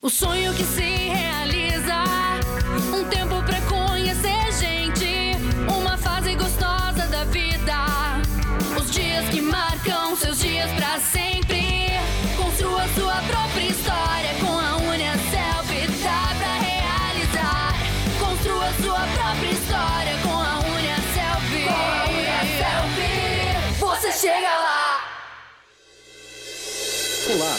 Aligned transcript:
O 0.00 0.08
sonho 0.08 0.54
que 0.54 0.62
se 0.62 1.07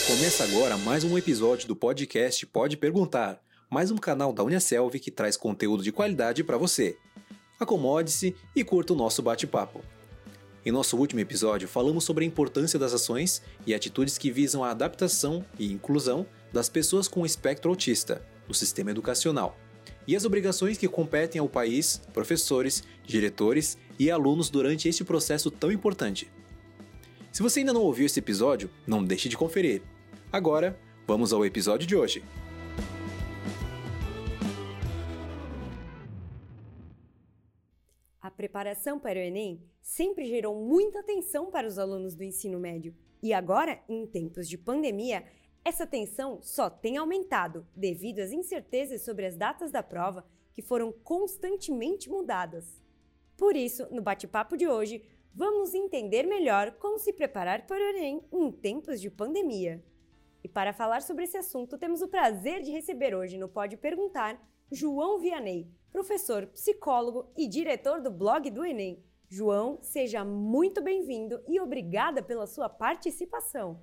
começa 0.09 0.43
agora 0.43 0.75
mais 0.75 1.03
um 1.03 1.15
episódio 1.19 1.67
do 1.67 1.75
podcast 1.75 2.43
Pode 2.47 2.75
Perguntar, 2.77 3.39
mais 3.69 3.91
um 3.91 3.95
canal 3.95 4.33
da 4.33 4.43
Uniaselv 4.43 4.99
que 4.99 5.11
traz 5.11 5.37
conteúdo 5.37 5.83
de 5.83 5.91
qualidade 5.91 6.43
para 6.43 6.57
você. 6.57 6.97
Acomode-se 7.59 8.35
e 8.55 8.63
curta 8.63 8.93
o 8.93 8.95
nosso 8.95 9.21
bate-papo. 9.21 9.83
Em 10.65 10.71
nosso 10.71 10.97
último 10.97 11.21
episódio, 11.21 11.67
falamos 11.67 12.05
sobre 12.05 12.25
a 12.25 12.27
importância 12.27 12.79
das 12.79 12.91
ações 12.91 13.43
e 13.67 13.73
atitudes 13.75 14.17
que 14.17 14.31
visam 14.31 14.63
a 14.63 14.71
adaptação 14.71 15.45
e 15.59 15.71
inclusão 15.71 16.25
das 16.51 16.67
pessoas 16.67 17.07
com 17.07 17.23
espectro 17.23 17.69
autista 17.69 18.25
no 18.47 18.55
sistema 18.55 18.89
educacional 18.89 19.59
e 20.07 20.15
as 20.15 20.25
obrigações 20.25 20.75
que 20.75 20.87
competem 20.87 21.39
ao 21.39 21.47
país, 21.47 22.01
professores, 22.11 22.81
diretores 23.05 23.77
e 23.99 24.09
alunos 24.09 24.49
durante 24.49 24.89
este 24.89 25.03
processo 25.03 25.51
tão 25.51 25.71
importante. 25.71 26.31
Se 27.31 27.43
você 27.43 27.59
ainda 27.59 27.73
não 27.73 27.83
ouviu 27.83 28.07
esse 28.07 28.17
episódio, 28.17 28.71
não 28.87 29.03
deixe 29.03 29.29
de 29.29 29.37
conferir. 29.37 29.83
Agora, 30.31 30.79
vamos 31.07 31.33
ao 31.33 31.43
episódio 31.43 31.87
de 31.87 31.95
hoje. 31.95 32.23
A 38.21 38.29
preparação 38.29 38.99
para 38.99 39.17
o 39.17 39.23
Enem 39.23 39.59
sempre 39.81 40.27
gerou 40.27 40.53
muita 40.53 40.99
atenção 40.99 41.49
para 41.49 41.67
os 41.67 41.79
alunos 41.79 42.13
do 42.13 42.23
ensino 42.23 42.59
médio. 42.59 42.95
E 43.23 43.33
agora, 43.33 43.81
em 43.89 44.05
tempos 44.05 44.47
de 44.47 44.55
pandemia, 44.55 45.25
essa 45.65 45.87
tensão 45.87 46.39
só 46.43 46.69
tem 46.69 46.97
aumentado 46.97 47.65
devido 47.75 48.19
às 48.19 48.31
incertezas 48.31 49.01
sobre 49.01 49.25
as 49.25 49.35
datas 49.35 49.71
da 49.71 49.81
prova 49.81 50.23
que 50.53 50.61
foram 50.61 50.91
constantemente 50.91 52.07
mudadas. 52.07 52.79
Por 53.35 53.55
isso, 53.55 53.87
no 53.89 54.03
bate-papo 54.03 54.55
de 54.55 54.67
hoje, 54.67 55.03
vamos 55.33 55.73
entender 55.73 56.27
melhor 56.27 56.73
como 56.73 56.99
se 56.99 57.13
preparar 57.13 57.65
para 57.65 57.83
o 57.83 57.89
Enem 57.97 58.23
em 58.31 58.51
tempos 58.51 59.01
de 59.01 59.09
pandemia. 59.09 59.83
E 60.43 60.47
para 60.47 60.73
falar 60.73 61.01
sobre 61.01 61.25
esse 61.25 61.37
assunto, 61.37 61.77
temos 61.77 62.01
o 62.01 62.07
prazer 62.07 62.61
de 62.61 62.71
receber 62.71 63.13
hoje 63.13 63.37
no 63.37 63.49
Pode 63.49 63.75
Perguntar 63.75 64.39
João 64.71 65.19
Vianney, 65.19 65.67
professor, 65.91 66.47
psicólogo 66.47 67.31
e 67.37 67.47
diretor 67.47 68.01
do 68.01 68.11
blog 68.11 68.49
do 68.49 68.63
Enem. 68.63 69.03
João, 69.27 69.79
seja 69.81 70.23
muito 70.23 70.81
bem-vindo 70.81 71.39
e 71.47 71.59
obrigada 71.59 72.23
pela 72.23 72.47
sua 72.47 72.69
participação. 72.69 73.79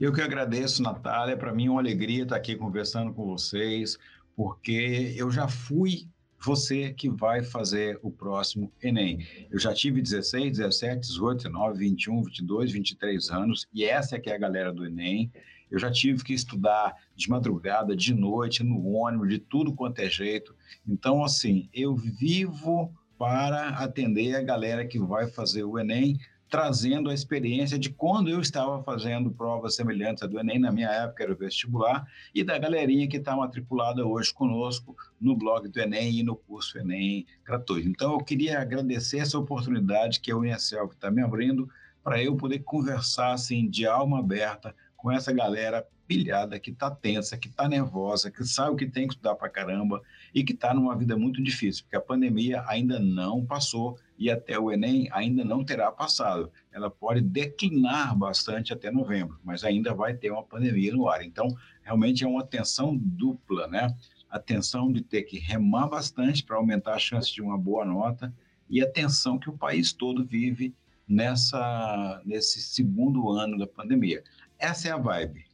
Eu 0.00 0.12
que 0.12 0.20
agradeço, 0.20 0.82
Natália. 0.82 1.36
Para 1.36 1.54
mim 1.54 1.66
é 1.66 1.70
uma 1.70 1.80
alegria 1.80 2.24
estar 2.24 2.36
aqui 2.36 2.56
conversando 2.56 3.12
com 3.12 3.24
vocês, 3.26 3.96
porque 4.36 5.14
eu 5.16 5.30
já 5.30 5.48
fui 5.48 6.08
você 6.44 6.92
que 6.92 7.08
vai 7.08 7.42
fazer 7.42 7.98
o 8.02 8.10
próximo 8.10 8.70
Enem. 8.82 9.26
Eu 9.50 9.58
já 9.58 9.72
tive 9.72 10.02
16, 10.02 10.58
17, 10.58 11.00
18, 11.00 11.44
19, 11.44 11.78
21, 11.78 12.22
22, 12.22 12.72
23 12.72 13.30
anos 13.30 13.66
e 13.72 13.84
essa 13.84 14.16
é 14.16 14.20
que 14.20 14.28
é 14.28 14.34
a 14.34 14.38
galera 14.38 14.72
do 14.72 14.84
Enem. 14.84 15.32
Eu 15.70 15.78
já 15.78 15.90
tive 15.90 16.22
que 16.22 16.32
estudar 16.32 16.94
de 17.14 17.28
madrugada, 17.28 17.96
de 17.96 18.14
noite, 18.14 18.62
no 18.62 18.92
ônibus, 18.92 19.28
de 19.28 19.38
tudo 19.38 19.74
quanto 19.74 19.98
é 20.00 20.08
jeito. 20.08 20.54
Então, 20.86 21.24
assim, 21.24 21.68
eu 21.72 21.94
vivo 21.94 22.92
para 23.18 23.68
atender 23.70 24.34
a 24.36 24.42
galera 24.42 24.86
que 24.86 24.98
vai 24.98 25.28
fazer 25.28 25.64
o 25.64 25.78
Enem 25.78 26.18
trazendo 26.54 27.10
a 27.10 27.14
experiência 27.14 27.76
de 27.76 27.90
quando 27.90 28.30
eu 28.30 28.40
estava 28.40 28.80
fazendo 28.84 29.28
provas 29.28 29.74
semelhantes 29.74 30.22
à 30.22 30.26
do 30.28 30.38
Enem, 30.38 30.60
na 30.60 30.70
minha 30.70 30.88
época 30.88 31.24
era 31.24 31.32
o 31.32 31.36
vestibular, 31.36 32.06
e 32.32 32.44
da 32.44 32.56
galerinha 32.56 33.08
que 33.08 33.16
está 33.16 33.34
matriculada 33.34 34.06
hoje 34.06 34.32
conosco 34.32 34.94
no 35.20 35.34
blog 35.34 35.68
do 35.68 35.80
Enem 35.80 36.20
e 36.20 36.22
no 36.22 36.36
curso 36.36 36.78
Enem 36.78 37.26
gratuito. 37.44 37.88
Então, 37.88 38.12
eu 38.12 38.18
queria 38.18 38.60
agradecer 38.60 39.18
essa 39.18 39.36
oportunidade 39.36 40.20
que 40.20 40.30
a 40.30 40.36
Unicel 40.36 40.86
está 40.86 41.10
me 41.10 41.22
abrindo 41.22 41.68
para 42.04 42.22
eu 42.22 42.36
poder 42.36 42.60
conversar 42.60 43.32
assim, 43.32 43.68
de 43.68 43.84
alma 43.84 44.20
aberta 44.20 44.72
com 45.04 45.12
essa 45.12 45.34
galera 45.34 45.86
pilhada, 46.08 46.58
que 46.58 46.70
está 46.70 46.90
tensa, 46.90 47.36
que 47.36 47.48
está 47.48 47.68
nervosa, 47.68 48.30
que 48.30 48.42
sabe 48.42 48.70
o 48.70 48.74
que 48.76 48.86
tem 48.86 49.06
que 49.06 49.12
estudar 49.12 49.34
para 49.34 49.50
caramba 49.50 50.00
e 50.34 50.42
que 50.42 50.54
está 50.54 50.72
numa 50.72 50.96
vida 50.96 51.14
muito 51.14 51.42
difícil, 51.42 51.84
porque 51.84 51.96
a 51.96 52.00
pandemia 52.00 52.64
ainda 52.66 52.98
não 52.98 53.44
passou 53.44 53.98
e 54.18 54.30
até 54.30 54.58
o 54.58 54.72
Enem 54.72 55.06
ainda 55.12 55.44
não 55.44 55.62
terá 55.62 55.92
passado. 55.92 56.50
Ela 56.72 56.90
pode 56.90 57.20
declinar 57.20 58.16
bastante 58.16 58.72
até 58.72 58.90
novembro, 58.90 59.38
mas 59.44 59.62
ainda 59.62 59.92
vai 59.92 60.14
ter 60.14 60.30
uma 60.30 60.42
pandemia 60.42 60.94
no 60.94 61.06
ar. 61.06 61.22
Então, 61.22 61.54
realmente 61.82 62.24
é 62.24 62.26
uma 62.26 62.42
tensão 62.42 62.96
dupla, 62.96 63.68
né? 63.68 63.94
A 64.30 64.38
tensão 64.38 64.90
de 64.90 65.02
ter 65.02 65.24
que 65.24 65.38
remar 65.38 65.86
bastante 65.86 66.42
para 66.42 66.56
aumentar 66.56 66.94
a 66.94 66.98
chance 66.98 67.30
de 67.30 67.42
uma 67.42 67.58
boa 67.58 67.84
nota 67.84 68.34
e 68.70 68.80
a 68.80 68.90
tensão 68.90 69.38
que 69.38 69.50
o 69.50 69.58
país 69.58 69.92
todo 69.92 70.24
vive 70.24 70.74
nessa 71.06 72.22
nesse 72.24 72.60
segundo 72.60 73.30
ano 73.30 73.58
da 73.58 73.66
pandemia. 73.66 74.22
Essa 74.64 74.88
é 74.88 74.90
a 74.92 74.96
vibe. 74.96 75.44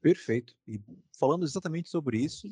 Perfeito. 0.00 0.54
E 0.66 0.80
falando 1.18 1.44
exatamente 1.44 1.88
sobre 1.88 2.18
isso, 2.18 2.48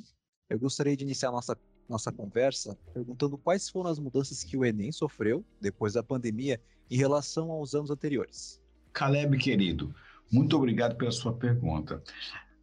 eu 0.49 0.59
gostaria 0.61 0.97
de 0.97 1.03
iniciar 1.03 1.33
nossa 1.33 1.59
nossa 1.89 2.13
conversa 2.13 2.79
perguntando 2.95 3.37
quais 3.37 3.69
foram 3.69 3.91
as 3.91 3.99
mudanças 3.99 4.45
que 4.45 4.57
o 4.57 4.65
Enem 4.65 4.93
sofreu 4.93 5.45
depois 5.61 5.95
da 5.95 6.05
pandemia 6.05 6.61
em 6.89 6.97
relação 6.97 7.51
aos 7.51 7.75
anos 7.75 7.91
anteriores. 7.91 8.63
Caleb, 8.93 9.37
querido, 9.39 9.93
muito 10.31 10.57
obrigado 10.57 10.95
pela 10.95 11.11
sua 11.11 11.33
pergunta. 11.33 12.01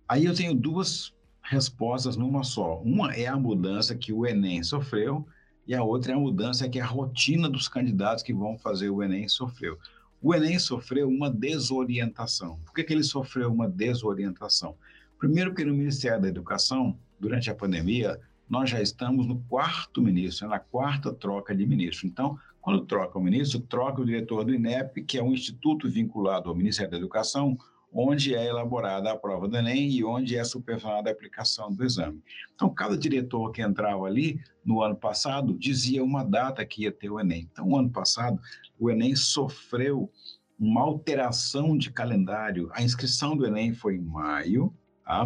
Aí 0.07 0.23
eu 0.23 0.33
tenho 0.33 0.55
duas 0.55 1.13
respostas 1.41 2.15
numa 2.15 2.45
só. 2.45 2.81
Uma 2.83 3.13
é 3.13 3.27
a 3.27 3.35
mudança 3.35 3.97
que 3.97 4.13
o 4.13 4.25
Enem 4.25 4.63
sofreu 4.63 5.27
e 5.67 5.75
a 5.75 5.83
outra 5.83 6.13
é 6.13 6.15
a 6.15 6.19
mudança 6.19 6.69
que 6.69 6.79
a 6.79 6.85
rotina 6.85 7.49
dos 7.49 7.67
candidatos 7.67 8.23
que 8.23 8.33
vão 8.33 8.57
fazer 8.57 8.89
o 8.89 9.03
Enem 9.03 9.27
sofreu. 9.27 9.77
O 10.21 10.33
Enem 10.33 10.57
sofreu 10.57 11.07
uma 11.07 11.29
desorientação. 11.29 12.59
Por 12.65 12.73
que, 12.73 12.83
que 12.83 12.93
ele 12.93 13.03
sofreu 13.03 13.51
uma 13.51 13.69
desorientação? 13.69 14.75
Primeiro, 15.19 15.51
porque 15.51 15.65
no 15.65 15.73
Ministério 15.73 16.21
da 16.21 16.27
Educação, 16.27 16.97
durante 17.19 17.49
a 17.49 17.55
pandemia, 17.55 18.19
nós 18.49 18.69
já 18.69 18.81
estamos 18.81 19.27
no 19.27 19.39
quarto 19.43 20.01
ministro, 20.01 20.47
na 20.47 20.59
quarta 20.59 21.13
troca 21.13 21.55
de 21.55 21.65
ministro. 21.65 22.07
Então, 22.07 22.37
quando 22.61 22.85
troca 22.85 23.17
o 23.17 23.21
ministro, 23.21 23.59
troca 23.59 24.01
o 24.01 24.05
diretor 24.05 24.43
do 24.43 24.53
INEP, 24.53 25.03
que 25.03 25.17
é 25.17 25.23
um 25.23 25.33
instituto 25.33 25.89
vinculado 25.89 26.49
ao 26.49 26.55
Ministério 26.55 26.91
da 26.91 26.97
Educação, 26.97 27.57
onde 27.93 28.35
é 28.35 28.45
elaborada 28.45 29.11
a 29.11 29.17
prova 29.17 29.47
do 29.47 29.55
Enem 29.55 29.89
e 29.89 30.03
onde 30.03 30.35
é 30.35 30.43
supervisionada 30.43 31.09
a 31.09 31.13
aplicação 31.13 31.73
do 31.73 31.83
exame. 31.83 32.21
Então, 32.53 32.69
cada 32.69 32.97
diretor 32.97 33.51
que 33.51 33.61
entrava 33.61 34.05
ali 34.05 34.39
no 34.63 34.81
ano 34.81 34.95
passado 34.95 35.57
dizia 35.57 36.03
uma 36.03 36.23
data 36.23 36.65
que 36.65 36.83
ia 36.83 36.91
ter 36.91 37.09
o 37.09 37.19
Enem. 37.19 37.47
Então, 37.51 37.69
o 37.69 37.77
ano 37.77 37.89
passado, 37.89 38.39
o 38.79 38.89
Enem 38.89 39.15
sofreu 39.15 40.11
uma 40.59 40.81
alteração 40.81 41.77
de 41.77 41.91
calendário. 41.91 42.69
A 42.73 42.81
inscrição 42.81 43.35
do 43.35 43.45
Enem 43.45 43.73
foi 43.73 43.95
em 43.95 44.01
maio, 44.01 44.73
tá? 45.03 45.25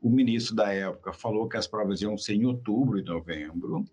O 0.00 0.10
ministro 0.10 0.54
da 0.56 0.72
época 0.72 1.12
falou 1.12 1.48
que 1.48 1.56
as 1.56 1.66
provas 1.66 2.00
iam 2.02 2.18
ser 2.18 2.34
em 2.34 2.44
outubro 2.44 2.98
e 2.98 3.04
novembro. 3.04 3.84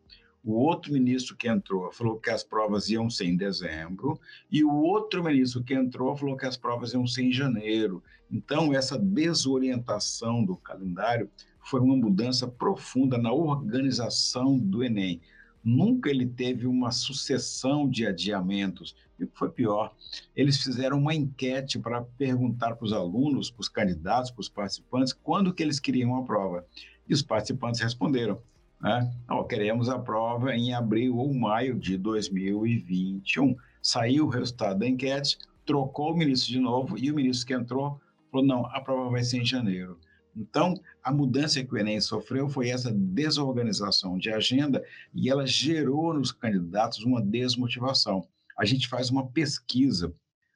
O 0.43 0.53
outro 0.53 0.91
ministro 0.91 1.35
que 1.35 1.47
entrou 1.47 1.91
falou 1.91 2.17
que 2.17 2.29
as 2.29 2.43
provas 2.43 2.89
iam 2.89 3.09
ser 3.09 3.25
em 3.25 3.35
dezembro. 3.35 4.19
E 4.49 4.63
o 4.63 4.73
outro 4.73 5.23
ministro 5.23 5.63
que 5.63 5.75
entrou 5.75 6.15
falou 6.15 6.35
que 6.35 6.45
as 6.45 6.57
provas 6.57 6.93
iam 6.93 7.05
ser 7.05 7.23
em 7.23 7.31
janeiro. 7.31 8.01
Então, 8.31 8.73
essa 8.73 8.97
desorientação 8.97 10.43
do 10.43 10.55
calendário 10.55 11.29
foi 11.61 11.81
uma 11.81 11.95
mudança 11.95 12.47
profunda 12.47 13.17
na 13.17 13.31
organização 13.31 14.57
do 14.57 14.83
Enem. 14.83 15.21
Nunca 15.63 16.09
ele 16.09 16.25
teve 16.25 16.65
uma 16.65 16.91
sucessão 16.91 17.89
de 17.89 18.05
adiamentos. 18.05 18.95
E 19.19 19.23
o 19.23 19.27
que 19.27 19.37
foi 19.37 19.49
pior, 19.49 19.93
eles 20.35 20.61
fizeram 20.63 20.97
uma 20.97 21.13
enquete 21.13 21.77
para 21.77 22.01
perguntar 22.01 22.75
para 22.75 22.85
os 22.85 22.93
alunos, 22.93 23.51
para 23.51 23.61
os 23.61 23.69
candidatos, 23.69 24.31
para 24.31 24.41
os 24.41 24.49
participantes, 24.49 25.13
quando 25.13 25.53
que 25.53 25.61
eles 25.61 25.79
queriam 25.79 26.15
a 26.15 26.23
prova. 26.23 26.65
E 27.07 27.13
os 27.13 27.21
participantes 27.21 27.81
responderam, 27.81 28.41
né? 28.81 29.13
Oh, 29.29 29.43
queremos 29.43 29.89
a 29.89 29.99
prova 29.99 30.55
em 30.55 30.73
abril 30.73 31.17
ou 31.17 31.33
maio 31.33 31.77
de 31.77 31.97
2021. 31.97 33.55
Saiu 33.81 34.25
o 34.25 34.29
resultado 34.29 34.79
da 34.79 34.87
enquete, 34.87 35.37
trocou 35.65 36.13
o 36.13 36.17
ministro 36.17 36.51
de 36.51 36.59
novo 36.59 36.97
e 36.97 37.11
o 37.11 37.15
ministro 37.15 37.47
que 37.47 37.53
entrou 37.53 37.99
falou, 38.31 38.45
não, 38.45 38.65
a 38.67 38.79
prova 38.79 39.09
vai 39.09 39.23
ser 39.23 39.41
em 39.41 39.45
janeiro. 39.45 39.99
Então, 40.39 40.73
a 41.03 41.11
mudança 41.11 41.61
que 41.61 41.73
o 41.73 41.77
Enem 41.77 41.99
sofreu 41.99 42.47
foi 42.47 42.69
essa 42.69 42.93
desorganização 42.93 44.17
de 44.17 44.31
agenda 44.31 44.81
e 45.13 45.29
ela 45.29 45.45
gerou 45.45 46.13
nos 46.13 46.31
candidatos 46.31 47.03
uma 47.03 47.21
desmotivação. 47.21 48.25
A 48.57 48.63
gente 48.63 48.87
faz 48.87 49.09
uma 49.09 49.27
pesquisa, 49.27 50.15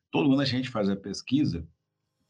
todo 0.10 0.32
ano 0.32 0.42
a 0.42 0.46
gente 0.46 0.70
faz 0.70 0.90
a 0.90 0.96
pesquisa 0.96 1.68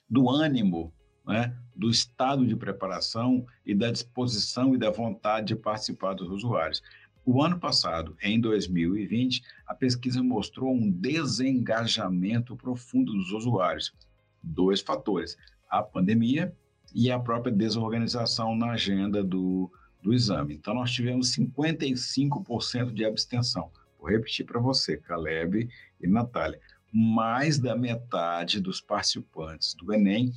do 0.09 0.31
ânimo 0.31 0.91
né, 1.23 1.55
do 1.75 1.91
estado 1.91 2.45
de 2.47 2.55
preparação 2.55 3.45
e 3.63 3.75
da 3.75 3.91
disposição 3.91 4.73
e 4.73 4.77
da 4.79 4.89
vontade 4.89 5.47
de 5.47 5.55
participar 5.55 6.15
dos 6.15 6.29
usuários. 6.29 6.81
O 7.23 7.41
ano 7.43 7.59
passado, 7.59 8.17
em 8.21 8.41
2020, 8.41 9.43
a 9.67 9.75
pesquisa 9.75 10.23
mostrou 10.23 10.73
um 10.73 10.89
desengajamento 10.89 12.55
profundo 12.55 13.13
dos 13.13 13.31
usuários. 13.31 13.93
Dois 14.41 14.81
fatores: 14.81 15.37
a 15.69 15.83
pandemia 15.83 16.53
e 16.93 17.11
a 17.11 17.19
própria 17.19 17.51
desorganização 17.51 18.55
na 18.55 18.71
agenda 18.71 19.23
do, 19.23 19.71
do 20.01 20.13
exame. 20.13 20.53
Então, 20.53 20.73
nós 20.73 20.91
tivemos 20.91 21.35
55% 21.35 22.91
de 22.93 23.05
abstenção. 23.05 23.71
Vou 23.99 24.09
repetir 24.09 24.45
para 24.45 24.59
você, 24.59 24.97
Caleb 24.97 25.69
e 26.01 26.07
Natália. 26.07 26.59
Mais 26.91 27.57
da 27.57 27.75
metade 27.75 28.59
dos 28.59 28.79
participantes 28.79 29.73
do 29.73 29.93
Enem 29.93 30.31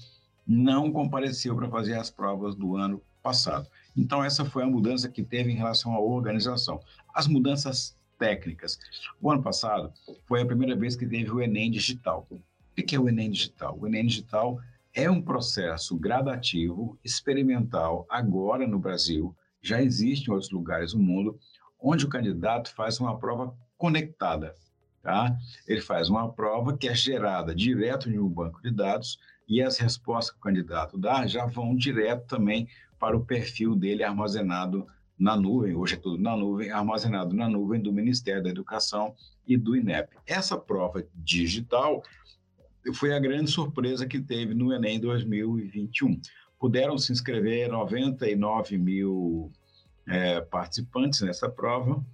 não 0.46 0.90
compareceu 0.92 1.54
para 1.54 1.68
fazer 1.68 1.94
as 1.94 2.08
provas 2.08 2.54
do 2.54 2.76
ano 2.76 3.02
passado. 3.22 3.68
Então, 3.96 4.22
essa 4.22 4.44
foi 4.44 4.62
a 4.62 4.66
mudança 4.66 5.08
que 5.08 5.22
teve 5.22 5.50
em 5.50 5.56
relação 5.56 5.92
à 5.92 6.00
organização. 6.00 6.80
As 7.12 7.26
mudanças 7.26 7.96
técnicas. 8.18 8.78
O 9.20 9.30
ano 9.30 9.42
passado 9.42 9.92
foi 10.26 10.42
a 10.42 10.46
primeira 10.46 10.76
vez 10.76 10.96
que 10.96 11.06
teve 11.06 11.30
o 11.30 11.40
Enem 11.40 11.70
digital. 11.70 12.26
O 12.30 12.40
que 12.74 12.94
é 12.94 13.00
o 13.00 13.08
Enem 13.08 13.30
digital? 13.30 13.76
O 13.78 13.86
Enem 13.86 14.06
digital 14.06 14.60
é 14.96 15.10
um 15.10 15.20
processo 15.20 15.94
gradativo, 15.94 16.98
experimental, 17.04 18.06
agora 18.08 18.66
no 18.66 18.78
Brasil, 18.78 19.36
já 19.60 19.82
existe 19.82 20.28
em 20.28 20.32
outros 20.32 20.50
lugares 20.50 20.92
do 20.92 20.98
mundo, 20.98 21.38
onde 21.78 22.06
o 22.06 22.08
candidato 22.08 22.74
faz 22.74 22.98
uma 22.98 23.18
prova 23.18 23.54
conectada. 23.76 24.54
Tá? 25.02 25.36
Ele 25.68 25.82
faz 25.82 26.08
uma 26.08 26.32
prova 26.32 26.74
que 26.78 26.88
é 26.88 26.94
gerada 26.94 27.54
direto 27.54 28.08
em 28.08 28.18
um 28.18 28.26
banco 28.26 28.62
de 28.62 28.70
dados 28.70 29.18
e 29.46 29.62
as 29.62 29.76
respostas 29.76 30.32
que 30.32 30.38
o 30.38 30.42
candidato 30.42 30.96
dá 30.96 31.26
já 31.26 31.44
vão 31.44 31.76
direto 31.76 32.26
também 32.26 32.66
para 32.98 33.14
o 33.14 33.24
perfil 33.24 33.76
dele 33.76 34.02
armazenado 34.02 34.86
na 35.18 35.36
nuvem, 35.36 35.74
hoje 35.74 35.94
é 35.94 35.98
tudo 35.98 36.22
na 36.22 36.34
nuvem, 36.34 36.70
armazenado 36.70 37.34
na 37.36 37.48
nuvem 37.48 37.80
do 37.80 37.92
Ministério 37.92 38.42
da 38.42 38.48
Educação 38.48 39.14
e 39.46 39.58
do 39.58 39.76
INEP. 39.76 40.16
Essa 40.26 40.56
prova 40.56 41.06
digital 41.14 42.02
foi 42.92 43.14
a 43.14 43.18
grande 43.18 43.50
surpresa 43.50 44.06
que 44.06 44.20
teve 44.20 44.54
no 44.54 44.72
Enem 44.72 45.00
2021. 45.00 46.20
Puderam 46.58 46.96
se 46.98 47.12
inscrever 47.12 47.68
99 47.70 48.78
mil 48.78 49.52
é, 50.06 50.40
participantes 50.40 51.20
nessa 51.20 51.48
prova, 51.48 52.04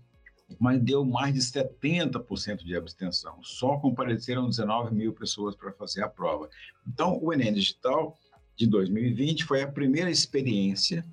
mas 0.59 0.81
deu 0.81 1.05
mais 1.05 1.35
de 1.35 1.41
70% 1.41 2.65
de 2.65 2.77
abstenção. 2.77 3.39
Só 3.43 3.79
compareceram 3.79 4.49
19 4.49 4.95
mil 4.95 5.13
pessoas 5.13 5.55
para 5.55 5.73
fazer 5.73 6.03
a 6.03 6.09
prova. 6.09 6.49
Então, 6.87 7.19
o 7.23 7.33
Enem 7.33 7.53
Digital 7.53 8.19
de 8.57 8.67
2020 8.67 9.45
foi 9.45 9.63
a 9.63 9.69
primeira 9.69 10.11
experiência, 10.11 11.05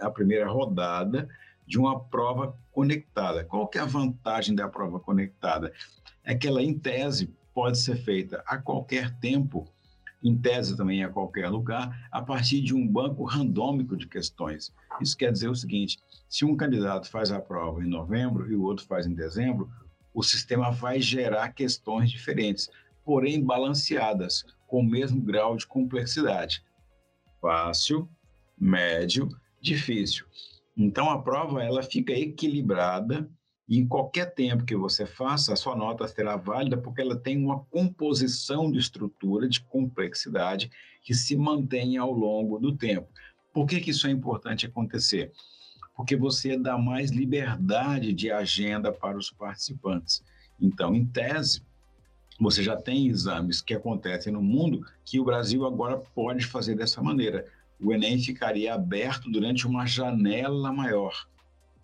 a 0.00 0.10
primeira 0.10 0.48
rodada 0.48 1.28
de 1.66 1.78
uma 1.78 1.98
prova 1.98 2.56
conectada. 2.70 3.44
Qual 3.44 3.66
que 3.66 3.78
é 3.78 3.80
a 3.80 3.86
vantagem 3.86 4.54
da 4.54 4.68
prova 4.68 5.00
conectada? 5.00 5.72
É 6.22 6.34
que 6.34 6.46
ela, 6.46 6.62
em 6.62 6.78
tese, 6.78 7.32
pode 7.54 7.78
ser 7.78 7.96
feita 7.96 8.42
a 8.46 8.58
qualquer 8.58 9.16
tempo, 9.18 9.64
em 10.22 10.36
tese 10.36 10.76
também 10.76 11.04
a 11.04 11.08
qualquer 11.08 11.48
lugar, 11.48 12.08
a 12.10 12.20
partir 12.20 12.60
de 12.60 12.74
um 12.74 12.86
banco 12.86 13.24
randômico 13.24 13.96
de 13.96 14.08
questões. 14.08 14.74
Isso 15.00 15.16
quer 15.16 15.32
dizer 15.32 15.48
o 15.48 15.54
seguinte: 15.54 15.98
se 16.28 16.44
um 16.44 16.56
candidato 16.56 17.08
faz 17.08 17.30
a 17.30 17.40
prova 17.40 17.84
em 17.84 17.88
novembro 17.88 18.50
e 18.50 18.56
o 18.56 18.62
outro 18.62 18.84
faz 18.84 19.06
em 19.06 19.14
dezembro, 19.14 19.70
o 20.12 20.22
sistema 20.22 20.70
vai 20.70 21.00
gerar 21.00 21.52
questões 21.52 22.10
diferentes, 22.10 22.68
porém 23.04 23.42
balanceadas, 23.42 24.44
com 24.66 24.80
o 24.80 24.84
mesmo 24.84 25.20
grau 25.22 25.56
de 25.56 25.66
complexidade 25.66 26.62
fácil, 27.44 28.08
médio, 28.58 29.28
difícil. 29.60 30.24
Então 30.74 31.10
a 31.10 31.20
prova 31.20 31.62
ela 31.62 31.82
fica 31.82 32.10
equilibrada 32.14 33.30
e 33.66 33.78
em 33.78 33.86
qualquer 33.86 34.34
tempo 34.34 34.64
que 34.64 34.76
você 34.76 35.06
faça, 35.06 35.52
a 35.52 35.56
sua 35.56 35.74
nota 35.74 36.06
será 36.06 36.36
válida 36.36 36.76
porque 36.76 37.00
ela 37.00 37.16
tem 37.16 37.42
uma 37.42 37.60
composição 37.64 38.70
de 38.70 38.78
estrutura, 38.78 39.48
de 39.48 39.60
complexidade 39.62 40.70
que 41.02 41.14
se 41.14 41.34
mantém 41.34 41.96
ao 41.96 42.12
longo 42.12 42.58
do 42.58 42.76
tempo. 42.76 43.08
Por 43.52 43.66
que, 43.66 43.80
que 43.80 43.90
isso 43.90 44.06
é 44.06 44.10
importante 44.10 44.66
acontecer? 44.66 45.32
Porque 45.96 46.16
você 46.16 46.58
dá 46.58 46.76
mais 46.76 47.10
liberdade 47.10 48.12
de 48.12 48.30
agenda 48.30 48.92
para 48.92 49.16
os 49.16 49.30
participantes. 49.30 50.22
Então, 50.60 50.94
em 50.94 51.06
tese, 51.06 51.62
você 52.38 52.62
já 52.62 52.76
tem 52.76 53.06
exames 53.06 53.62
que 53.62 53.74
acontecem 53.74 54.32
no 54.32 54.42
mundo 54.42 54.84
que 55.04 55.20
o 55.20 55.24
Brasil 55.24 55.64
agora 55.64 55.96
pode 55.96 56.44
fazer 56.44 56.74
dessa 56.74 57.00
maneira. 57.00 57.46
O 57.80 57.92
Enem 57.92 58.18
ficaria 58.18 58.74
aberto 58.74 59.30
durante 59.30 59.66
uma 59.66 59.86
janela 59.86 60.72
maior, 60.72 61.28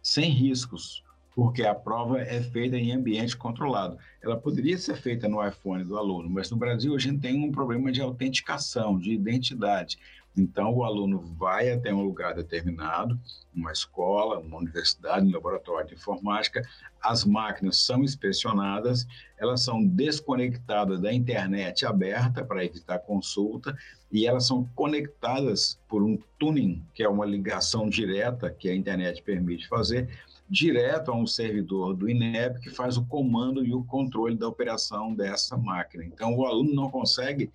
sem 0.02 0.30
riscos, 0.30 1.04
porque 1.34 1.62
a 1.64 1.74
prova 1.74 2.20
é 2.20 2.42
feita 2.42 2.76
em 2.76 2.92
ambiente 2.92 3.36
controlado. 3.36 3.98
Ela 4.22 4.36
poderia 4.36 4.76
ser 4.78 4.96
feita 4.96 5.28
no 5.28 5.46
iPhone 5.46 5.84
do 5.84 5.96
aluno, 5.96 6.28
mas 6.28 6.50
no 6.50 6.56
Brasil 6.56 6.94
a 6.94 6.98
gente 6.98 7.20
tem 7.20 7.42
um 7.42 7.52
problema 7.52 7.90
de 7.92 8.00
autenticação, 8.00 8.98
de 8.98 9.12
identidade. 9.12 9.98
Então, 10.36 10.72
o 10.72 10.84
aluno 10.84 11.20
vai 11.36 11.72
até 11.72 11.92
um 11.92 12.02
lugar 12.02 12.34
determinado, 12.34 13.18
uma 13.54 13.72
escola, 13.72 14.38
uma 14.38 14.58
universidade, 14.58 15.26
um 15.26 15.32
laboratório 15.32 15.88
de 15.88 15.94
informática, 15.94 16.62
as 17.02 17.24
máquinas 17.24 17.78
são 17.78 18.04
inspecionadas, 18.04 19.06
elas 19.36 19.62
são 19.62 19.84
desconectadas 19.84 21.00
da 21.00 21.12
internet 21.12 21.84
aberta 21.84 22.44
para 22.44 22.64
evitar 22.64 23.00
consulta 23.00 23.76
e 24.12 24.26
elas 24.26 24.46
são 24.46 24.64
conectadas 24.74 25.80
por 25.88 26.02
um 26.02 26.16
tuning, 26.38 26.84
que 26.94 27.02
é 27.02 27.08
uma 27.08 27.26
ligação 27.26 27.88
direta 27.88 28.50
que 28.50 28.68
a 28.68 28.74
internet 28.74 29.22
permite 29.22 29.66
fazer, 29.66 30.08
direto 30.50 31.12
a 31.12 31.14
um 31.14 31.26
servidor 31.26 31.94
do 31.94 32.10
INEP 32.10 32.58
que 32.58 32.70
faz 32.70 32.96
o 32.96 33.06
comando 33.06 33.64
e 33.64 33.72
o 33.72 33.84
controle 33.84 34.36
da 34.36 34.48
operação 34.48 35.14
dessa 35.14 35.56
máquina. 35.56 36.04
Então, 36.04 36.36
o 36.36 36.44
aluno 36.44 36.74
não 36.74 36.90
consegue 36.90 37.52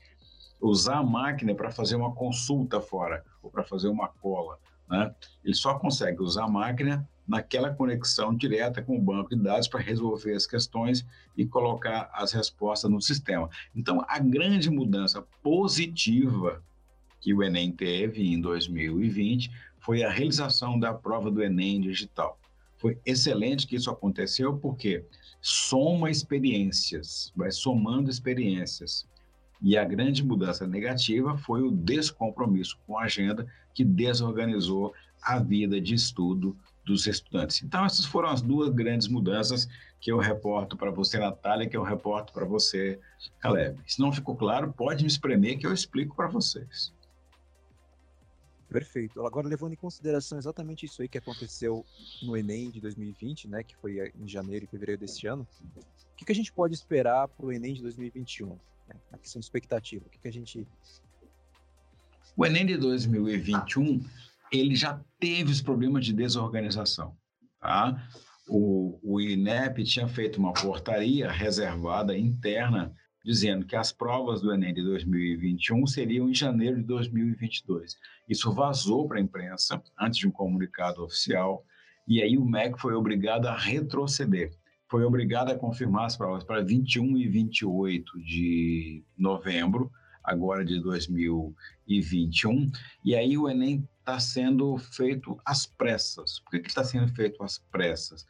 usar 0.61 0.99
a 0.99 1.03
máquina 1.03 1.53
para 1.53 1.69
fazer 1.69 1.97
uma 1.97 2.15
consulta 2.15 2.79
fora 2.79 3.21
ou 3.43 3.51
para 3.51 3.65
fazer 3.65 3.89
uma 3.89 4.07
cola. 4.07 4.57
Né? 4.89 5.13
Ele 5.43 5.53
só 5.53 5.77
consegue 5.77 6.21
usar 6.21 6.45
a 6.45 6.49
máquina 6.49 7.05
naquela 7.27 7.73
conexão 7.73 8.33
direta 8.33 8.81
com 8.81 8.97
o 8.97 9.01
banco 9.01 9.35
de 9.35 9.41
dados 9.43 9.67
para 9.67 9.81
resolver 9.81 10.33
as 10.33 10.45
questões 10.45 11.05
e 11.35 11.45
colocar 11.45 12.09
as 12.13 12.31
respostas 12.31 12.89
no 12.89 13.01
sistema. 13.01 13.49
Então, 13.75 14.05
a 14.07 14.19
grande 14.19 14.69
mudança 14.69 15.21
positiva 15.43 16.63
que 17.19 17.33
o 17.33 17.43
Enem 17.43 17.71
teve 17.71 18.25
em 18.25 18.39
2020 18.39 19.51
foi 19.79 20.03
a 20.03 20.09
realização 20.09 20.79
da 20.79 20.93
prova 20.93 21.29
do 21.29 21.43
Enem 21.43 21.81
digital. 21.81 22.39
Foi 22.85 22.99
excelente 23.03 23.65
que 23.65 23.75
isso 23.75 23.89
aconteceu 23.89 24.59
porque 24.59 25.03
soma 25.41 26.11
experiências, 26.11 27.33
vai 27.35 27.49
somando 27.49 28.11
experiências. 28.11 29.07
E 29.59 29.75
a 29.75 29.83
grande 29.83 30.23
mudança 30.23 30.67
negativa 30.67 31.35
foi 31.35 31.63
o 31.63 31.71
descompromisso 31.71 32.77
com 32.85 32.95
a 32.99 33.05
agenda 33.05 33.47
que 33.73 33.83
desorganizou 33.83 34.93
a 35.19 35.39
vida 35.39 35.81
de 35.81 35.95
estudo 35.95 36.55
dos 36.85 37.07
estudantes. 37.07 37.63
Então, 37.63 37.83
essas 37.83 38.05
foram 38.05 38.29
as 38.29 38.43
duas 38.43 38.69
grandes 38.69 39.07
mudanças 39.07 39.67
que 39.99 40.11
eu 40.11 40.19
reporto 40.19 40.77
para 40.77 40.91
você, 40.91 41.17
Natália, 41.17 41.67
que 41.67 41.75
eu 41.75 41.81
reporto 41.81 42.31
para 42.31 42.45
você, 42.45 42.99
Caleb. 43.39 43.79
Se 43.87 43.99
não 43.99 44.11
ficou 44.11 44.35
claro, 44.35 44.71
pode 44.71 45.03
me 45.03 45.09
espremer 45.09 45.57
que 45.57 45.65
eu 45.65 45.73
explico 45.73 46.15
para 46.15 46.27
vocês. 46.27 46.93
Perfeito. 48.69 49.25
Agora, 49.25 49.47
levando 49.47 49.73
em 49.73 49.77
consideração 49.77 50.37
exatamente 50.37 50.85
isso 50.85 51.01
aí 51.01 51.07
que 51.07 51.17
aconteceu 51.17 51.85
no 52.23 52.35
Enem 52.35 52.71
de 52.71 52.81
2020, 52.81 53.47
né, 53.47 53.63
que 53.63 53.75
foi 53.77 54.11
em 54.15 54.27
janeiro 54.27 54.65
e 54.65 54.67
fevereiro 54.67 54.99
deste 54.99 55.27
ano, 55.27 55.47
o 55.75 56.15
que, 56.15 56.25
que 56.25 56.31
a 56.31 56.35
gente 56.35 56.51
pode 56.51 56.73
esperar 56.73 57.27
para 57.27 57.45
o 57.45 57.51
Enem 57.51 57.73
de 57.73 57.81
2021? 57.81 58.49
Né? 58.49 58.95
A 59.11 59.17
questão 59.17 59.39
de 59.39 59.45
expectativa. 59.45 60.05
O 60.05 60.09
que, 60.09 60.19
que 60.19 60.27
a 60.27 60.33
gente. 60.33 60.67
O 62.35 62.45
Enem 62.45 62.65
de 62.65 62.77
2021 62.77 64.03
ele 64.51 64.75
já 64.75 64.99
teve 65.19 65.51
os 65.51 65.61
problemas 65.61 66.05
de 66.05 66.13
desorganização. 66.13 67.15
Tá? 67.59 68.07
O, 68.47 68.99
o 69.03 69.19
INEP 69.19 69.83
tinha 69.83 70.07
feito 70.07 70.37
uma 70.37 70.53
portaria 70.53 71.31
reservada 71.31 72.17
interna 72.17 72.93
dizendo 73.25 73.65
que 73.65 73.75
as 73.75 73.91
provas 73.91 74.39
do 74.39 74.53
Enem 74.53 74.73
de 74.73 74.83
2021 74.83 75.87
seriam 75.87 76.29
em 76.29 76.33
janeiro 76.33 76.77
de 76.77 76.83
2022. 76.83 77.97
Isso 78.29 78.53
vazou 78.53 79.07
para 79.07 79.17
a 79.17 79.21
imprensa 79.21 79.81
antes 79.99 80.19
de 80.19 80.27
um 80.27 80.31
comunicado 80.31 81.03
oficial 81.03 81.65
e 82.07 82.21
aí 82.21 82.37
o 82.37 82.45
MEC 82.45 82.79
foi 82.79 82.93
obrigado 82.93 83.47
a 83.47 83.57
retroceder 83.57 84.51
foi 84.87 85.03
obrigada 85.03 85.51
a 85.51 85.57
confirmar 85.57 86.05
as 86.05 86.15
provas 86.15 86.43
para 86.43 86.63
21 86.63 87.17
e 87.17 87.27
28 87.27 88.19
de 88.21 89.03
novembro, 89.17 89.91
agora 90.23 90.63
de 90.63 90.79
2021, 90.79 92.71
e 93.03 93.15
aí 93.15 93.37
o 93.37 93.49
Enem 93.49 93.87
está 93.99 94.19
sendo 94.19 94.77
feito 94.77 95.39
às 95.45 95.65
pressas. 95.65 96.39
Por 96.39 96.59
que 96.59 96.67
está 96.67 96.83
sendo 96.83 97.07
feito 97.13 97.43
às 97.43 97.57
pressas? 97.57 98.25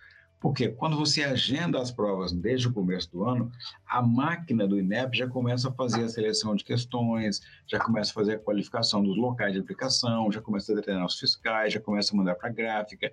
Porque 0.45 0.69
quando 0.69 0.95
você 0.95 1.23
agenda 1.23 1.81
as 1.81 1.89
provas 1.89 2.31
desde 2.31 2.67
o 2.67 2.71
começo 2.71 3.11
do 3.11 3.23
ano, 3.23 3.51
a 3.83 3.99
máquina 3.99 4.67
do 4.67 4.77
INEP 4.77 5.17
já 5.17 5.27
começa 5.27 5.69
a 5.69 5.71
fazer 5.71 6.03
a 6.03 6.07
seleção 6.07 6.55
de 6.55 6.63
questões, 6.63 7.41
já 7.65 7.79
começa 7.79 8.11
a 8.11 8.13
fazer 8.13 8.35
a 8.35 8.37
qualificação 8.37 9.03
dos 9.03 9.17
locais 9.17 9.53
de 9.53 9.59
aplicação, 9.59 10.31
já 10.31 10.39
começa 10.39 10.71
a 10.71 10.75
determinar 10.75 11.07
os 11.07 11.17
fiscais, 11.17 11.73
já 11.73 11.79
começa 11.79 12.13
a 12.13 12.15
mandar 12.15 12.35
para 12.35 12.49
a 12.49 12.53
gráfica. 12.53 13.11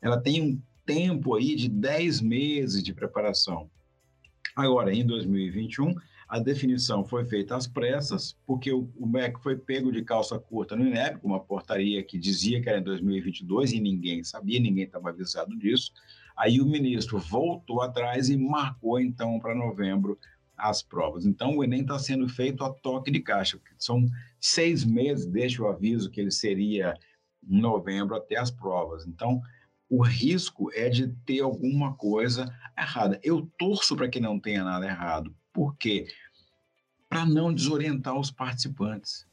Ela 0.00 0.18
tem 0.18 0.40
um 0.40 0.62
tempo 0.86 1.34
aí 1.34 1.54
de 1.54 1.68
10 1.68 2.22
meses 2.22 2.82
de 2.82 2.94
preparação. 2.94 3.70
Agora, 4.56 4.90
em 4.90 5.04
2021, 5.06 5.94
a 6.26 6.38
definição 6.38 7.04
foi 7.04 7.26
feita 7.26 7.56
às 7.56 7.66
pressas, 7.66 8.38
porque 8.46 8.72
o, 8.72 8.88
o 8.96 9.06
MEC 9.06 9.38
foi 9.42 9.54
pego 9.54 9.92
de 9.92 10.02
calça 10.02 10.38
curta 10.38 10.74
no 10.74 10.86
INEP, 10.86 11.18
com 11.18 11.28
uma 11.28 11.40
portaria 11.40 12.02
que 12.02 12.18
dizia 12.18 12.62
que 12.62 12.70
era 12.70 12.78
em 12.78 12.82
2022 12.82 13.72
e 13.72 13.80
ninguém 13.80 14.24
sabia, 14.24 14.58
ninguém 14.58 14.84
estava 14.84 15.10
avisado 15.10 15.54
disso. 15.58 15.92
Aí 16.40 16.58
o 16.58 16.64
ministro 16.64 17.18
voltou 17.18 17.82
atrás 17.82 18.30
e 18.30 18.36
marcou, 18.38 18.98
então, 18.98 19.38
para 19.38 19.54
novembro 19.54 20.18
as 20.56 20.82
provas. 20.82 21.26
Então, 21.26 21.54
o 21.54 21.62
Enem 21.62 21.82
está 21.82 21.98
sendo 21.98 22.26
feito 22.30 22.64
a 22.64 22.72
toque 22.72 23.10
de 23.10 23.20
caixa, 23.20 23.60
são 23.76 24.06
seis 24.40 24.82
meses 24.82 25.26
desde 25.26 25.60
o 25.60 25.68
aviso 25.68 26.10
que 26.10 26.18
ele 26.18 26.30
seria 26.30 26.94
em 27.46 27.60
novembro 27.60 28.16
até 28.16 28.36
as 28.38 28.50
provas. 28.50 29.06
Então, 29.06 29.42
o 29.86 30.02
risco 30.02 30.70
é 30.72 30.88
de 30.88 31.08
ter 31.26 31.40
alguma 31.40 31.92
coisa 31.94 32.50
errada. 32.78 33.20
Eu 33.22 33.50
torço 33.58 33.94
para 33.94 34.08
que 34.08 34.18
não 34.18 34.40
tenha 34.40 34.64
nada 34.64 34.86
errado, 34.86 35.34
por 35.52 35.76
quê? 35.76 36.06
Para 37.06 37.26
não 37.26 37.52
desorientar 37.52 38.18
os 38.18 38.30
participantes. 38.30 39.26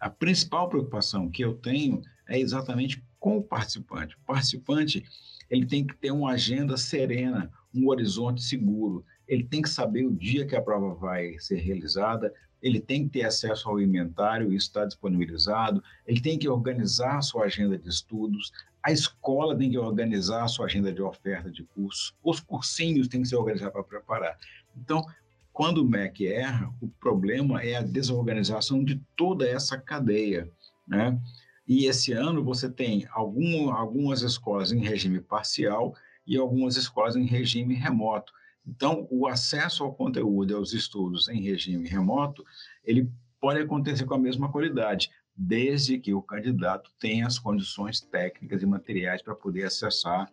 A 0.00 0.08
principal 0.08 0.70
preocupação 0.70 1.30
que 1.30 1.44
eu 1.44 1.54
tenho 1.54 2.00
é 2.26 2.38
exatamente 2.38 3.04
com 3.20 3.36
o 3.36 3.42
participante. 3.42 4.14
O 4.14 4.24
participante 4.26 5.04
ele 5.50 5.66
tem 5.66 5.86
que 5.86 5.94
ter 5.96 6.10
uma 6.10 6.32
agenda 6.32 6.76
serena, 6.76 7.50
um 7.74 7.88
horizonte 7.88 8.42
seguro. 8.42 9.04
Ele 9.28 9.44
tem 9.44 9.62
que 9.62 9.68
saber 9.68 10.06
o 10.06 10.14
dia 10.14 10.46
que 10.46 10.56
a 10.56 10.62
prova 10.62 10.94
vai 10.94 11.38
ser 11.38 11.56
realizada, 11.56 12.32
ele 12.62 12.80
tem 12.80 13.04
que 13.04 13.18
ter 13.18 13.24
acesso 13.24 13.68
ao 13.68 13.80
inventário, 13.80 14.52
isso 14.52 14.68
está 14.68 14.84
disponibilizado, 14.84 15.82
ele 16.06 16.20
tem 16.20 16.38
que 16.38 16.48
organizar 16.48 17.18
a 17.18 17.22
sua 17.22 17.44
agenda 17.44 17.78
de 17.78 17.88
estudos, 17.88 18.52
a 18.82 18.92
escola 18.92 19.56
tem 19.56 19.70
que 19.70 19.78
organizar 19.78 20.44
a 20.44 20.48
sua 20.48 20.66
agenda 20.66 20.92
de 20.92 21.02
oferta 21.02 21.50
de 21.50 21.64
cursos, 21.64 22.14
os 22.22 22.40
cursinhos 22.40 23.08
têm 23.08 23.22
que 23.22 23.28
ser 23.28 23.36
organizados 23.36 23.72
para 23.72 23.82
preparar. 23.82 24.38
Então, 24.76 25.04
quando 25.52 25.78
o 25.78 25.88
MEC 25.88 26.26
erra, 26.26 26.72
o 26.80 26.88
problema 26.88 27.62
é 27.62 27.76
a 27.76 27.82
desorganização 27.82 28.84
de 28.84 29.00
toda 29.16 29.48
essa 29.48 29.78
cadeia, 29.78 30.50
né? 30.86 31.18
E 31.66 31.86
esse 31.86 32.12
ano 32.12 32.44
você 32.44 32.70
tem 32.70 33.06
algum, 33.10 33.70
algumas 33.70 34.22
escolas 34.22 34.70
em 34.72 34.80
regime 34.80 35.20
parcial 35.20 35.94
e 36.26 36.36
algumas 36.36 36.76
escolas 36.76 37.16
em 37.16 37.24
regime 37.24 37.74
remoto. 37.74 38.32
Então, 38.66 39.06
o 39.10 39.26
acesso 39.26 39.84
ao 39.84 39.94
conteúdo 39.94 40.52
e 40.52 40.54
aos 40.54 40.72
estudos 40.72 41.28
em 41.28 41.40
regime 41.40 41.88
remoto, 41.88 42.44
ele 42.84 43.08
pode 43.40 43.60
acontecer 43.60 44.04
com 44.04 44.14
a 44.14 44.18
mesma 44.18 44.50
qualidade, 44.50 45.10
desde 45.36 45.98
que 45.98 46.12
o 46.14 46.22
candidato 46.22 46.90
tenha 46.98 47.26
as 47.26 47.38
condições 47.38 48.00
técnicas 48.00 48.62
e 48.62 48.66
materiais 48.66 49.22
para 49.22 49.34
poder 49.34 49.64
acessar 49.64 50.30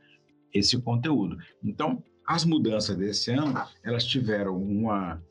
esse 0.51 0.79
conteúdo. 0.81 1.37
Então, 1.63 2.03
as 2.25 2.45
mudanças 2.45 2.95
desse 2.95 3.31
ano, 3.31 3.53
elas 3.83 4.05
tiveram 4.05 4.57
uma, 4.57 5.21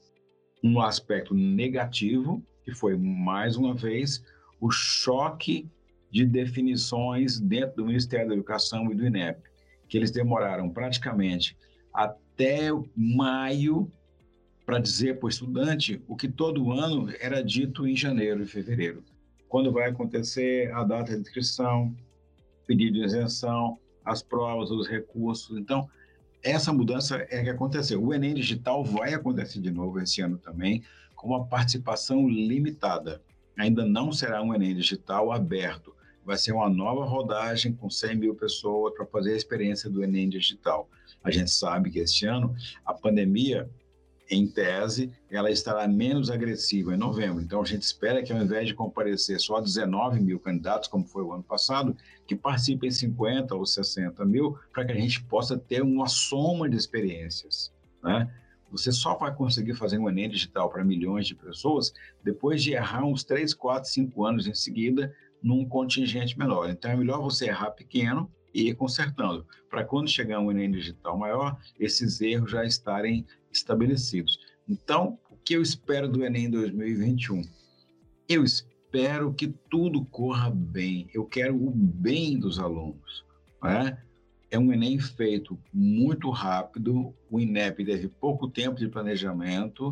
um 0.63 0.81
aspecto 0.81 1.35
negativo, 1.35 2.45
que 2.65 2.73
foi, 2.73 2.97
mais 2.97 3.57
uma 3.57 3.75
vez, 3.75 4.23
o 4.61 4.71
choque 4.71 5.69
de 6.13 6.27
definições 6.27 7.41
dentro 7.41 7.77
do 7.77 7.87
Ministério 7.87 8.29
da 8.29 8.35
Educação 8.35 8.93
e 8.93 8.95
do 8.95 9.07
INEP, 9.07 9.41
que 9.89 9.97
eles 9.97 10.11
demoraram 10.11 10.69
praticamente 10.69 11.57
até 11.93 12.69
maio 12.95 13.91
para 14.65 14.79
dizer 14.79 15.19
para 15.19 15.27
o 15.27 15.29
estudante 15.29 16.03
o 16.07 16.15
que 16.15 16.29
todo 16.29 16.71
ano 16.71 17.13
era 17.19 17.43
dito 17.43 17.87
em 17.87 17.97
janeiro 17.97 18.43
e 18.43 18.47
fevereiro. 18.47 19.03
Quando 19.49 19.73
vai 19.73 19.89
acontecer 19.89 20.73
a 20.73 20.85
data 20.85 21.13
de 21.15 21.21
inscrição, 21.21 21.95
pedido 22.67 22.99
de 22.99 23.05
isenção, 23.05 23.79
as 24.05 24.23
provas, 24.23 24.71
os 24.71 24.89
recursos. 24.89 25.59
Então, 25.59 25.89
essa 26.43 26.73
mudança 26.73 27.27
é 27.31 27.43
que 27.43 27.51
aconteceu. 27.51 28.03
O 28.03 28.13
Enem 28.13 28.35
Digital 28.35 28.85
vai 28.85 29.15
acontecer 29.15 29.61
de 29.61 29.71
novo 29.71 30.01
esse 30.01 30.21
ano 30.21 30.39
também, 30.39 30.83
com 31.15 31.29
uma 31.29 31.47
participação 31.47 32.29
limitada. 32.29 33.23
Ainda 33.57 33.85
não 33.85 34.13
será 34.13 34.43
um 34.43 34.55
Enem 34.55 34.75
Digital 34.75 35.33
aberto. 35.33 35.95
Vai 36.25 36.37
ser 36.39 36.53
uma 36.53 36.69
nova 36.69 37.05
rodagem 37.05 37.73
com 37.73 37.91
100 37.91 38.17
mil 38.17 38.35
pessoas 38.35 38.95
para 38.95 39.07
fazer 39.07 39.33
a 39.33 39.37
experiência 39.37 39.91
do 39.91 40.03
Enem 40.03 40.29
Digital. 40.29 40.89
A 41.23 41.31
gente 41.31 41.51
sabe 41.51 41.91
que 41.91 41.99
este 41.99 42.27
ano 42.27 42.55
a 42.85 42.95
pandemia 42.95 43.69
em 44.33 44.47
tese, 44.47 45.13
ela 45.31 45.51
estará 45.51 45.87
menos 45.87 46.31
agressiva 46.31 46.95
em 46.95 46.97
novembro. 46.97 47.43
Então, 47.43 47.61
a 47.61 47.65
gente 47.65 47.83
espera 47.83 48.23
que, 48.23 48.33
ao 48.33 48.41
invés 48.41 48.67
de 48.67 48.75
comparecer 48.75 49.39
só 49.39 49.61
19 49.61 50.21
mil 50.21 50.41
candidatos, 50.41 50.89
como 50.89 51.05
foi 51.05 51.23
o 51.23 51.33
ano 51.33 51.43
passado, 51.43 51.95
que 52.27 52.35
participem 52.35 52.91
50 52.91 53.55
ou 53.55 53.67
60 53.67 54.25
mil, 54.25 54.59
para 54.73 54.87
que 54.87 54.93
a 54.93 54.97
gente 54.97 55.23
possa 55.25 55.59
ter 55.59 55.83
uma 55.83 56.09
soma 56.09 56.69
de 56.69 56.77
experiências. 56.77 57.71
Né? 58.03 58.31
Você 58.71 58.91
só 58.91 59.15
vai 59.17 59.35
conseguir 59.35 59.75
fazer 59.75 59.99
um 59.99 60.09
Enem 60.09 60.31
digital 60.31 60.71
para 60.71 60.83
milhões 60.83 61.27
de 61.27 61.35
pessoas 61.35 61.93
depois 62.25 62.63
de 62.63 62.73
errar 62.73 63.05
uns 63.05 63.23
3, 63.23 63.53
4, 63.53 63.91
5 63.91 64.25
anos 64.25 64.47
em 64.47 64.55
seguida 64.55 65.15
num 65.43 65.67
contingente 65.67 66.39
menor. 66.39 66.71
Então, 66.71 66.91
é 66.91 66.97
melhor 66.97 67.21
você 67.21 67.47
errar 67.47 67.71
pequeno 67.73 68.31
e 68.55 68.69
ir 68.69 68.75
consertando, 68.75 69.47
para 69.71 69.85
quando 69.85 70.11
chegar 70.11 70.41
um 70.41 70.51
Enem 70.51 70.71
digital 70.71 71.19
maior, 71.19 71.59
esses 71.79 72.21
erros 72.21 72.51
já 72.51 72.65
estarem 72.65 73.27
estabelecidos. 73.51 74.39
Então, 74.69 75.19
o 75.31 75.37
que 75.37 75.55
eu 75.55 75.63
espero 75.63 76.09
do 76.09 76.25
Enem 76.25 76.51
2021? 76.51 77.43
Eu 78.29 78.45
espero 78.45 79.33
que 79.33 79.49
tudo 79.71 80.05
corra 80.05 80.51
bem, 80.51 81.09
eu 81.15 81.25
quero 81.25 81.57
o 81.57 81.71
bem 81.71 82.39
dos 82.39 82.59
alunos. 82.59 83.25
Né? 83.63 83.99
É 84.51 84.59
um 84.59 84.73
Enem 84.73 84.99
feito 84.99 85.59
muito 85.73 86.29
rápido, 86.31 87.15
o 87.31 87.41
INEP 87.41 87.85
teve 87.85 88.09
pouco 88.09 88.49
tempo 88.49 88.79
de 88.79 88.89
planejamento 88.89 89.91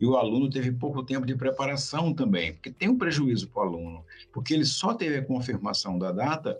e 0.00 0.06
o 0.06 0.16
aluno 0.16 0.48
teve 0.48 0.72
pouco 0.72 1.02
tempo 1.02 1.26
de 1.26 1.36
preparação 1.36 2.14
também, 2.14 2.54
porque 2.54 2.70
tem 2.70 2.88
um 2.88 2.96
prejuízo 2.96 3.48
para 3.48 3.62
o 3.62 3.66
aluno, 3.66 4.04
porque 4.32 4.54
ele 4.54 4.64
só 4.64 4.94
teve 4.94 5.18
a 5.18 5.24
confirmação 5.24 5.98
da 5.98 6.10
data 6.10 6.58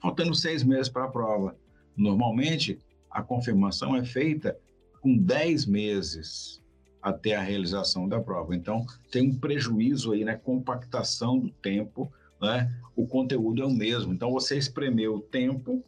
faltando 0.00 0.34
seis 0.34 0.64
meses 0.64 0.88
para 0.88 1.04
a 1.04 1.08
prova. 1.08 1.56
Normalmente, 1.96 2.78
a 3.10 3.22
confirmação 3.22 3.94
é 3.94 4.04
feita 4.04 4.58
com 5.00 5.16
10 5.16 5.66
meses 5.66 6.60
até 7.02 7.34
a 7.34 7.42
realização 7.42 8.08
da 8.08 8.20
prova. 8.20 8.54
Então, 8.54 8.84
tem 9.10 9.30
um 9.30 9.38
prejuízo 9.38 10.12
aí 10.12 10.24
na 10.24 10.36
compactação 10.36 11.38
do 11.38 11.50
tempo, 11.50 12.12
né? 12.40 12.74
O 12.96 13.06
conteúdo 13.06 13.62
é 13.62 13.64
o 13.64 13.70
mesmo. 13.70 14.12
Então, 14.12 14.32
você 14.32 14.56
espremeu 14.56 15.16
o 15.16 15.20
tempo, 15.20 15.82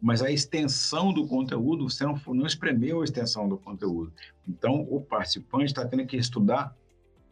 mas 0.00 0.22
a 0.22 0.30
extensão 0.30 1.12
do 1.12 1.26
conteúdo, 1.26 1.88
você 1.88 2.04
não, 2.04 2.20
não 2.28 2.46
espremeu 2.46 3.00
a 3.00 3.04
extensão 3.04 3.48
do 3.48 3.58
conteúdo. 3.58 4.12
Então, 4.46 4.86
o 4.90 5.00
participante 5.00 5.66
está 5.66 5.86
tendo 5.86 6.06
que 6.06 6.16
estudar 6.16 6.76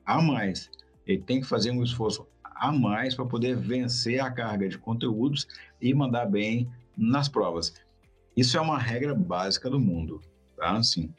a 0.05 0.21
mais. 0.21 0.71
Ele 1.07 1.23
tem 1.23 1.41
que 1.41 1.47
fazer 1.47 1.71
um 1.71 1.83
esforço 1.83 2.27
a 2.43 2.73
mais 2.73 3.15
para 3.15 3.27
poder 3.27 3.57
vencer 3.57 4.21
a 4.21 4.31
carga 4.31 4.69
de 4.69 4.79
conteúdos 4.79 5.47
e 5.81 5.95
mandar 5.95 6.27
bem 6.27 6.69
nas 6.97 7.29
provas. 7.29 7.75
Isso 8.37 8.57
é 8.57 8.61
uma 8.61 8.79
regra 8.79 9.15
básica 9.15 9.71
do 9.71 9.79
mundo, 9.79 10.21
tá? 10.57 10.77
Assim, 10.77 11.13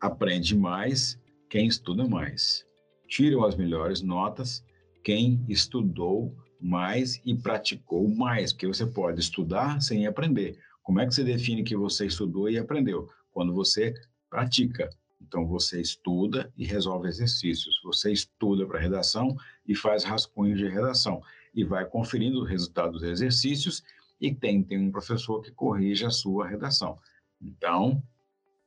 aprende 0.00 0.56
mais 0.56 1.18
quem 1.48 1.66
estuda 1.66 2.08
mais. 2.08 2.66
Tiram 3.06 3.44
as 3.44 3.54
melhores 3.54 4.02
notas 4.02 4.64
quem 5.08 5.42
estudou 5.48 6.36
mais 6.60 7.20
e 7.24 7.34
praticou 7.34 8.08
mais, 8.08 8.52
porque 8.52 8.66
você 8.66 8.86
pode 8.86 9.20
estudar 9.20 9.80
sem 9.80 10.06
aprender. 10.06 10.58
Como 10.82 11.00
é 11.00 11.06
que 11.06 11.14
você 11.14 11.24
define 11.24 11.62
que 11.62 11.76
você 11.76 12.06
estudou 12.06 12.48
e 12.48 12.58
aprendeu? 12.58 13.08
Quando 13.30 13.54
você 13.54 13.94
pratica. 14.28 14.88
Então 15.20 15.46
você 15.46 15.80
estuda 15.80 16.52
e 16.56 16.64
resolve 16.64 17.08
exercícios. 17.08 17.80
Você 17.84 18.12
estuda 18.12 18.66
para 18.66 18.80
redação 18.80 19.36
e 19.66 19.74
faz 19.74 20.04
rascunhos 20.04 20.58
de 20.58 20.68
redação 20.68 21.22
e 21.54 21.64
vai 21.64 21.84
conferindo 21.84 22.40
o 22.40 22.44
resultado 22.44 22.92
dos 22.92 23.02
exercícios 23.02 23.82
e 24.20 24.34
tem, 24.34 24.62
tem 24.62 24.78
um 24.78 24.90
professor 24.90 25.42
que 25.42 25.50
corrige 25.50 26.04
a 26.04 26.10
sua 26.10 26.46
redação. 26.46 26.98
Então, 27.40 28.02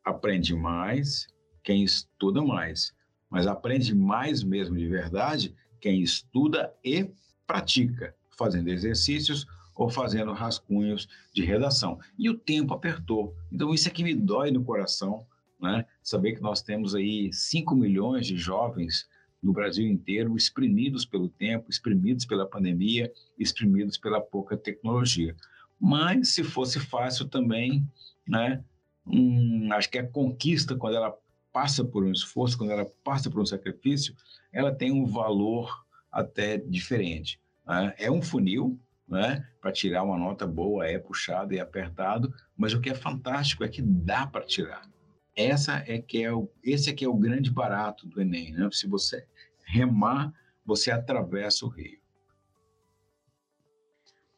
aprende 0.04 0.56
mais 0.56 1.28
quem 1.64 1.84
estuda 1.84 2.42
mais, 2.42 2.94
mas 3.30 3.48
aprende 3.48 3.94
mais 3.94 4.44
mesmo 4.44 4.78
de 4.78 4.88
verdade 4.88 5.56
quem 5.80 6.02
estuda 6.02 6.74
e 6.84 7.10
pratica, 7.52 8.16
fazendo 8.38 8.70
exercícios 8.70 9.46
ou 9.76 9.90
fazendo 9.90 10.32
rascunhos 10.32 11.10
de 11.34 11.44
redação. 11.44 12.00
E 12.18 12.30
o 12.30 12.38
tempo 12.38 12.74
apertou. 12.74 13.36
Então, 13.52 13.74
isso 13.74 13.90
é 13.90 13.92
que 13.92 14.06
me 14.06 14.16
dói 14.16 14.52
no 14.52 14.64
coração, 14.64 15.26
né? 15.60 15.86
Saber 16.02 16.34
que 16.34 16.42
nós 16.42 16.62
temos 16.62 16.96
aí 16.96 17.32
5 17.34 17.76
milhões 17.76 18.26
de 18.26 18.38
jovens 18.38 19.06
no 19.44 19.52
Brasil 19.52 19.86
inteiro 19.86 20.38
exprimidos 20.38 21.04
pelo 21.06 21.28
tempo, 21.28 21.70
exprimidos 21.70 22.26
pela 22.26 22.48
pandemia, 22.48 23.12
exprimidos 23.38 23.98
pela 23.98 24.22
pouca 24.22 24.56
tecnologia. 24.56 25.36
Mas 25.78 26.30
se 26.30 26.46
fosse 26.46 26.80
fácil 26.80 27.28
também, 27.28 27.86
né? 28.26 28.64
um, 29.06 29.74
acho 29.74 29.90
que 29.90 29.98
a 29.98 30.08
conquista, 30.08 30.74
quando 30.76 30.96
ela 30.96 31.14
passa 31.52 31.84
por 31.84 32.06
um 32.06 32.12
esforço, 32.12 32.58
quando 32.58 32.72
ela 32.72 32.86
passa 33.04 33.30
por 33.30 33.42
um 33.42 33.46
sacrifício, 33.46 34.16
ela 34.54 34.74
tem 34.74 34.90
um 34.92 35.06
valor 35.06 35.84
até 36.10 36.58
diferente. 36.58 37.41
Né? 37.66 37.94
É 37.98 38.12
um 38.12 38.22
funil, 38.22 38.80
né? 39.08 39.48
para 39.62 39.72
tirar 39.72 40.04
uma 40.04 40.18
nota 40.18 40.48
boa 40.48 40.88
é 40.88 40.98
puxado 40.98 41.54
e 41.54 41.60
apertado, 41.60 42.34
mas 42.58 42.74
o 42.74 42.82
que 42.82 42.90
é 42.90 42.96
fantástico 42.96 43.64
é 43.64 43.70
que 43.70 43.82
dá 43.82 44.26
para 44.26 44.46
tirar. 44.46 44.90
Essa 45.36 45.84
é 45.88 46.02
que 46.02 46.24
é 46.24 46.34
o, 46.34 46.52
esse 46.64 46.90
é 46.90 46.94
que 46.94 47.06
é 47.06 47.08
o 47.08 47.16
grande 47.16 47.52
barato 47.52 48.08
do 48.08 48.20
Enem. 48.20 48.52
Né? 48.52 48.68
Se 48.72 48.88
você 48.88 49.26
remar, 49.64 50.34
você 50.66 50.92
atravessa 50.92 51.66
o 51.66 51.70
rio. 51.70 52.02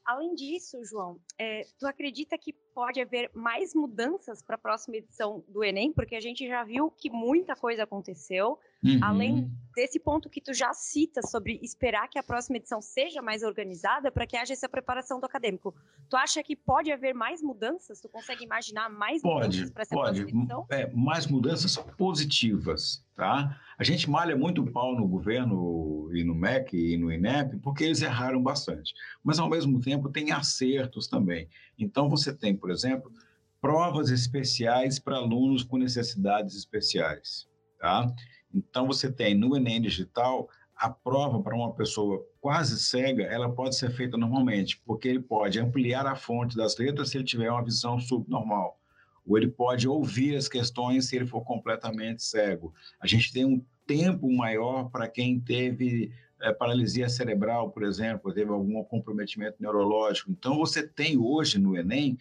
Além 0.06 0.36
disso, 0.36 0.84
João, 0.84 1.20
é, 1.40 1.66
tu 1.80 1.88
acredita 1.88 2.38
que 2.38 2.54
pode 2.74 3.00
haver 3.02 3.30
mais 3.34 3.74
mudanças 3.74 4.42
para 4.42 4.56
a 4.56 4.60
próxima 4.60 4.98
edição 4.98 5.44
do 5.48 5.64
Enem? 5.64 5.94
Porque 5.94 6.16
a 6.16 6.22
gente 6.22 6.48
já 6.48 6.64
viu 6.64 6.90
que 6.92 7.10
muita 7.10 7.56
coisa 7.56 7.84
aconteceu. 7.84 8.58
Uhum. 8.84 9.00
Além 9.02 9.52
desse 9.74 10.00
ponto 10.00 10.30
que 10.30 10.42
tu 10.42 10.54
já 10.54 10.74
cita 10.74 11.22
sobre 11.22 11.60
esperar 11.64 12.08
que 12.08 12.20
a 12.20 12.24
próxima 12.24 12.58
edição 12.58 12.82
seja 12.82 13.22
mais 13.22 13.42
organizada 13.44 14.12
para 14.12 14.28
que 14.28 14.36
haja 14.36 14.54
essa 14.54 14.68
preparação 14.68 15.20
do 15.20 15.26
acadêmico. 15.26 15.74
Tu 16.10 16.16
acha 16.16 16.44
que 16.44 16.56
pode 16.56 16.92
haver 16.92 17.14
mais 17.14 17.42
mudanças? 17.42 18.02
Tu 18.02 18.10
consegue 18.10 18.44
imaginar 18.44 18.90
mais 18.90 19.22
pode, 19.22 19.58
mudanças 19.58 19.72
para 19.72 19.82
essa 19.84 19.96
pode. 19.96 20.20
próxima 20.20 20.42
edição? 20.42 20.66
É, 20.70 20.92
mais 20.92 21.28
mudanças 21.28 21.78
positivas, 21.98 23.04
tá? 23.16 23.58
A 23.78 23.84
gente 23.84 24.10
malha 24.10 24.36
muito 24.36 24.64
pau 24.66 24.96
no 24.96 25.08
governo 25.08 26.10
e 26.14 26.24
no 26.24 26.36
MEC 26.36 26.78
e 26.78 26.98
no 26.98 27.12
INEP 27.12 27.58
porque 27.58 27.84
eles 27.84 28.02
erraram 28.02 28.42
bastante. 28.42 28.94
Mas, 29.24 29.40
ao 29.40 29.50
mesmo 29.50 29.80
tempo, 29.80 30.10
tem 30.10 30.32
acertos 30.32 31.08
também. 31.08 31.50
Então, 31.78 32.08
você 32.08 32.34
tem, 32.34 32.60
por 32.64 32.72
exemplo, 32.72 33.12
provas 33.60 34.10
especiais 34.10 34.98
para 34.98 35.18
alunos 35.18 35.64
com 35.64 35.78
necessidades 35.78 36.56
especiais. 36.56 37.46
Tá? 37.78 38.10
Então, 38.56 38.88
você 38.88 39.12
tem 39.12 39.36
no 39.36 39.58
Enem 39.58 39.82
Digital, 39.82 40.48
a 40.74 40.90
prova 40.90 41.44
para 41.44 41.54
uma 41.54 41.74
pessoa 41.74 42.26
quase 42.40 42.80
cega, 42.80 43.24
ela 43.24 43.52
pode 43.52 43.76
ser 43.76 43.92
feita 43.92 44.16
normalmente, 44.16 44.82
porque 44.86 45.10
ele 45.10 45.20
pode 45.20 45.60
ampliar 45.60 46.08
a 46.08 46.16
fonte 46.16 46.56
das 46.56 46.78
letras 46.78 47.10
se 47.10 47.18
ele 47.18 47.26
tiver 47.26 47.52
uma 47.52 47.66
visão 47.66 48.00
subnormal, 48.00 48.80
ou 49.26 49.38
ele 49.38 49.50
pode 49.50 49.86
ouvir 49.86 50.38
as 50.38 50.48
questões 50.48 51.10
se 51.10 51.18
ele 51.18 51.28
for 51.28 51.42
completamente 51.42 52.24
cego. 52.24 52.74
A 52.98 53.06
gente 53.08 53.34
tem 53.34 53.44
um 53.44 53.62
tempo 53.86 54.32
maior 54.32 54.90
para 54.90 55.10
quem 55.10 55.38
teve 55.38 56.14
é, 56.44 56.52
paralisia 56.52 57.08
cerebral, 57.08 57.72
por 57.72 57.84
exemplo, 57.84 58.34
teve 58.34 58.52
algum 58.52 58.84
comprometimento 58.84 59.56
neurológico. 59.60 60.30
Então, 60.30 60.58
você 60.58 60.86
tem 60.86 61.18
hoje 61.18 61.58
no 61.58 61.78
Enem 61.78 62.18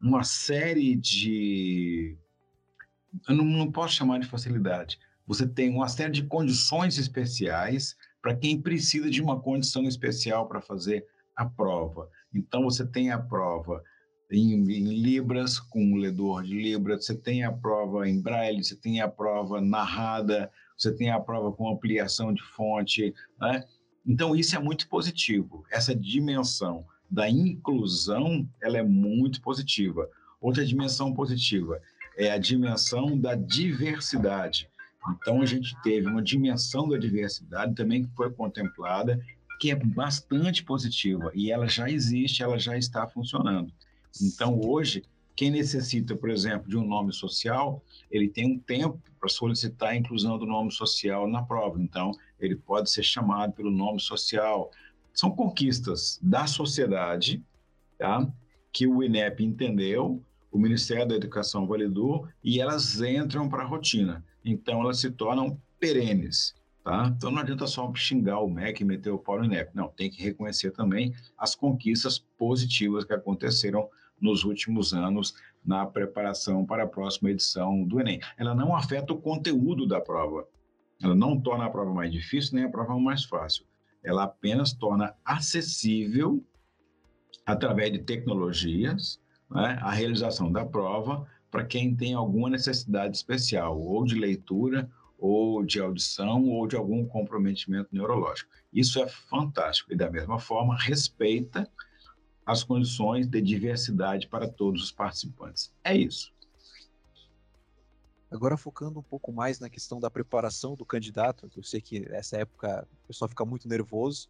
uma 0.00 0.24
série 0.24 0.94
de. 0.94 2.16
Eu 3.28 3.34
não, 3.34 3.44
não 3.44 3.70
posso 3.70 3.94
chamar 3.94 4.18
de 4.20 4.26
facilidade. 4.26 4.98
Você 5.26 5.46
tem 5.46 5.70
uma 5.70 5.88
série 5.88 6.12
de 6.12 6.24
condições 6.24 6.98
especiais 6.98 7.96
para 8.20 8.36
quem 8.36 8.60
precisa 8.60 9.10
de 9.10 9.22
uma 9.22 9.40
condição 9.40 9.84
especial 9.84 10.48
para 10.48 10.60
fazer 10.60 11.06
a 11.36 11.44
prova. 11.44 12.08
Então, 12.34 12.64
você 12.64 12.86
tem 12.86 13.10
a 13.10 13.18
prova 13.18 13.82
em, 14.30 14.54
em, 14.54 15.02
Libras, 15.02 15.58
com 15.58 15.82
um 15.82 15.96
ledor 15.96 16.42
de 16.42 16.54
Libras, 16.54 17.04
você 17.04 17.14
tem 17.14 17.44
a 17.44 17.52
prova 17.52 18.08
em 18.08 18.20
Braille, 18.20 18.62
você 18.62 18.76
tem 18.76 19.00
a 19.00 19.08
prova 19.08 19.60
narrada, 19.60 20.50
você 20.76 20.94
tem 20.94 21.10
a 21.10 21.18
prova 21.18 21.52
com 21.52 21.68
ampliação 21.68 22.32
de 22.32 22.42
fonte, 22.42 23.14
né? 23.40 23.64
Então, 24.06 24.34
isso 24.34 24.56
é 24.56 24.58
muito 24.58 24.88
positivo. 24.88 25.64
Essa 25.70 25.94
dimensão 25.94 26.86
da 27.10 27.28
inclusão, 27.28 28.48
ela 28.62 28.78
é 28.78 28.82
muito 28.82 29.40
positiva. 29.40 30.08
Outra 30.40 30.64
dimensão 30.64 31.12
positiva 31.12 31.80
é 32.16 32.30
a 32.30 32.38
dimensão 32.38 33.18
da 33.18 33.34
diversidade. 33.34 34.68
Então, 35.10 35.40
a 35.40 35.46
gente 35.46 35.74
teve 35.82 36.06
uma 36.06 36.22
dimensão 36.22 36.88
da 36.88 36.98
diversidade 36.98 37.74
também 37.74 38.04
que 38.04 38.14
foi 38.14 38.30
contemplada, 38.30 39.20
que 39.58 39.70
é 39.70 39.74
bastante 39.74 40.62
positiva, 40.62 41.30
e 41.34 41.50
ela 41.50 41.66
já 41.66 41.90
existe, 41.90 42.42
ela 42.42 42.58
já 42.58 42.76
está 42.76 43.06
funcionando. 43.06 43.72
Então, 44.22 44.60
hoje, 44.60 45.02
quem 45.36 45.50
necessita, 45.50 46.14
por 46.14 46.30
exemplo, 46.30 46.68
de 46.68 46.76
um 46.76 46.86
nome 46.86 47.12
social, 47.12 47.82
ele 48.10 48.28
tem 48.28 48.46
um 48.46 48.58
tempo 48.58 49.00
para 49.18 49.28
solicitar 49.28 49.90
a 49.90 49.96
inclusão 49.96 50.38
do 50.38 50.46
nome 50.46 50.70
social 50.70 51.28
na 51.28 51.42
prova. 51.42 51.80
Então, 51.80 52.12
ele 52.38 52.56
pode 52.56 52.90
ser 52.90 53.02
chamado 53.02 53.52
pelo 53.52 53.70
nome 53.70 54.00
social. 54.00 54.70
São 55.12 55.30
conquistas 55.30 56.18
da 56.22 56.46
sociedade, 56.46 57.42
tá? 57.98 58.26
que 58.72 58.86
o 58.86 59.02
INEP 59.02 59.44
entendeu, 59.44 60.22
o 60.50 60.58
Ministério 60.58 61.08
da 61.08 61.14
Educação 61.14 61.66
validou 61.66 62.28
e 62.42 62.60
elas 62.60 63.00
entram 63.00 63.48
para 63.48 63.62
a 63.62 63.66
rotina. 63.66 64.24
Então, 64.44 64.80
elas 64.80 64.98
se 64.98 65.10
tornam 65.10 65.60
perenes. 65.78 66.54
Tá? 66.82 67.12
Então, 67.14 67.30
não 67.30 67.40
adianta 67.40 67.66
só 67.66 67.92
xingar 67.94 68.40
o 68.40 68.48
MEC 68.48 68.82
e 68.82 68.86
meter 68.86 69.10
o 69.10 69.18
pau 69.18 69.38
no 69.38 69.44
INEP. 69.44 69.70
Não, 69.74 69.88
tem 69.88 70.10
que 70.10 70.22
reconhecer 70.22 70.70
também 70.70 71.14
as 71.36 71.54
conquistas 71.54 72.18
positivas 72.18 73.04
que 73.04 73.12
aconteceram 73.12 73.88
nos 74.20 74.44
últimos 74.44 74.92
anos 74.92 75.34
na 75.64 75.86
preparação 75.86 76.64
para 76.64 76.84
a 76.84 76.86
próxima 76.86 77.30
edição 77.30 77.84
do 77.84 78.00
Enem. 78.00 78.20
Ela 78.36 78.54
não 78.54 78.74
afeta 78.74 79.12
o 79.12 79.20
conteúdo 79.20 79.86
da 79.86 80.00
prova. 80.00 80.46
Ela 81.02 81.14
não 81.14 81.40
torna 81.40 81.64
a 81.64 81.70
prova 81.70 81.92
mais 81.92 82.12
difícil 82.12 82.56
nem 82.56 82.64
a 82.64 82.70
prova 82.70 82.98
mais 82.98 83.24
fácil. 83.24 83.64
Ela 84.02 84.24
apenas 84.24 84.72
torna 84.72 85.14
acessível, 85.24 86.44
através 87.44 87.92
de 87.92 87.98
tecnologias, 87.98 89.20
né, 89.50 89.78
a 89.80 89.90
realização 89.90 90.50
da 90.50 90.64
prova 90.64 91.26
para 91.50 91.64
quem 91.64 91.94
tem 91.94 92.14
alguma 92.14 92.48
necessidade 92.48 93.16
especial, 93.16 93.80
ou 93.80 94.04
de 94.04 94.14
leitura, 94.14 94.88
ou 95.18 95.64
de 95.64 95.80
audição, 95.80 96.44
ou 96.48 96.66
de 96.66 96.76
algum 96.76 97.04
comprometimento 97.04 97.88
neurológico. 97.92 98.50
Isso 98.72 99.02
é 99.02 99.08
fantástico 99.08 99.92
e, 99.92 99.96
da 99.96 100.10
mesma 100.10 100.38
forma, 100.38 100.76
respeita 100.78 101.68
as 102.46 102.62
condições 102.64 103.26
de 103.26 103.40
diversidade 103.40 104.28
para 104.28 104.48
todos 104.48 104.82
os 104.82 104.92
participantes. 104.92 105.72
É 105.84 105.94
isso. 105.96 106.32
Agora 108.30 108.56
focando 108.56 109.00
um 109.00 109.02
pouco 109.02 109.32
mais 109.32 109.58
na 109.58 109.68
questão 109.68 109.98
da 109.98 110.10
preparação 110.10 110.76
do 110.76 110.84
candidato, 110.84 111.50
eu 111.56 111.62
sei 111.62 111.80
que 111.80 112.00
nessa 112.08 112.38
época 112.38 112.86
o 113.04 113.08
pessoal 113.08 113.28
fica 113.28 113.44
muito 113.44 113.68
nervoso. 113.68 114.28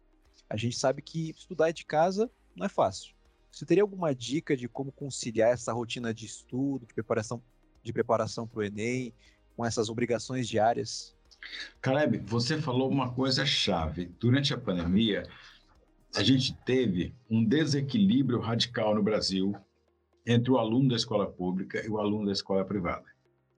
A 0.49 0.57
gente 0.57 0.75
sabe 0.75 1.01
que 1.01 1.29
estudar 1.31 1.71
de 1.71 1.85
casa 1.85 2.29
não 2.55 2.65
é 2.65 2.69
fácil. 2.69 3.13
Você 3.51 3.65
teria 3.65 3.83
alguma 3.83 4.15
dica 4.15 4.57
de 4.57 4.67
como 4.67 4.91
conciliar 4.91 5.51
essa 5.51 5.71
rotina 5.71 6.13
de 6.13 6.25
estudo, 6.25 6.85
de 6.85 6.93
preparação 6.93 7.41
de 7.83 7.91
preparação 7.91 8.47
para 8.47 8.59
o 8.59 8.63
Enem, 8.63 9.13
com 9.55 9.65
essas 9.65 9.89
obrigações 9.89 10.47
diárias? 10.47 11.15
Caleb, 11.81 12.19
você 12.19 12.61
falou 12.61 12.89
uma 12.89 13.11
coisa 13.11 13.45
chave. 13.45 14.05
Durante 14.19 14.53
a 14.53 14.57
pandemia, 14.57 15.27
a 16.15 16.21
gente 16.21 16.55
teve 16.63 17.15
um 17.29 17.43
desequilíbrio 17.43 18.39
radical 18.39 18.93
no 18.93 19.01
Brasil 19.01 19.55
entre 20.25 20.51
o 20.51 20.57
aluno 20.57 20.89
da 20.89 20.95
escola 20.95 21.25
pública 21.25 21.83
e 21.83 21.89
o 21.89 21.97
aluno 21.97 22.27
da 22.27 22.31
escola 22.31 22.63
privada. 22.63 23.10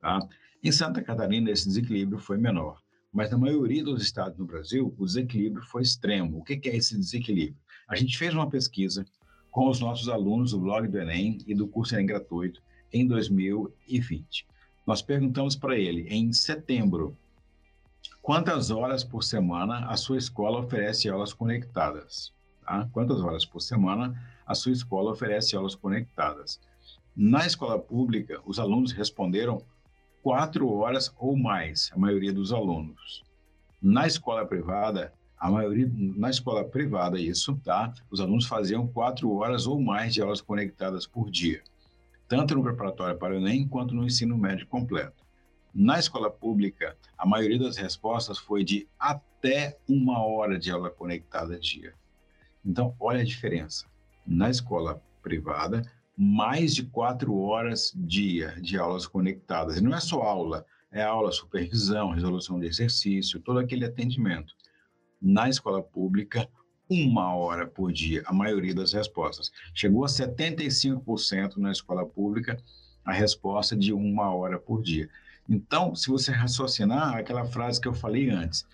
Tá? 0.03 0.19
Em 0.61 0.69
Santa 0.69 1.01
Catarina, 1.01 1.49
esse 1.49 1.65
desequilíbrio 1.65 2.19
foi 2.19 2.37
menor, 2.37 2.81
mas 3.11 3.31
na 3.31 3.37
maioria 3.37 3.81
dos 3.81 4.03
estados 4.03 4.37
no 4.37 4.45
Brasil, 4.45 4.93
o 4.97 5.05
desequilíbrio 5.05 5.63
foi 5.63 5.81
extremo. 5.81 6.39
O 6.39 6.43
que 6.43 6.59
é 6.67 6.75
esse 6.75 6.97
desequilíbrio? 6.97 7.55
A 7.87 7.95
gente 7.95 8.17
fez 8.17 8.33
uma 8.33 8.49
pesquisa 8.49 9.05
com 9.49 9.69
os 9.69 9.79
nossos 9.79 10.09
alunos 10.09 10.51
do 10.51 10.59
blog 10.59 10.89
do 10.89 10.99
Enem 10.99 11.37
e 11.47 11.55
do 11.55 11.69
curso 11.69 11.95
Enem 11.95 12.05
Gratuito 12.05 12.61
em 12.91 13.07
2020. 13.07 14.45
Nós 14.85 15.01
perguntamos 15.01 15.55
para 15.55 15.77
ele, 15.77 16.01
em 16.09 16.33
setembro, 16.33 17.17
quantas 18.21 18.71
horas 18.71 19.05
por 19.05 19.23
semana 19.23 19.87
a 19.87 19.95
sua 19.95 20.17
escola 20.17 20.59
oferece 20.59 21.07
aulas 21.07 21.31
conectadas? 21.31 22.33
Tá? 22.65 22.89
Quantas 22.91 23.21
horas 23.21 23.45
por 23.45 23.61
semana 23.61 24.21
a 24.45 24.53
sua 24.53 24.73
escola 24.73 25.11
oferece 25.11 25.55
aulas 25.55 25.75
conectadas? 25.75 26.59
Na 27.15 27.45
escola 27.45 27.79
pública, 27.79 28.41
os 28.45 28.59
alunos 28.59 28.91
responderam 28.91 29.63
quatro 30.23 30.71
horas 30.71 31.13
ou 31.19 31.37
mais, 31.37 31.91
a 31.93 31.99
maioria 31.99 32.31
dos 32.31 32.53
alunos. 32.53 33.23
Na 33.81 34.07
escola 34.07 34.45
privada, 34.45 35.13
a 35.37 35.51
maioria, 35.51 35.91
na 35.93 36.29
escola 36.29 36.63
privada, 36.63 37.19
isso, 37.19 37.59
tá? 37.65 37.93
Os 38.09 38.21
alunos 38.21 38.45
faziam 38.45 38.87
quatro 38.87 39.29
horas 39.33 39.67
ou 39.67 39.81
mais 39.81 40.13
de 40.13 40.21
aulas 40.21 40.39
conectadas 40.39 41.05
por 41.05 41.29
dia, 41.29 41.61
tanto 42.29 42.55
no 42.55 42.63
preparatório 42.63 43.17
para 43.19 43.33
o 43.33 43.37
Enem 43.37 43.67
quanto 43.67 43.93
no 43.93 44.05
ensino 44.05 44.37
médio 44.37 44.65
completo. 44.67 45.21
Na 45.75 45.99
escola 45.99 46.31
pública, 46.31 46.95
a 47.17 47.25
maioria 47.25 47.59
das 47.59 47.75
respostas 47.75 48.37
foi 48.37 48.63
de 48.63 48.87
até 48.97 49.77
uma 49.89 50.25
hora 50.25 50.57
de 50.57 50.71
aula 50.71 50.89
conectada 50.89 51.59
dia. 51.59 51.93
Então, 52.65 52.95
olha 52.97 53.19
a 53.19 53.25
diferença. 53.25 53.87
Na 54.25 54.49
escola 54.49 55.03
privada, 55.21 55.81
mais 56.17 56.73
de 56.75 56.83
quatro 56.83 57.37
horas 57.37 57.91
dia 57.95 58.55
de 58.61 58.77
aulas 58.77 59.07
conectadas. 59.07 59.77
E 59.77 59.81
não 59.81 59.95
é 59.95 59.99
só 59.99 60.21
aula, 60.21 60.65
é 60.91 61.01
aula, 61.01 61.31
supervisão, 61.31 62.11
resolução 62.11 62.59
de 62.59 62.67
exercício, 62.67 63.39
todo 63.39 63.59
aquele 63.59 63.85
atendimento. 63.85 64.53
Na 65.21 65.49
escola 65.49 65.81
pública, 65.81 66.47
uma 66.89 67.33
hora 67.35 67.65
por 67.65 67.91
dia, 67.91 68.21
a 68.25 68.33
maioria 68.33 68.75
das 68.75 68.93
respostas. 68.93 69.51
Chegou 69.73 70.03
a 70.05 70.07
75% 70.07 71.57
na 71.57 71.71
escola 71.71 72.05
pública 72.05 72.57
a 73.03 73.11
resposta 73.11 73.75
de 73.75 73.91
uma 73.91 74.33
hora 74.33 74.59
por 74.59 74.81
dia. 74.81 75.09
Então, 75.49 75.95
se 75.95 76.09
você 76.09 76.31
raciocinar 76.31 77.15
aquela 77.15 77.45
frase 77.45 77.81
que 77.81 77.87
eu 77.87 77.93
falei 77.93 78.29
antes, 78.29 78.65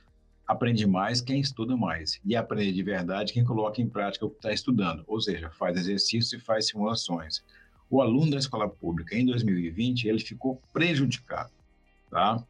aprende 0.50 0.88
mais 0.88 1.22
quem 1.22 1.40
estuda 1.40 1.78
mais. 1.78 2.20
E 2.26 2.36
aprende 2.36 2.74
de 2.74 2.82
verdade 2.82 3.34
quem 3.34 3.44
coloca 3.44 3.80
em 3.80 3.88
prática 3.88 4.26
o 4.26 4.32
que 4.32 4.38
está 4.38 4.52
estudando, 4.52 5.04
ou 5.06 5.22
seja, 5.22 5.52
faz 5.52 5.78
exercício 5.78 6.40
e 6.40 6.42
faz 6.42 6.66
simulações. 6.66 7.44
O 7.88 8.02
aluno 8.02 8.32
da 8.32 8.38
escola 8.38 8.68
pública, 8.68 9.16
em 9.16 9.28
2020, 9.28 10.08
ele 10.08 10.18
ficou 10.18 10.60
prejudicado, 10.74 11.52
tá? 12.10 12.44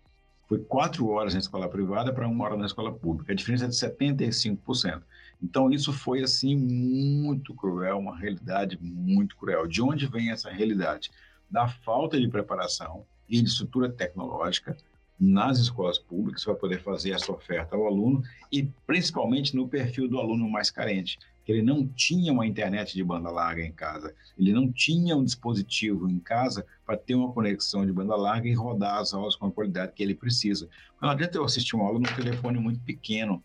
Foi 0.47 0.59
quatro 0.59 1.09
horas 1.09 1.33
na 1.33 1.41
escola 1.41 1.67
privada 1.67 2.13
para 2.13 2.25
uma 2.25 2.45
hora 2.45 2.55
na 2.55 2.67
escola 2.67 2.93
pública. 2.93 3.33
A 3.33 3.35
diferença 3.35 3.65
é 3.65 3.67
de 3.67 3.75
75%. 3.75 5.01
Então, 5.43 5.69
isso 5.69 5.91
foi, 5.91 6.23
assim, 6.23 6.55
muito 6.55 7.53
cruel, 7.53 7.97
uma 7.97 8.17
realidade 8.17 8.79
muito 8.81 9.35
cruel. 9.35 9.67
De 9.67 9.81
onde 9.81 10.07
vem 10.07 10.31
essa 10.31 10.49
realidade? 10.49 11.11
Da 11.51 11.67
falta 11.67 12.17
de 12.17 12.29
preparação 12.29 13.05
e 13.27 13.41
de 13.41 13.49
estrutura 13.49 13.89
tecnológica 13.89 14.77
nas 15.19 15.59
escolas 15.59 15.99
públicas 15.99 16.45
para 16.45 16.55
poder 16.55 16.81
fazer 16.81 17.11
essa 17.11 17.31
oferta 17.31 17.75
ao 17.75 17.85
aluno 17.85 18.23
e 18.51 18.63
principalmente 18.87 19.55
no 19.55 19.67
perfil 19.67 20.07
do 20.07 20.17
aluno 20.17 20.49
mais 20.49 20.71
carente, 20.71 21.19
que 21.43 21.51
ele 21.51 21.61
não 21.61 21.87
tinha 21.87 22.31
uma 22.31 22.45
internet 22.45 22.93
de 22.93 23.03
banda 23.03 23.29
larga 23.29 23.63
em 23.63 23.71
casa, 23.71 24.13
ele 24.37 24.53
não 24.53 24.71
tinha 24.71 25.17
um 25.17 25.23
dispositivo 25.23 26.09
em 26.09 26.19
casa 26.19 26.65
para 26.85 26.95
ter 26.95 27.15
uma 27.15 27.33
conexão 27.33 27.85
de 27.85 27.91
banda 27.91 28.15
larga 28.15 28.47
e 28.47 28.53
rodar 28.53 28.99
as 28.99 29.13
aulas 29.13 29.35
com 29.35 29.47
a 29.47 29.51
qualidade 29.51 29.93
que 29.93 30.03
ele 30.03 30.15
precisa. 30.15 30.69
Não 31.01 31.09
adianta 31.09 31.37
eu 31.37 31.43
assistir 31.43 31.75
uma 31.75 31.85
aula 31.85 31.99
no 31.99 32.05
telefone 32.05 32.59
muito 32.59 32.79
pequeno, 32.81 33.43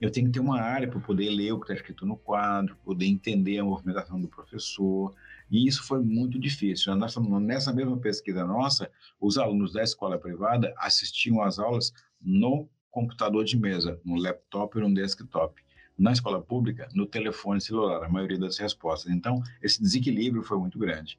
eu 0.00 0.10
tenho 0.10 0.26
que 0.26 0.32
ter 0.32 0.40
uma 0.40 0.60
área 0.60 0.88
para 0.88 1.00
poder 1.00 1.30
ler 1.30 1.52
o 1.52 1.58
que 1.58 1.64
está 1.64 1.74
escrito 1.74 2.04
no 2.04 2.16
quadro, 2.16 2.76
poder 2.84 3.06
entender 3.06 3.58
a 3.58 3.64
movimentação 3.64 4.20
do 4.20 4.28
professor, 4.28 5.14
e 5.50 5.66
isso 5.66 5.82
foi 5.84 6.00
muito 6.02 6.38
difícil. 6.38 6.94
Nessa, 6.96 7.20
nessa 7.20 7.72
mesma 7.72 7.96
pesquisa 7.96 8.44
nossa, 8.44 8.90
os 9.20 9.38
alunos 9.38 9.72
da 9.72 9.82
escola 9.82 10.18
privada 10.18 10.74
assistiam 10.78 11.40
às 11.40 11.58
aulas 11.58 11.92
no 12.20 12.68
computador 12.90 13.44
de 13.44 13.58
mesa, 13.58 14.00
no 14.04 14.16
laptop 14.16 14.78
ou 14.78 14.88
no 14.88 14.94
desktop. 14.94 15.62
Na 15.98 16.12
escola 16.12 16.42
pública, 16.42 16.88
no 16.94 17.06
telefone 17.06 17.60
celular, 17.60 18.04
a 18.04 18.08
maioria 18.08 18.38
das 18.38 18.58
respostas. 18.58 19.10
Então, 19.10 19.42
esse 19.62 19.80
desequilíbrio 19.80 20.42
foi 20.42 20.58
muito 20.58 20.78
grande. 20.78 21.18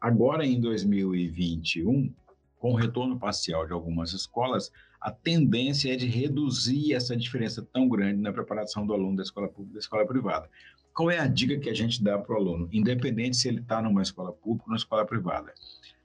Agora, 0.00 0.44
em 0.44 0.60
2021, 0.60 2.12
com 2.58 2.72
o 2.72 2.76
retorno 2.76 3.18
parcial 3.18 3.66
de 3.66 3.72
algumas 3.72 4.12
escolas, 4.12 4.72
a 5.00 5.10
tendência 5.10 5.92
é 5.92 5.96
de 5.96 6.06
reduzir 6.06 6.92
essa 6.92 7.16
diferença 7.16 7.66
tão 7.72 7.88
grande 7.88 8.20
na 8.20 8.32
preparação 8.32 8.86
do 8.86 8.92
aluno 8.92 9.16
da 9.16 9.22
escola 9.22 9.48
pública 9.48 9.70
e 9.70 9.74
da 9.74 9.80
escola 9.80 10.06
privada. 10.06 10.48
Qual 10.92 11.10
é 11.10 11.18
a 11.18 11.26
dica 11.26 11.58
que 11.58 11.70
a 11.70 11.74
gente 11.74 12.02
dá 12.02 12.18
para 12.18 12.34
o 12.34 12.36
aluno, 12.36 12.68
independente 12.70 13.36
se 13.36 13.48
ele 13.48 13.60
está 13.60 13.80
numa 13.80 14.02
escola 14.02 14.32
pública 14.32 14.64
ou 14.64 14.68
numa 14.68 14.76
escola 14.76 15.06
privada? 15.06 15.54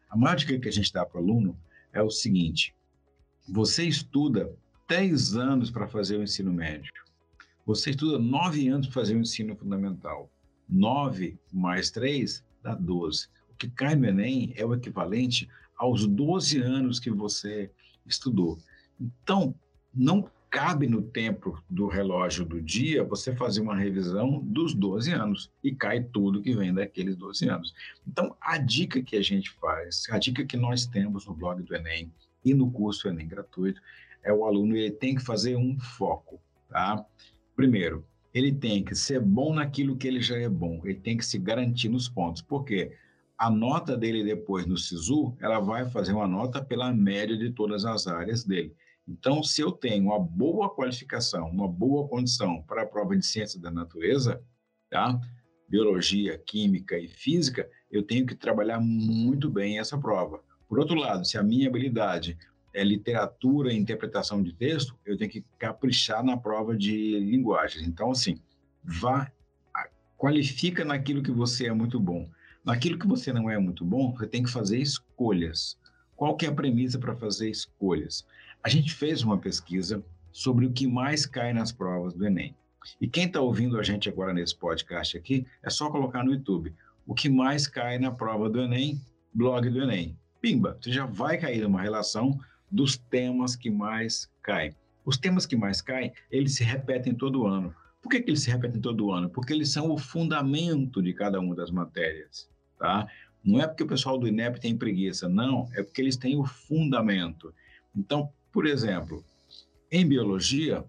A 0.10 0.16
maior 0.16 0.36
dica 0.38 0.58
que 0.58 0.70
a 0.70 0.72
gente 0.72 0.94
dá 0.94 1.06
para 1.06 1.20
o 1.20 1.24
aluno 1.24 1.58
é 1.92 2.02
o 2.02 2.10
seguinte: 2.10 2.74
você 3.50 3.84
estuda 3.84 4.56
10 4.88 5.36
anos 5.36 5.70
para 5.70 5.88
fazer 5.88 6.18
o 6.18 6.24
ensino 6.24 6.54
médio, 6.54 6.94
você 7.66 7.90
estuda 7.90 8.18
9 8.18 8.70
anos 8.70 8.88
para 8.88 8.94
fazer 8.94 9.16
o 9.16 9.20
ensino 9.20 9.56
fundamental. 9.56 10.30
9 10.70 11.38
mais 11.52 11.92
3 11.92 12.44
dá 12.64 12.74
12. 12.76 13.28
O 13.52 13.56
que 13.56 13.70
cai 13.70 13.96
no 13.96 14.06
Enem 14.06 14.54
é 14.56 14.66
o 14.66 14.74
equivalente 14.74 15.50
aos 15.78 16.08
12 16.08 16.60
anos 16.62 17.00
que 17.00 17.12
você 17.12 17.70
estudou. 18.06 18.58
Então, 19.00 19.56
não 19.94 20.30
cabe 20.56 20.88
no 20.88 21.02
tempo 21.02 21.62
do 21.70 21.88
relógio 21.88 22.46
do 22.46 22.62
dia 22.62 23.04
você 23.04 23.36
fazer 23.36 23.60
uma 23.60 23.76
revisão 23.76 24.40
dos 24.42 24.74
12 24.74 25.12
anos 25.12 25.52
e 25.62 25.76
cai 25.76 26.02
tudo 26.02 26.42
que 26.42 26.56
vem 26.56 26.74
daqueles 26.74 27.18
12 27.18 27.50
anos. 27.50 27.74
Então, 28.08 28.36
a 28.40 28.58
dica 28.58 29.02
que 29.02 29.18
a 29.18 29.22
gente 29.22 29.52
faz, 29.52 30.06
a 30.10 30.18
dica 30.18 30.46
que 30.46 30.56
nós 30.56 30.86
temos 30.86 31.26
no 31.26 31.34
blog 31.34 31.62
do 31.62 31.76
Enem 31.76 32.10
e 32.44 32.54
no 32.54 32.72
curso 32.72 33.10
Enem 33.10 33.28
gratuito, 33.28 33.82
é 34.24 34.32
o 34.32 34.46
aluno 34.46 34.78
ele 34.78 34.92
tem 34.92 35.16
que 35.16 35.22
fazer 35.22 35.58
um 35.58 35.78
foco, 35.78 36.40
tá? 36.70 37.06
Primeiro, 37.54 38.06
ele 38.34 38.54
tem 38.54 38.82
que 38.82 38.96
ser 38.96 39.20
bom 39.20 39.54
naquilo 39.54 39.98
que 39.98 40.08
ele 40.08 40.22
já 40.22 40.38
é 40.38 40.48
bom, 40.48 40.82
ele 40.86 41.00
tem 41.00 41.18
que 41.18 41.26
se 41.26 41.38
garantir 41.38 41.90
nos 41.90 42.08
pontos. 42.08 42.42
Por 42.42 42.64
quê? 42.64 42.94
A 43.38 43.50
nota 43.50 43.98
dele 43.98 44.24
depois 44.24 44.66
no 44.66 44.78
SISU, 44.78 45.36
ela 45.42 45.60
vai 45.60 45.90
fazer 45.90 46.14
uma 46.14 46.28
nota 46.28 46.64
pela 46.64 46.94
média 46.94 47.38
de 47.38 47.52
todas 47.52 47.84
as 47.84 48.08
áreas 48.08 48.46
dele. 48.46 48.74
Então, 49.08 49.44
se 49.44 49.62
eu 49.62 49.72
tenho 49.72 50.06
uma 50.06 50.20
boa 50.20 50.70
qualificação, 50.70 51.50
uma 51.50 51.68
boa 51.68 52.08
condição 52.08 52.62
para 52.64 52.82
a 52.82 52.86
prova 52.86 53.16
de 53.16 53.26
ciência 53.26 53.60
da 53.60 53.70
natureza, 53.70 54.42
tá? 54.90 55.20
biologia, 55.68 56.38
química 56.38 56.98
e 56.98 57.08
física, 57.08 57.70
eu 57.92 58.04
tenho 58.04 58.26
que 58.26 58.36
trabalhar 58.36 58.80
muito 58.80 59.50
bem 59.50 59.80
essa 59.80 59.98
prova. 59.98 60.44
Por 60.68 60.80
outro 60.80 60.96
lado, 60.96 61.26
se 61.26 61.38
a 61.38 61.44
minha 61.44 61.68
habilidade 61.68 62.38
é 62.74 62.84
literatura 62.84 63.72
e 63.72 63.78
interpretação 63.78 64.44
de 64.44 64.54
texto, 64.54 64.96
eu 65.06 65.18
tenho 65.18 65.32
que 65.32 65.46
caprichar 65.58 66.24
na 66.24 66.36
prova 66.38 66.76
de 66.76 67.20
linguagens. 67.20 67.88
Então, 67.88 68.12
assim, 68.12 68.38
vá, 68.84 69.32
qualifica 70.18 70.84
naquilo 70.84 71.24
que 71.24 71.32
você 71.32 71.68
é 71.68 71.74
muito 71.74 72.00
bom. 72.00 72.30
Naquilo 72.64 72.98
que 72.98 73.08
você 73.08 73.32
não 73.32 73.50
é 73.50 73.58
muito 73.58 73.86
bom, 73.86 74.12
você 74.12 74.28
tem 74.28 74.44
que 74.44 74.52
fazer 74.52 74.80
escolhas. 74.80 75.78
Qual 76.16 76.36
que 76.36 76.46
é 76.46 76.50
a 76.50 76.56
premissa 76.56 76.98
para 76.98 77.16
fazer 77.16 77.50
escolhas? 77.50 78.26
A 78.66 78.68
gente 78.68 78.96
fez 78.96 79.22
uma 79.22 79.38
pesquisa 79.38 80.04
sobre 80.32 80.66
o 80.66 80.72
que 80.72 80.88
mais 80.88 81.28
cai 81.28 81.54
nas 81.54 81.72
provas 81.72 82.16
do 82.16 82.26
Enem. 82.26 82.56
E 83.00 83.08
quem 83.08 83.28
está 83.28 83.40
ouvindo 83.40 83.78
a 83.80 83.84
gente 83.84 84.10
agora 84.10 84.34
nesse 84.34 84.56
podcast 84.56 85.16
aqui, 85.16 85.46
é 85.62 85.70
só 85.70 85.88
colocar 85.92 86.24
no 86.24 86.34
YouTube. 86.34 86.74
O 87.06 87.14
que 87.14 87.30
mais 87.30 87.68
cai 87.68 88.00
na 88.00 88.10
prova 88.10 88.50
do 88.50 88.60
Enem, 88.60 89.00
blog 89.32 89.70
do 89.70 89.84
Enem. 89.84 90.18
Pimba, 90.42 90.80
você 90.82 90.92
já 90.92 91.06
vai 91.06 91.38
cair 91.38 91.62
numa 91.62 91.80
relação 91.80 92.40
dos 92.72 92.98
temas 92.98 93.56
que 93.56 93.70
mais 93.70 94.32
caem. 94.42 94.76
Os 95.06 95.16
temas 95.16 95.46
que 95.46 95.56
mais 95.56 95.80
caem, 95.80 96.12
eles 96.32 96.56
se 96.56 96.64
repetem 96.64 97.14
todo 97.14 97.46
ano. 97.46 97.72
Por 98.02 98.10
que, 98.10 98.20
que 98.20 98.32
eles 98.32 98.42
se 98.42 98.50
repetem 98.50 98.82
todo 98.82 99.12
ano? 99.12 99.30
Porque 99.30 99.54
eles 99.54 99.70
são 99.70 99.92
o 99.92 99.98
fundamento 100.00 101.04
de 101.04 101.14
cada 101.14 101.40
uma 101.40 101.54
das 101.54 101.70
matérias, 101.70 102.50
tá? 102.80 103.08
Não 103.44 103.62
é 103.62 103.68
porque 103.68 103.84
o 103.84 103.88
pessoal 103.88 104.18
do 104.18 104.28
INEP 104.28 104.60
tem 104.60 104.76
preguiça, 104.76 105.30
não, 105.30 105.70
é 105.76 105.84
porque 105.84 106.02
eles 106.02 106.18
têm 106.18 106.36
o 106.36 106.46
fundamento. 106.46 107.54
Então, 107.96 108.34
por 108.56 108.66
exemplo, 108.66 109.22
em 109.92 110.08
biologia, 110.08 110.86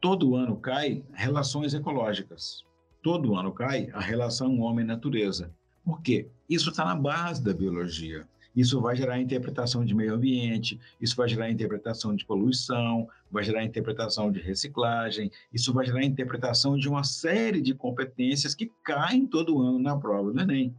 todo 0.00 0.34
ano 0.34 0.56
cai 0.56 1.04
relações 1.12 1.72
ecológicas. 1.72 2.64
Todo 3.00 3.36
ano 3.36 3.52
cai 3.52 3.88
a 3.92 4.00
relação 4.00 4.58
homem-natureza. 4.58 5.54
Por 5.84 6.02
quê? 6.02 6.26
Isso 6.50 6.70
está 6.70 6.84
na 6.84 6.96
base 6.96 7.44
da 7.44 7.54
biologia. 7.54 8.26
Isso 8.56 8.80
vai 8.80 8.96
gerar 8.96 9.20
interpretação 9.20 9.84
de 9.84 9.94
meio 9.94 10.14
ambiente, 10.14 10.80
isso 11.00 11.14
vai 11.14 11.28
gerar 11.28 11.48
interpretação 11.48 12.12
de 12.16 12.26
poluição, 12.26 13.08
vai 13.30 13.44
gerar 13.44 13.62
interpretação 13.62 14.32
de 14.32 14.40
reciclagem, 14.40 15.30
isso 15.52 15.72
vai 15.72 15.86
gerar 15.86 16.02
interpretação 16.02 16.76
de 16.76 16.88
uma 16.88 17.04
série 17.04 17.60
de 17.60 17.72
competências 17.72 18.52
que 18.52 18.72
caem 18.82 19.28
todo 19.28 19.62
ano 19.62 19.78
na 19.78 19.96
prova 19.96 20.32
do 20.32 20.40
Enem. 20.40 20.74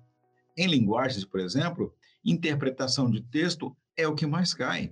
Em 0.58 0.68
linguagens, 0.68 1.24
por 1.24 1.40
exemplo, 1.40 1.94
interpretação 2.26 3.10
de 3.10 3.22
texto 3.22 3.74
é 3.96 4.06
o 4.06 4.13
que 4.13 4.26
mais 4.26 4.54
cai. 4.54 4.92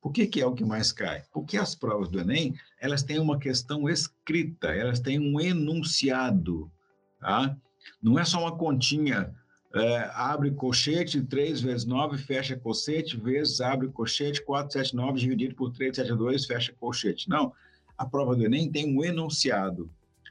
Por 0.00 0.12
que, 0.12 0.26
que 0.26 0.40
é 0.40 0.46
o 0.46 0.54
que 0.54 0.64
mais 0.64 0.92
cai? 0.92 1.24
Porque 1.32 1.58
as 1.58 1.74
provas 1.74 2.08
do 2.08 2.18
Enem, 2.18 2.54
elas 2.80 3.02
têm 3.02 3.18
uma 3.18 3.38
questão 3.38 3.88
escrita, 3.88 4.68
elas 4.68 4.98
têm 4.98 5.18
um 5.18 5.40
enunciado, 5.40 6.70
tá? 7.18 7.54
Não 8.02 8.18
é 8.18 8.24
só 8.24 8.40
uma 8.40 8.56
continha, 8.56 9.34
é, 9.74 10.10
abre 10.14 10.50
colchete, 10.52 11.22
3 11.22 11.60
vezes 11.60 11.84
9, 11.84 12.18
fecha 12.18 12.56
colchete, 12.56 13.16
vezes 13.16 13.60
abre 13.60 13.88
colchete, 13.88 14.42
479 14.42 15.20
dividido 15.20 15.54
por 15.54 15.70
372, 15.70 16.46
fecha 16.46 16.72
colchete. 16.72 17.28
Não, 17.28 17.52
a 17.96 18.06
prova 18.06 18.34
do 18.34 18.44
Enem 18.44 18.70
tem 18.70 18.96
um 18.96 19.04
enunciado. 19.04 19.90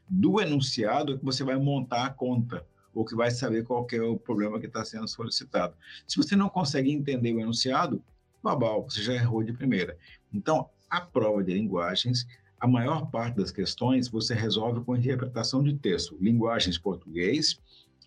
Do 0.10 0.42
enunciado 0.42 1.14
é 1.14 1.18
que 1.18 1.24
você 1.24 1.44
vai 1.44 1.56
montar 1.58 2.08
a 2.08 2.10
conta, 2.10 2.66
ou 2.94 3.06
que 3.06 3.16
vai 3.16 3.30
saber 3.30 3.64
qual 3.64 3.88
é 3.92 4.02
o 4.02 4.18
problema 4.18 4.60
que 4.60 4.66
está 4.66 4.84
sendo 4.84 5.08
solicitado. 5.08 5.76
Se 6.08 6.18
você 6.18 6.36
não 6.36 6.50
consegue 6.50 6.92
entender 6.92 7.34
o 7.34 7.40
enunciado, 7.40 8.04
babau, 8.42 8.90
você 8.90 9.02
já 9.02 9.14
errou 9.14 9.44
de 9.44 9.54
primeira. 9.54 9.98
Então, 10.34 10.70
a 10.90 11.02
prova 11.02 11.44
de 11.44 11.54
linguagens, 11.54 12.28
a 12.60 12.68
maior 12.68 13.10
parte 13.10 13.38
das 13.38 13.52
questões 13.52 14.08
você 14.08 14.34
resolve 14.34 14.84
com 14.84 14.96
interpretação 14.96 15.64
de 15.64 15.74
texto, 15.76 16.18
linguagens 16.20 16.78
português, 16.78 17.60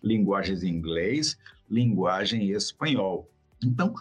linguagens 0.03 0.63
em 0.63 0.69
inglês, 0.69 1.37
linguagem 1.69 2.49
espanhol. 2.51 3.29
Então, 3.63 3.93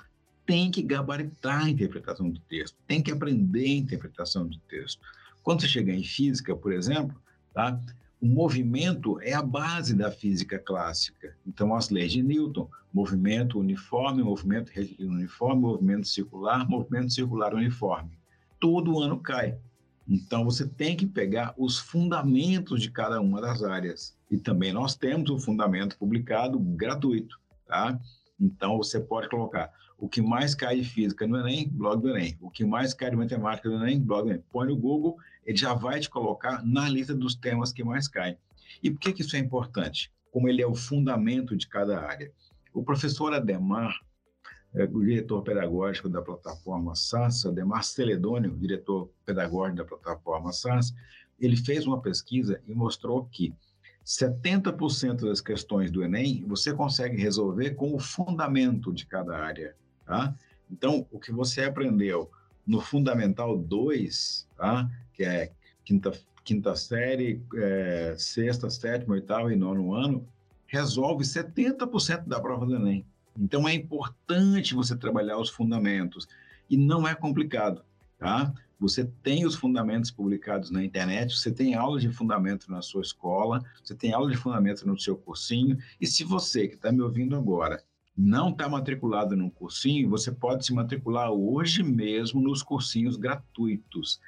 tem 0.44 0.70
que 0.70 0.82
gabaritar 0.82 1.64
a 1.64 1.70
interpretação 1.70 2.30
de 2.30 2.40
texto, 2.40 2.76
tem 2.86 3.02
que 3.02 3.12
aprender 3.12 3.64
a 3.64 3.78
interpretação 3.78 4.48
de 4.48 4.58
texto. 4.60 5.00
Quando 5.42 5.60
você 5.60 5.68
chegar 5.68 5.94
em 5.94 6.04
física, 6.04 6.54
por 6.54 6.72
exemplo, 6.72 7.16
tá? 7.54 7.80
O 8.22 8.26
movimento 8.26 9.20
é 9.20 9.32
a 9.32 9.42
base 9.42 9.96
da 9.96 10.08
física 10.08 10.56
clássica. 10.56 11.36
Então, 11.44 11.74
as 11.74 11.90
leis 11.90 12.12
de 12.12 12.22
Newton, 12.22 12.70
movimento 12.94 13.58
uniforme, 13.58 14.22
movimento 14.22 14.70
uniforme, 15.00 15.60
movimento 15.60 16.06
circular, 16.06 16.68
movimento 16.68 17.12
circular 17.12 17.52
uniforme. 17.52 18.16
Todo 18.60 19.00
ano 19.00 19.18
cai. 19.18 19.58
Então, 20.08 20.44
você 20.44 20.68
tem 20.68 20.96
que 20.96 21.04
pegar 21.04 21.52
os 21.58 21.80
fundamentos 21.80 22.80
de 22.80 22.92
cada 22.92 23.20
uma 23.20 23.40
das 23.40 23.60
áreas. 23.64 24.16
E 24.30 24.38
também 24.38 24.72
nós 24.72 24.94
temos 24.94 25.28
um 25.28 25.38
fundamento 25.40 25.98
publicado 25.98 26.60
gratuito, 26.60 27.40
tá? 27.66 27.98
Então, 28.40 28.76
você 28.76 29.00
pode 29.00 29.28
colocar 29.28 29.72
o 30.02 30.08
que 30.08 30.20
mais 30.20 30.52
cai 30.52 30.80
de 30.80 30.84
física 30.84 31.28
no 31.28 31.38
Enem, 31.38 31.68
blog 31.68 32.02
do 32.02 32.08
Enem. 32.08 32.36
O 32.40 32.50
que 32.50 32.64
mais 32.64 32.92
cai 32.92 33.08
de 33.08 33.14
matemática 33.14 33.68
no 33.68 33.76
Enem, 33.76 34.00
blog 34.00 34.24
do 34.24 34.30
Enem. 34.30 34.44
Põe 34.50 34.66
no 34.66 34.76
Google, 34.76 35.16
ele 35.46 35.56
já 35.56 35.74
vai 35.74 36.00
te 36.00 36.10
colocar 36.10 36.60
na 36.66 36.88
lista 36.88 37.14
dos 37.14 37.36
temas 37.36 37.72
que 37.72 37.84
mais 37.84 38.08
caem. 38.08 38.36
E 38.82 38.90
por 38.90 38.98
que, 38.98 39.12
que 39.12 39.22
isso 39.22 39.36
é 39.36 39.38
importante? 39.38 40.12
Como 40.32 40.48
ele 40.48 40.60
é 40.60 40.66
o 40.66 40.74
fundamento 40.74 41.56
de 41.56 41.68
cada 41.68 42.00
área. 42.00 42.32
O 42.74 42.82
professor 42.82 43.32
Ademar, 43.32 43.96
é, 44.74 44.82
o 44.82 45.04
diretor 45.04 45.40
pedagógico 45.42 46.08
da 46.08 46.20
plataforma 46.20 46.96
SAS, 46.96 47.46
Ademar 47.46 47.84
Celedônio, 47.84 48.58
diretor 48.58 49.08
pedagógico 49.24 49.76
da 49.76 49.84
plataforma 49.84 50.52
SAS, 50.52 50.92
ele 51.38 51.56
fez 51.56 51.86
uma 51.86 52.02
pesquisa 52.02 52.60
e 52.66 52.74
mostrou 52.74 53.24
que 53.26 53.54
70% 54.04 55.28
das 55.28 55.40
questões 55.40 55.92
do 55.92 56.02
Enem 56.02 56.44
você 56.44 56.74
consegue 56.74 57.22
resolver 57.22 57.76
com 57.76 57.94
o 57.94 58.00
fundamento 58.00 58.92
de 58.92 59.06
cada 59.06 59.38
área, 59.38 59.76
tá? 60.04 60.34
Então, 60.70 61.06
o 61.10 61.18
que 61.18 61.30
você 61.30 61.64
aprendeu 61.64 62.30
no 62.66 62.80
Fundamental 62.80 63.56
2, 63.58 64.48
tá? 64.56 64.90
que 65.12 65.24
é 65.24 65.52
quinta, 65.84 66.12
quinta 66.44 66.74
série, 66.74 67.42
é, 67.54 68.14
sexta, 68.16 68.70
sétima, 68.70 69.14
oitava 69.14 69.52
e 69.52 69.56
nono 69.56 69.94
ano, 69.94 70.26
resolve 70.66 71.24
70% 71.24 72.26
da 72.26 72.40
prova 72.40 72.64
do 72.64 72.76
Enem. 72.76 73.04
Então, 73.38 73.68
é 73.68 73.74
importante 73.74 74.74
você 74.74 74.96
trabalhar 74.96 75.38
os 75.38 75.50
fundamentos. 75.50 76.26
E 76.68 76.76
não 76.76 77.06
é 77.06 77.14
complicado, 77.14 77.84
tá? 78.18 78.52
Você 78.78 79.04
tem 79.22 79.46
os 79.46 79.54
fundamentos 79.54 80.10
publicados 80.10 80.70
na 80.70 80.82
internet, 80.82 81.36
você 81.36 81.52
tem 81.52 81.74
aula 81.74 82.00
de 82.00 82.10
fundamento 82.10 82.70
na 82.70 82.82
sua 82.82 83.02
escola, 83.02 83.62
você 83.82 83.94
tem 83.94 84.12
aula 84.12 84.30
de 84.30 84.36
fundamento 84.36 84.86
no 84.86 84.98
seu 84.98 85.16
cursinho. 85.16 85.78
E 86.00 86.06
se 86.06 86.24
você 86.24 86.66
que 86.66 86.74
está 86.74 86.90
me 86.90 87.00
ouvindo 87.00 87.36
agora 87.36 87.82
não 88.16 88.50
está 88.50 88.68
matriculado 88.68 89.36
num 89.36 89.50
cursinho, 89.50 90.10
você 90.10 90.30
pode 90.30 90.66
se 90.66 90.74
matricular 90.74 91.30
hoje 91.30 91.82
mesmo 91.82 92.40
nos 92.40 92.62
cursinhos 92.62 93.16
gratuitos. 93.16 94.20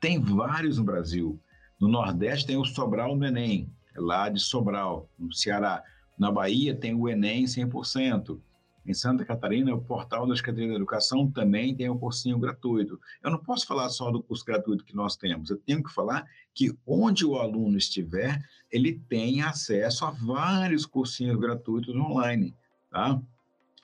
Tem 0.00 0.20
vários 0.20 0.78
no 0.78 0.84
Brasil. 0.84 1.38
No 1.78 1.88
Nordeste 1.88 2.46
tem 2.46 2.56
o 2.56 2.64
Sobral 2.64 3.14
no 3.14 3.26
Enem, 3.26 3.70
lá 3.94 4.28
de 4.28 4.40
Sobral, 4.40 5.08
no 5.18 5.32
Ceará. 5.34 5.82
Na 6.18 6.32
Bahia 6.32 6.74
tem 6.74 6.94
o 6.94 7.08
Enem 7.08 7.44
100%. 7.44 8.40
Em 8.86 8.94
Santa 8.94 9.24
Catarina, 9.24 9.74
o 9.74 9.82
portal 9.82 10.26
da 10.26 10.36
Secretaria 10.36 10.68
da 10.68 10.76
Educação 10.76 11.28
também 11.30 11.74
tem 11.74 11.90
um 11.90 11.98
cursinho 11.98 12.38
gratuito. 12.38 12.98
Eu 13.22 13.32
não 13.32 13.38
posso 13.38 13.66
falar 13.66 13.88
só 13.88 14.12
do 14.12 14.22
curso 14.22 14.44
gratuito 14.44 14.84
que 14.84 14.94
nós 14.94 15.16
temos, 15.16 15.50
eu 15.50 15.56
tenho 15.56 15.82
que 15.82 15.92
falar 15.92 16.24
que 16.54 16.72
onde 16.86 17.26
o 17.26 17.36
aluno 17.36 17.76
estiver, 17.76 18.40
ele 18.70 19.00
tem 19.08 19.42
acesso 19.42 20.04
a 20.04 20.12
vários 20.12 20.86
cursinhos 20.86 21.36
gratuitos 21.36 21.94
online, 21.96 22.54
tá? 22.90 23.20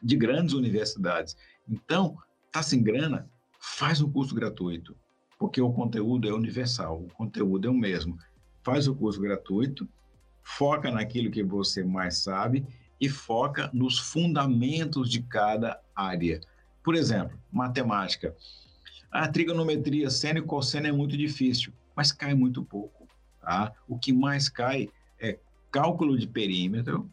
De 0.02 0.16
grandes 0.16 0.54
universidades. 0.54 1.36
Então, 1.68 2.16
tá 2.50 2.62
sem 2.62 2.82
grana? 2.82 3.28
Faz 3.60 4.00
um 4.00 4.10
curso 4.10 4.34
gratuito, 4.34 4.96
porque 5.38 5.60
o 5.60 5.72
conteúdo 5.72 6.28
é 6.28 6.32
universal, 6.32 7.02
o 7.02 7.14
conteúdo 7.14 7.68
é 7.68 7.70
o 7.70 7.74
mesmo. 7.74 8.18
Faz 8.62 8.88
o 8.88 8.94
curso 8.94 9.20
gratuito, 9.20 9.88
foca 10.42 10.90
naquilo 10.90 11.30
que 11.30 11.42
você 11.42 11.84
mais 11.84 12.18
sabe 12.18 12.66
e 13.00 13.08
foca 13.08 13.70
nos 13.72 13.98
fundamentos 13.98 15.10
de 15.10 15.22
cada 15.22 15.80
área. 15.94 16.40
Por 16.84 16.94
exemplo, 16.94 17.38
matemática. 17.50 18.34
A 19.10 19.28
trigonometria 19.28 20.08
seno 20.10 20.38
e 20.38 20.42
cosseno 20.42 20.86
é 20.86 20.92
muito 20.92 21.16
difícil, 21.16 21.72
mas 21.94 22.12
cai 22.12 22.34
muito 22.34 22.64
pouco. 22.64 23.06
Tá? 23.40 23.72
O 23.88 23.98
que 23.98 24.12
mais 24.12 24.48
cai 24.48 24.88
é 25.20 25.38
cálculo 25.70 26.18
de 26.18 26.26
perímetro, 26.26 27.10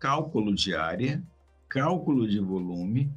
cálculo 0.00 0.54
de 0.54 0.74
área, 0.74 1.22
cálculo 1.68 2.26
de 2.26 2.40
volume, 2.40 3.12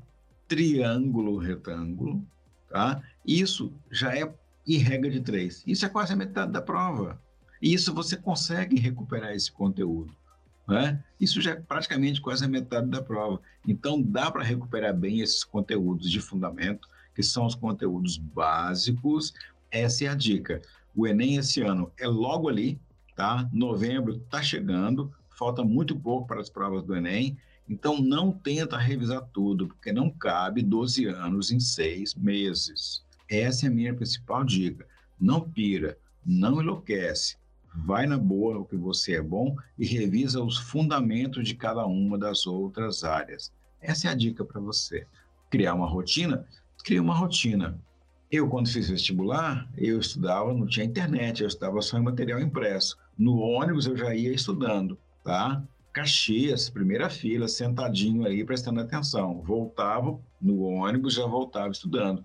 triângulo 0.47 1.37
retângulo. 1.37 2.23
Tá? 2.69 3.01
Isso 3.25 3.73
já 3.89 4.15
é 4.15 4.31
em 4.67 4.77
regra 4.77 5.09
de 5.09 5.21
três. 5.21 5.63
Isso 5.65 5.85
é 5.85 5.89
quase 5.89 6.13
a 6.13 6.15
metade 6.15 6.51
da 6.51 6.61
prova. 6.61 7.19
E 7.61 7.73
isso 7.73 7.93
você 7.93 8.17
consegue 8.17 8.77
recuperar 8.79 9.31
esse 9.31 9.51
conteúdo. 9.51 10.13
Né? 10.67 11.01
Isso 11.19 11.41
já 11.41 11.51
é 11.51 11.55
praticamente 11.55 12.21
quase 12.21 12.43
a 12.45 12.47
metade 12.47 12.87
da 12.87 13.01
prova. 13.01 13.41
Então, 13.67 14.01
dá 14.01 14.29
para 14.29 14.43
recuperar 14.43 14.93
bem 14.93 15.21
esses 15.21 15.43
conteúdos 15.43 16.09
de 16.09 16.19
fundamento, 16.19 16.87
que 17.15 17.23
são 17.23 17.45
os 17.45 17.55
conteúdos 17.55 18.17
básicos. 18.17 19.33
Essa 19.71 20.05
é 20.05 20.07
a 20.07 20.15
dica. 20.15 20.61
O 20.95 21.07
Enem 21.07 21.37
esse 21.37 21.61
ano 21.61 21.91
é 21.97 22.07
logo 22.07 22.49
ali, 22.49 22.79
tá? 23.15 23.49
Novembro 23.51 24.15
está 24.15 24.41
chegando, 24.41 25.11
falta 25.37 25.63
muito 25.63 25.99
pouco 25.99 26.27
para 26.27 26.41
as 26.41 26.49
provas 26.49 26.83
do 26.83 26.95
Enem. 26.95 27.37
Então, 27.67 28.01
não 28.01 28.31
tenta 28.31 28.77
revisar 28.77 29.21
tudo, 29.33 29.67
porque 29.67 29.91
não 29.91 30.09
cabe 30.09 30.61
12 30.61 31.05
anos 31.05 31.51
em 31.51 31.59
seis 31.59 32.13
meses. 32.13 33.03
Essa 33.29 33.67
é 33.67 33.69
a 33.69 33.73
minha 33.73 33.93
principal 33.93 34.43
dica. 34.43 34.85
Não 35.19 35.41
pira, 35.41 35.97
não 36.25 36.61
enlouquece 36.61 37.37
vai 37.75 38.05
na 38.05 38.17
boa 38.17 38.59
o 38.59 38.65
que 38.65 38.75
você 38.75 39.15
é 39.15 39.21
bom 39.21 39.55
e 39.77 39.85
revisa 39.85 40.43
os 40.43 40.57
fundamentos 40.57 41.47
de 41.47 41.55
cada 41.55 41.85
uma 41.85 42.17
das 42.17 42.45
outras 42.45 43.03
áreas. 43.03 43.51
Essa 43.81 44.07
é 44.07 44.11
a 44.11 44.15
dica 44.15 44.45
para 44.45 44.61
você. 44.61 45.05
Criar 45.49 45.73
uma 45.73 45.87
rotina? 45.87 46.45
Cria 46.83 47.01
uma 47.01 47.15
rotina. 47.15 47.79
Eu, 48.31 48.47
quando 48.47 48.69
fiz 48.69 48.89
vestibular, 48.89 49.69
eu 49.77 49.99
estudava, 49.99 50.53
não 50.53 50.65
tinha 50.65 50.85
internet, 50.85 51.41
eu 51.41 51.47
estudava 51.47 51.81
só 51.81 51.97
em 51.97 52.03
material 52.03 52.39
impresso. 52.39 52.97
No 53.17 53.37
ônibus 53.37 53.85
eu 53.85 53.95
já 53.95 54.13
ia 54.15 54.33
estudando, 54.33 54.97
tá? 55.23 55.63
Caxias, 55.93 56.69
primeira 56.69 57.09
fila, 57.09 57.47
sentadinho 57.47 58.25
aí, 58.25 58.43
prestando 58.43 58.81
atenção. 58.81 59.41
Voltava 59.41 60.19
no 60.41 60.63
ônibus, 60.63 61.13
já 61.13 61.25
voltava 61.25 61.71
estudando. 61.71 62.23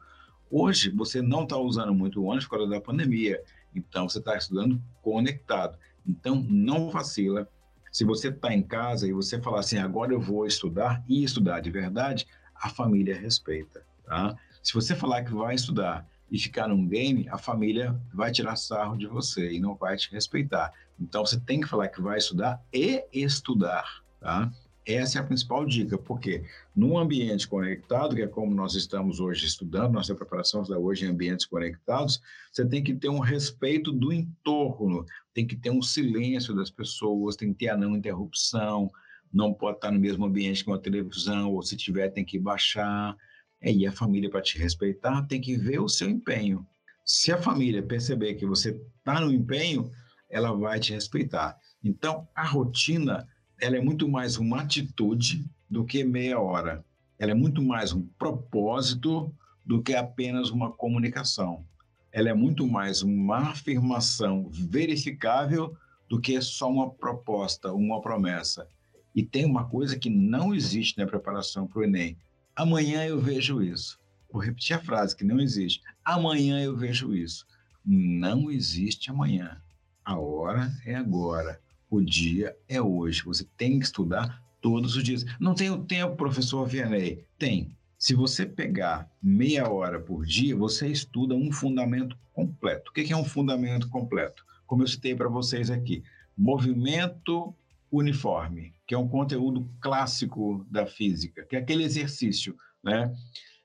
Hoje, 0.51 0.91
você 0.91 1.21
não 1.21 1.43
está 1.43 1.57
usando 1.59 1.95
muito 1.95 2.21
o 2.21 2.25
ônibus 2.25 2.47
por 2.47 2.57
causa 2.57 2.71
da 2.71 2.81
pandemia. 2.81 3.43
Então, 3.75 4.09
você 4.09 4.19
está 4.19 4.37
estudando 4.37 4.83
conectado. 5.03 5.79
Então, 6.07 6.45
não 6.49 6.91
vacila. 6.91 7.47
Se 7.93 8.05
você 8.05 8.29
está 8.29 8.55
em 8.55 8.63
casa 8.63 9.07
e 9.07 9.13
você 9.13 9.41
falar 9.41 9.61
assim, 9.61 9.79
agora 9.79 10.13
eu 10.13 10.21
vou 10.21 10.47
estudar 10.47 11.05
e 11.07 11.23
estudar 11.23 11.61
de 11.61 11.71
verdade, 11.71 12.27
a 12.55 12.69
família 12.69 13.19
respeita, 13.19 13.85
tá? 14.05 14.37
Se 14.63 14.75
você 14.75 14.95
falar 14.95 15.25
que 15.25 15.33
vai 15.33 15.55
estudar 15.55 16.07
e 16.31 16.39
ficar 16.39 16.69
num 16.69 16.87
game, 16.87 17.29
a 17.31 17.39
família 17.39 17.99
vai 18.13 18.31
tirar 18.31 18.57
sarro 18.57 18.97
de 18.97 19.07
você 19.07 19.53
e 19.53 19.61
não 19.61 19.75
vai 19.75 19.97
te 19.97 20.11
respeitar. 20.13 20.73
Então, 21.01 21.25
você 21.25 21.39
tem 21.41 21.61
que 21.61 21.69
falar 21.69 21.89
que 21.89 22.01
vai 22.01 22.19
estudar 22.19 22.63
e 22.73 23.05
estudar, 23.13 24.03
tá? 24.21 24.51
Essa 24.85 25.19
é 25.19 25.21
a 25.21 25.25
principal 25.25 25.67
dica, 25.67 25.99
porque 25.99 26.43
num 26.75 26.97
ambiente 26.97 27.47
conectado, 27.47 28.17
que 28.17 28.23
é 28.23 28.27
como 28.27 28.55
nós 28.55 28.75
estamos 28.75 29.21
hoje 29.21 29.45
estudando, 29.45 29.93
nossa 29.93 30.15
preparação 30.15 30.63
está 30.63 30.79
hoje 30.79 31.05
em 31.05 31.09
ambientes 31.09 31.45
conectados, 31.45 32.23
você 32.51 32.67
tem 32.67 32.83
que 32.83 32.95
ter 32.95 33.11
um 33.11 33.19
respeito 33.19 33.93
do 33.93 34.11
entorno, 34.11 35.05
tem 35.35 35.47
que 35.47 35.55
ter 35.55 35.71
um 35.71 35.83
silêncio 35.83 36.55
das 36.55 36.71
pessoas, 36.71 37.37
tem 37.37 37.53
que 37.53 37.59
ter 37.59 37.69
a 37.69 37.77
não 37.77 37.95
interrupção, 37.95 38.91
não 39.31 39.53
pode 39.53 39.77
estar 39.77 39.91
no 39.91 40.01
mesmo 40.01 40.25
ambiente 40.25 40.65
com 40.65 40.73
a 40.73 40.79
televisão, 40.79 41.53
ou 41.53 41.63
se 41.63 41.77
tiver, 41.77 42.09
tem 42.09 42.25
que 42.25 42.39
baixar. 42.39 43.15
E 43.63 43.87
a 43.87 43.93
família, 43.93 44.31
para 44.31 44.43
te 44.43 44.59
respeitar, 44.59 45.23
tem 45.23 45.41
que 45.41 45.57
ver 45.57 45.81
o 45.81 45.89
seu 45.89 46.09
empenho. 46.09 46.67
Se 47.05 47.33
a 47.33 47.41
família 47.41 47.83
perceber 47.83 48.35
que 48.35 48.47
você 48.47 48.81
está 48.99 49.21
no 49.21 49.33
empenho, 49.33 49.91
ela 50.31 50.53
vai 50.53 50.79
te 50.79 50.93
respeitar. 50.93 51.57
Então, 51.83 52.29
a 52.35 52.45
rotina 52.45 53.27
ela 53.61 53.77
é 53.77 53.81
muito 53.81 54.09
mais 54.09 54.37
uma 54.37 54.61
atitude 54.61 55.45
do 55.69 55.85
que 55.85 56.05
meia 56.05 56.39
hora. 56.39 56.85
Ela 57.19 57.33
é 57.33 57.35
muito 57.35 57.61
mais 57.61 57.93
um 57.93 58.07
propósito 58.19 59.35
do 59.67 59.83
que 59.83 59.95
apenas 59.95 60.51
uma 60.51 60.71
comunicação. 60.71 61.65
Ela 62.13 62.31
é 62.31 62.35
muito 62.35 62.67
mais 62.67 63.03
uma 63.03 63.51
afirmação 63.51 64.49
verificável 64.51 65.77
do 66.09 66.21
que 66.21 66.41
só 66.41 66.71
uma 66.71 66.89
proposta, 66.89 67.73
uma 67.73 68.01
promessa. 68.01 68.67
E 69.15 69.23
tem 69.23 69.45
uma 69.45 69.69
coisa 69.69 69.99
que 69.99 70.09
não 70.09 70.55
existe 70.55 70.97
na 70.97 71.07
preparação 71.07 71.67
para 71.67 71.81
o 71.81 71.85
Enem. 71.85 72.17
Amanhã 72.59 73.07
eu 73.07 73.21
vejo 73.21 73.63
isso. 73.63 74.01
Vou 74.33 74.43
repetir 74.43 74.75
a 74.75 74.81
frase 74.81 75.15
que 75.15 75.23
não 75.23 75.39
existe. 75.39 75.81
Amanhã 76.05 76.61
eu 76.61 76.77
vejo 76.77 77.15
isso. 77.15 77.47
Não 77.87 78.51
existe 78.51 79.13
amanhã. 79.13 79.63
A 80.05 80.19
hora 80.19 80.69
é 80.85 80.97
agora. 80.97 81.61
O 81.89 82.01
dia 82.01 82.57
é 82.69 82.83
hoje. 82.83 83.23
Você 83.23 83.47
tem 83.57 83.79
que 83.79 83.85
estudar 83.85 84.43
todos 84.61 84.97
os 84.97 85.05
dias. 85.05 85.25
Não 85.39 85.55
tenho 85.55 85.85
tempo, 85.85 86.17
professor 86.17 86.67
Vianney. 86.67 87.25
Tem. 87.39 87.77
Se 87.97 88.13
você 88.13 88.45
pegar 88.45 89.09
meia 89.23 89.71
hora 89.71 90.01
por 90.01 90.27
dia, 90.27 90.57
você 90.57 90.89
estuda 90.89 91.37
um 91.37 91.53
fundamento 91.53 92.19
completo. 92.33 92.91
O 92.91 92.93
que 92.93 93.13
é 93.13 93.17
um 93.17 93.25
fundamento 93.25 93.89
completo? 93.89 94.45
Como 94.67 94.83
eu 94.83 94.89
citei 94.89 95.15
para 95.15 95.29
vocês 95.29 95.71
aqui, 95.71 96.03
movimento 96.37 97.55
uniforme, 97.91 98.75
que 98.87 98.95
é 98.95 98.99
um 98.99 99.09
conteúdo 99.09 99.71
clássico 99.81 100.67
da 100.71 100.87
física, 100.87 101.45
que 101.45 101.57
é 101.57 101.59
aquele 101.59 101.85
exercício, 101.85 102.57
né? 102.83 103.13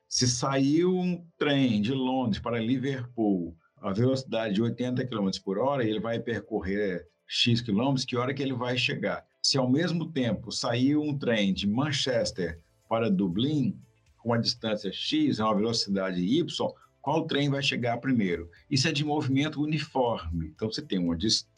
Se 0.08 0.28
saiu 0.28 0.96
um 0.96 1.26
trem 1.38 1.80
de 1.82 1.92
Londres 1.92 2.40
para 2.40 2.60
Liverpool 2.60 3.56
a 3.84 3.92
velocidade 3.92 4.54
de 4.54 4.62
80 4.62 5.06
km 5.06 5.28
por 5.44 5.58
hora, 5.58 5.84
ele 5.84 6.00
vai 6.00 6.18
percorrer 6.18 7.06
X 7.26 7.60
quilômetros, 7.60 8.04
que 8.04 8.16
hora 8.16 8.32
que 8.32 8.42
ele 8.42 8.54
vai 8.54 8.78
chegar. 8.78 9.24
Se 9.42 9.58
ao 9.58 9.68
mesmo 9.68 10.10
tempo 10.10 10.50
sair 10.50 10.96
um 10.96 11.18
trem 11.18 11.52
de 11.52 11.66
Manchester 11.66 12.58
para 12.88 13.10
Dublin, 13.10 13.78
com 14.16 14.30
uma 14.30 14.38
distância 14.38 14.90
X, 14.90 15.38
uma 15.38 15.54
velocidade 15.54 16.20
Y, 16.20 16.72
qual 17.02 17.26
trem 17.26 17.50
vai 17.50 17.62
chegar 17.62 17.98
primeiro? 17.98 18.50
Isso 18.70 18.88
é 18.88 18.92
de 18.92 19.04
movimento 19.04 19.60
uniforme. 19.60 20.46
Então, 20.54 20.72
você 20.72 20.80
tem 20.80 20.98
uma 20.98 21.14
distância 21.14 21.53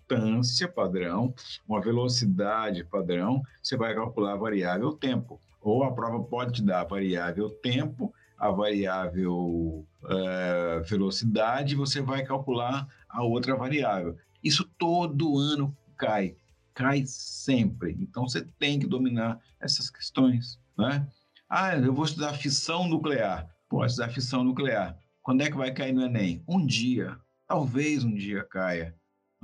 padrão, 0.69 1.35
uma 1.69 1.81
velocidade 1.81 2.85
padrão, 2.85 3.43
você 3.63 3.77
vai 3.77 3.95
calcular 3.95 4.33
a 4.33 4.37
variável 4.37 4.93
tempo. 4.93 5.41
Ou 5.61 5.83
a 5.83 5.93
prova 5.93 6.23
pode 6.23 6.55
te 6.55 6.63
dar 6.63 6.83
a 6.83 6.85
variável 6.85 7.51
tempo, 7.51 8.15
a 8.39 8.51
variável 8.51 9.87
uh, 10.05 10.85
velocidade, 10.85 11.75
você 11.75 12.01
vai 12.01 12.25
calcular 12.25 12.87
a 13.09 13.23
outra 13.23 13.57
variável. 13.57 14.17
Isso 14.43 14.65
todo 14.79 15.39
ano 15.39 15.77
cai, 15.97 16.37
cai 16.75 17.05
sempre. 17.07 17.97
Então 18.01 18.29
você 18.29 18.47
tem 18.59 18.79
que 18.79 18.87
dominar 18.87 19.41
essas 19.61 19.91
questões, 19.91 20.59
né? 20.79 21.07
Ah, 21.49 21.77
eu 21.77 21.95
vou 21.95 22.05
estudar 22.05 22.35
fissão 22.35 22.89
nuclear. 22.89 23.49
Pode 23.69 23.93
estudar 23.93 24.11
fissão 24.11 24.45
nuclear. 24.45 24.97
Quando 25.23 25.43
é 25.43 25.51
que 25.51 25.57
vai 25.57 25.73
cair 25.73 25.93
no 25.93 26.03
Enem? 26.03 26.43
Um 26.47 26.65
dia. 26.65 27.17
Talvez 27.47 28.05
um 28.05 28.15
dia 28.15 28.45
caia. 28.45 28.95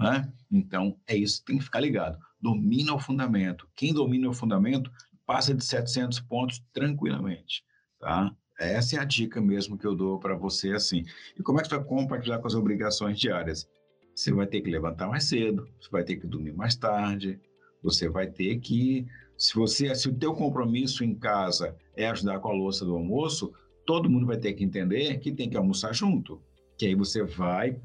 Né? 0.02 0.32
Então, 0.50 0.96
é 1.06 1.16
isso, 1.16 1.44
tem 1.44 1.58
que 1.58 1.64
ficar 1.64 1.80
ligado. 1.80 2.18
Domina 2.40 2.94
o 2.94 2.98
fundamento. 2.98 3.68
Quem 3.74 3.92
domina 3.92 4.28
o 4.28 4.34
fundamento 4.34 4.90
passa 5.26 5.54
de 5.54 5.64
700 5.64 6.20
pontos 6.20 6.62
tranquilamente, 6.72 7.64
tá? 7.98 8.34
Essa 8.58 8.96
é 8.96 8.98
a 9.00 9.04
dica 9.04 9.40
mesmo 9.40 9.78
que 9.78 9.86
eu 9.86 9.94
dou 9.94 10.18
para 10.18 10.36
você 10.36 10.72
assim. 10.72 11.04
E 11.38 11.42
como 11.42 11.58
é 11.58 11.62
que 11.62 11.68
você 11.68 11.76
vai 11.76 11.84
compartilhar 11.84 12.38
com 12.38 12.46
as 12.46 12.54
obrigações 12.54 13.18
diárias? 13.18 13.68
Você 14.14 14.32
vai 14.32 14.46
ter 14.46 14.60
que 14.60 14.70
levantar 14.70 15.08
mais 15.08 15.24
cedo, 15.24 15.66
você 15.80 15.88
vai 15.90 16.04
ter 16.04 16.16
que 16.16 16.26
dormir 16.26 16.52
mais 16.52 16.76
tarde, 16.76 17.40
você 17.82 18.08
vai 18.08 18.26
ter 18.26 18.58
que 18.58 19.06
se 19.36 19.54
você 19.54 19.94
se 19.94 20.08
o 20.08 20.14
teu 20.14 20.34
compromisso 20.34 21.02
em 21.02 21.14
casa 21.14 21.74
é 21.96 22.08
ajudar 22.08 22.38
com 22.38 22.48
a 22.48 22.54
louça 22.54 22.84
do 22.84 22.94
almoço, 22.94 23.52
todo 23.86 24.08
mundo 24.08 24.26
vai 24.26 24.36
ter 24.36 24.52
que 24.52 24.62
entender 24.62 25.18
que 25.18 25.32
tem 25.32 25.48
que 25.48 25.56
almoçar 25.56 25.92
junto. 25.92 26.40
Que 26.78 26.86
aí 26.86 26.94
você 26.94 27.24
vai 27.24 27.80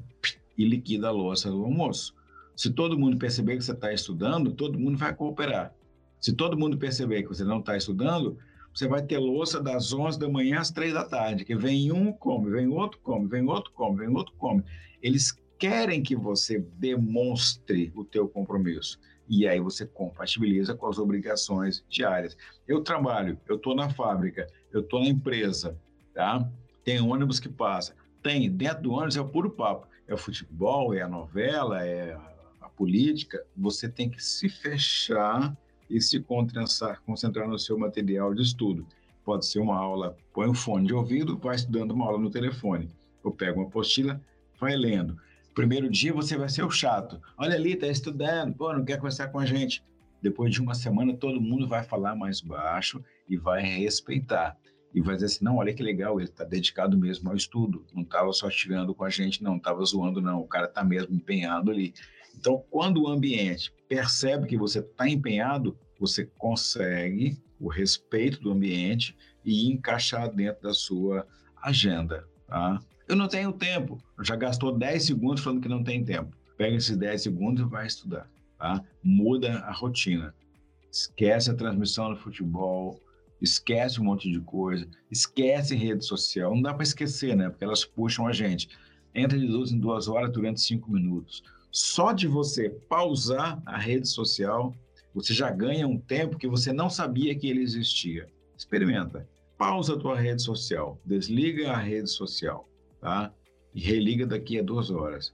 e 0.58 0.64
liquida 0.64 1.08
a 1.08 1.12
louça 1.12 1.50
do 1.50 1.64
almoço. 1.64 2.14
Se 2.56 2.70
todo 2.70 2.98
mundo 2.98 3.16
perceber 3.16 3.56
que 3.56 3.64
você 3.64 3.72
está 3.72 3.92
estudando, 3.92 4.52
todo 4.52 4.78
mundo 4.78 4.98
vai 4.98 5.14
cooperar. 5.14 5.72
Se 6.20 6.32
todo 6.32 6.58
mundo 6.58 6.76
perceber 6.76 7.22
que 7.22 7.28
você 7.28 7.44
não 7.44 7.60
está 7.60 7.76
estudando, 7.76 8.36
você 8.74 8.88
vai 8.88 9.02
ter 9.02 9.18
louça 9.18 9.62
das 9.62 9.92
11 9.92 10.18
da 10.18 10.28
manhã 10.28 10.60
às 10.60 10.70
3 10.70 10.92
da 10.92 11.04
tarde, 11.04 11.44
que 11.44 11.54
vem 11.54 11.92
um, 11.92 12.12
come, 12.12 12.50
vem 12.50 12.66
outro, 12.66 12.98
come, 13.02 13.28
vem 13.28 13.46
outro, 13.46 13.72
come, 13.72 13.98
vem 13.98 14.08
outro, 14.08 14.34
come. 14.36 14.62
Eles 15.00 15.38
querem 15.58 16.02
que 16.02 16.14
você 16.14 16.60
demonstre 16.76 17.92
o 17.94 18.04
teu 18.04 18.28
compromisso. 18.28 18.98
E 19.28 19.46
aí 19.46 19.60
você 19.60 19.84
compatibiliza 19.84 20.74
com 20.74 20.86
as 20.86 20.98
obrigações 20.98 21.84
diárias. 21.88 22.36
Eu 22.66 22.82
trabalho, 22.82 23.38
eu 23.48 23.56
estou 23.56 23.74
na 23.74 23.90
fábrica, 23.90 24.46
eu 24.72 24.80
estou 24.80 25.00
na 25.00 25.08
empresa, 25.08 25.76
tá? 26.14 26.48
Tem 26.84 27.00
ônibus 27.00 27.40
que 27.40 27.48
passa. 27.48 27.94
Tem, 28.22 28.50
dentro 28.50 28.84
do 28.84 28.92
ônibus 28.92 29.16
é 29.16 29.20
o 29.20 29.28
puro 29.28 29.50
papo. 29.50 29.87
É 30.08 30.14
o 30.14 30.18
futebol, 30.18 30.94
é 30.94 31.02
a 31.02 31.08
novela, 31.08 31.84
é 31.84 32.18
a 32.60 32.68
política. 32.70 33.44
Você 33.54 33.88
tem 33.88 34.08
que 34.08 34.24
se 34.24 34.48
fechar 34.48 35.54
e 35.88 36.00
se 36.00 36.18
concentrar, 36.20 37.02
concentrar 37.02 37.46
no 37.46 37.58
seu 37.58 37.78
material 37.78 38.34
de 38.34 38.42
estudo. 38.42 38.86
Pode 39.22 39.46
ser 39.46 39.58
uma 39.58 39.76
aula, 39.76 40.16
põe 40.32 40.48
um 40.48 40.54
fone 40.54 40.86
de 40.86 40.94
ouvido, 40.94 41.36
vai 41.36 41.56
estudando 41.56 41.90
uma 41.90 42.06
aula 42.06 42.18
no 42.18 42.30
telefone. 42.30 42.88
Ou 43.22 43.30
pega 43.30 43.58
uma 43.58 43.66
apostila, 43.66 44.18
vai 44.58 44.74
lendo. 44.74 45.18
Primeiro 45.54 45.90
dia 45.90 46.14
você 46.14 46.38
vai 46.38 46.48
ser 46.48 46.62
o 46.64 46.70
chato. 46.70 47.20
Olha 47.36 47.54
ali, 47.54 47.76
tá 47.76 47.86
estudando, 47.86 48.54
pô, 48.54 48.72
não 48.72 48.84
quer 48.84 48.96
conversar 48.96 49.28
com 49.28 49.38
a 49.38 49.44
gente. 49.44 49.84
Depois 50.22 50.52
de 50.52 50.62
uma 50.62 50.74
semana, 50.74 51.14
todo 51.14 51.40
mundo 51.40 51.68
vai 51.68 51.82
falar 51.82 52.16
mais 52.16 52.40
baixo 52.40 53.04
e 53.28 53.36
vai 53.36 53.62
respeitar. 53.62 54.56
E 54.94 55.00
vai 55.00 55.14
dizer 55.14 55.26
assim, 55.26 55.44
não, 55.44 55.56
olha 55.56 55.74
que 55.74 55.82
legal, 55.82 56.18
ele 56.18 56.28
está 56.28 56.44
dedicado 56.44 56.96
mesmo 56.96 57.28
ao 57.28 57.36
estudo. 57.36 57.84
Não 57.94 58.02
estava 58.02 58.32
só 58.32 58.48
tirando 58.48 58.94
com 58.94 59.04
a 59.04 59.10
gente, 59.10 59.42
não 59.42 59.56
estava 59.56 59.84
zoando, 59.84 60.20
não. 60.20 60.40
O 60.40 60.48
cara 60.48 60.66
está 60.66 60.82
mesmo 60.82 61.14
empenhado 61.14 61.70
ali. 61.70 61.94
Então, 62.36 62.64
quando 62.70 63.02
o 63.02 63.08
ambiente 63.08 63.72
percebe 63.88 64.46
que 64.46 64.56
você 64.56 64.78
está 64.78 65.08
empenhado, 65.08 65.76
você 65.98 66.24
consegue 66.38 67.36
o 67.60 67.68
respeito 67.68 68.40
do 68.40 68.52
ambiente 68.52 69.16
e 69.44 69.70
encaixar 69.70 70.32
dentro 70.32 70.62
da 70.62 70.72
sua 70.72 71.26
agenda. 71.62 72.26
Tá? 72.46 72.80
Eu 73.06 73.16
não 73.16 73.28
tenho 73.28 73.52
tempo. 73.52 73.98
Já 74.22 74.36
gastou 74.36 74.76
10 74.76 75.04
segundos 75.04 75.42
falando 75.42 75.60
que 75.60 75.68
não 75.68 75.82
tem 75.82 76.04
tempo. 76.04 76.36
Pega 76.56 76.76
esses 76.76 76.96
10 76.96 77.22
segundos 77.22 77.66
e 77.66 77.68
vai 77.68 77.86
estudar. 77.86 78.30
Tá? 78.58 78.82
Muda 79.02 79.58
a 79.60 79.72
rotina. 79.72 80.34
Esquece 80.90 81.50
a 81.50 81.54
transmissão 81.54 82.10
do 82.10 82.16
futebol, 82.16 83.00
esquece 83.40 84.00
um 84.00 84.04
monte 84.04 84.30
de 84.30 84.40
coisa, 84.40 84.86
esquece 85.10 85.74
rede 85.74 86.04
social. 86.04 86.54
Não 86.54 86.62
dá 86.62 86.74
para 86.74 86.82
esquecer, 86.82 87.36
né? 87.36 87.48
Porque 87.48 87.64
elas 87.64 87.84
puxam 87.84 88.26
a 88.26 88.32
gente. 88.32 88.68
Entra 89.14 89.38
de 89.38 89.46
duas 89.46 89.72
em 89.72 89.78
duas 89.78 90.08
horas 90.08 90.30
durante 90.32 90.60
cinco 90.60 90.90
minutos. 90.90 91.42
Só 91.70 92.12
de 92.12 92.26
você 92.26 92.70
pausar 92.70 93.62
a 93.66 93.78
rede 93.78 94.08
social, 94.08 94.74
você 95.14 95.32
já 95.34 95.50
ganha 95.50 95.86
um 95.86 95.98
tempo 95.98 96.38
que 96.38 96.48
você 96.48 96.72
não 96.72 96.88
sabia 96.88 97.34
que 97.34 97.48
ele 97.48 97.62
existia. 97.62 98.28
Experimenta. 98.56 99.28
Pausa 99.56 99.94
a 99.94 99.98
tua 99.98 100.18
rede 100.18 100.42
social, 100.42 101.00
desliga 101.04 101.72
a 101.72 101.76
rede 101.76 102.08
social, 102.08 102.68
tá? 103.00 103.32
E 103.74 103.80
religa 103.80 104.24
daqui 104.24 104.58
a 104.58 104.62
duas 104.62 104.90
horas. 104.90 105.32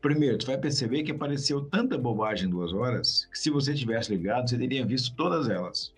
Primeiro, 0.00 0.38
tu 0.38 0.46
vai 0.46 0.56
perceber 0.56 1.02
que 1.02 1.12
apareceu 1.12 1.62
tanta 1.62 1.98
bobagem 1.98 2.46
em 2.46 2.50
duas 2.50 2.72
horas 2.72 3.26
que 3.30 3.38
se 3.38 3.50
você 3.50 3.74
tivesse 3.74 4.14
ligado, 4.14 4.48
você 4.48 4.56
teria 4.56 4.84
visto 4.84 5.14
todas 5.16 5.48
elas. 5.48 5.92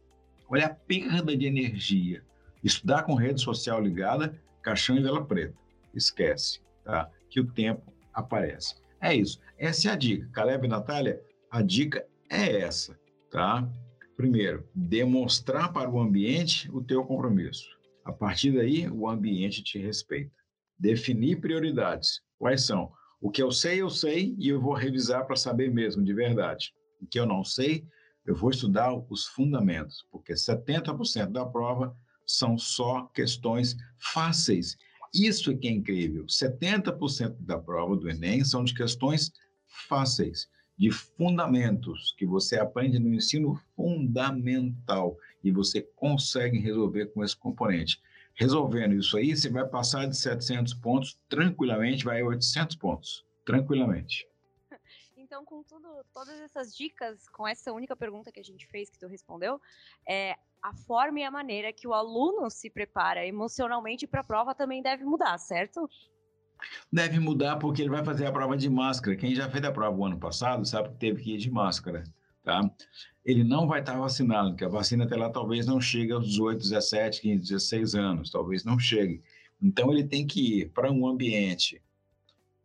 Olha 0.48 0.66
a 0.66 0.74
perda 0.74 1.37
de 1.37 1.46
energia. 1.46 2.22
Estudar 2.64 3.02
com 3.02 3.14
rede 3.14 3.40
social 3.40 3.80
ligada, 3.80 4.40
caixão 4.62 4.96
e 4.96 5.02
vela 5.02 5.24
preta. 5.24 5.54
Esquece, 5.94 6.61
tá? 6.84 7.11
Que 7.30 7.40
o 7.40 7.46
tempo 7.46 7.92
aparece. 8.12 8.76
É 9.00 9.14
isso. 9.14 9.40
Essa 9.58 9.90
é 9.90 9.92
a 9.92 9.96
dica. 9.96 10.28
Caleb 10.32 10.66
e 10.66 10.68
Natália, 10.68 11.20
a 11.50 11.62
dica 11.62 12.06
é 12.30 12.61
essa, 12.61 12.98
tá? 13.30 13.68
Primeiro, 14.16 14.68
demonstrar 14.74 15.72
para 15.72 15.90
o 15.90 16.00
ambiente 16.00 16.70
o 16.72 16.82
teu 16.82 17.04
compromisso. 17.04 17.68
A 18.04 18.12
partir 18.12 18.52
daí, 18.52 18.88
o 18.88 19.08
ambiente 19.08 19.62
te 19.62 19.78
respeita. 19.78 20.32
Definir 20.78 21.40
prioridades. 21.40 22.22
Quais 22.38 22.64
são? 22.64 22.90
O 23.20 23.30
que 23.30 23.42
eu 23.42 23.50
sei, 23.50 23.82
eu 23.82 23.90
sei 23.90 24.34
e 24.38 24.48
eu 24.48 24.61
vou 24.61 24.72
revisar 24.72 25.26
para 25.26 25.37
saber 25.37 25.70
mesmo, 25.70 26.02
de 26.02 26.14
verdade. 26.14 26.72
O 27.00 27.06
que 27.06 27.20
eu 27.20 27.26
não 27.26 27.44
sei, 27.44 27.84
eu 28.28 28.36
vou 28.36 28.50
estudar 28.50 28.94
os 29.08 29.26
fundamentos, 29.26 30.06
porque 30.10 30.34
70% 30.34 31.30
da 31.30 31.44
prova 31.44 31.96
são 32.26 32.58
só 32.58 33.06
questões 33.14 33.76
fáceis 33.98 34.76
isso 35.14 35.50
é 35.50 35.56
que 35.56 35.68
é 35.68 35.70
incrível. 35.70 36.26
70% 36.26 37.36
da 37.40 37.58
prova 37.58 37.96
do 37.96 38.08
Enem 38.08 38.44
são 38.44 38.62
de 38.62 38.74
questões 38.74 39.32
fáceis, 39.88 40.48
de 40.76 40.90
fundamentos, 40.90 42.14
que 42.16 42.26
você 42.26 42.58
aprende 42.58 42.98
no 42.98 43.14
ensino 43.14 43.60
fundamental 43.74 45.16
e 45.42 45.50
você 45.50 45.82
consegue 45.96 46.58
resolver 46.58 47.06
com 47.06 47.24
esse 47.24 47.36
componente. 47.36 48.00
Resolvendo 48.34 48.94
isso 48.94 49.16
aí, 49.16 49.34
você 49.34 49.48
vai 49.48 49.66
passar 49.66 50.06
de 50.06 50.16
700 50.16 50.74
pontos 50.74 51.18
tranquilamente, 51.28 52.04
vai 52.04 52.20
a 52.20 52.26
800 52.26 52.76
pontos, 52.76 53.24
tranquilamente. 53.44 54.26
Então, 55.38 55.44
com 55.44 55.62
tudo, 55.62 55.87
todas 56.12 56.40
essas 56.40 56.74
dicas, 56.74 57.29
com 57.29 57.46
essa 57.46 57.72
única 57.72 57.94
pergunta 57.94 58.33
que 58.33 58.40
a 58.40 58.42
gente 58.42 58.66
fez, 58.66 58.90
que 58.90 58.98
tu 58.98 59.07
respondeu, 59.07 59.61
é, 60.05 60.35
a 60.61 60.74
forma 60.74 61.20
e 61.20 61.22
a 61.22 61.31
maneira 61.31 61.72
que 61.72 61.87
o 61.87 61.94
aluno 61.94 62.51
se 62.51 62.68
prepara 62.68 63.24
emocionalmente 63.24 64.05
para 64.05 64.22
a 64.22 64.24
prova 64.24 64.53
também 64.53 64.83
deve 64.83 65.05
mudar, 65.05 65.38
certo? 65.38 65.88
Deve 66.92 67.20
mudar 67.20 67.55
porque 67.57 67.83
ele 67.83 67.90
vai 67.90 68.05
fazer 68.05 68.27
a 68.27 68.33
prova 68.33 68.57
de 68.57 68.68
máscara. 68.68 69.16
Quem 69.16 69.33
já 69.33 69.48
fez 69.48 69.62
a 69.62 69.70
prova 69.70 69.96
o 69.96 70.05
ano 70.05 70.18
passado 70.18 70.66
sabe 70.66 70.88
que 70.88 70.96
teve 70.96 71.22
que 71.22 71.35
ir 71.35 71.38
de 71.38 71.53
máscara, 71.53 72.03
tá? 72.42 72.68
Ele 73.24 73.44
não 73.44 73.68
vai 73.68 73.79
estar 73.79 73.96
vacinado, 73.96 74.51
porque 74.51 74.64
a 74.64 74.68
vacina 74.68 75.05
até 75.05 75.14
lá 75.14 75.31
talvez 75.31 75.66
não 75.66 75.81
chegue 75.81 76.11
aos 76.11 76.27
18, 76.27 76.59
17, 76.59 77.20
15, 77.20 77.42
16 77.42 77.94
anos, 77.94 78.31
talvez 78.33 78.64
não 78.64 78.77
chegue. 78.77 79.22
Então 79.62 79.92
ele 79.92 80.03
tem 80.03 80.27
que 80.27 80.62
ir 80.62 80.70
para 80.70 80.90
um 80.90 81.07
ambiente 81.07 81.81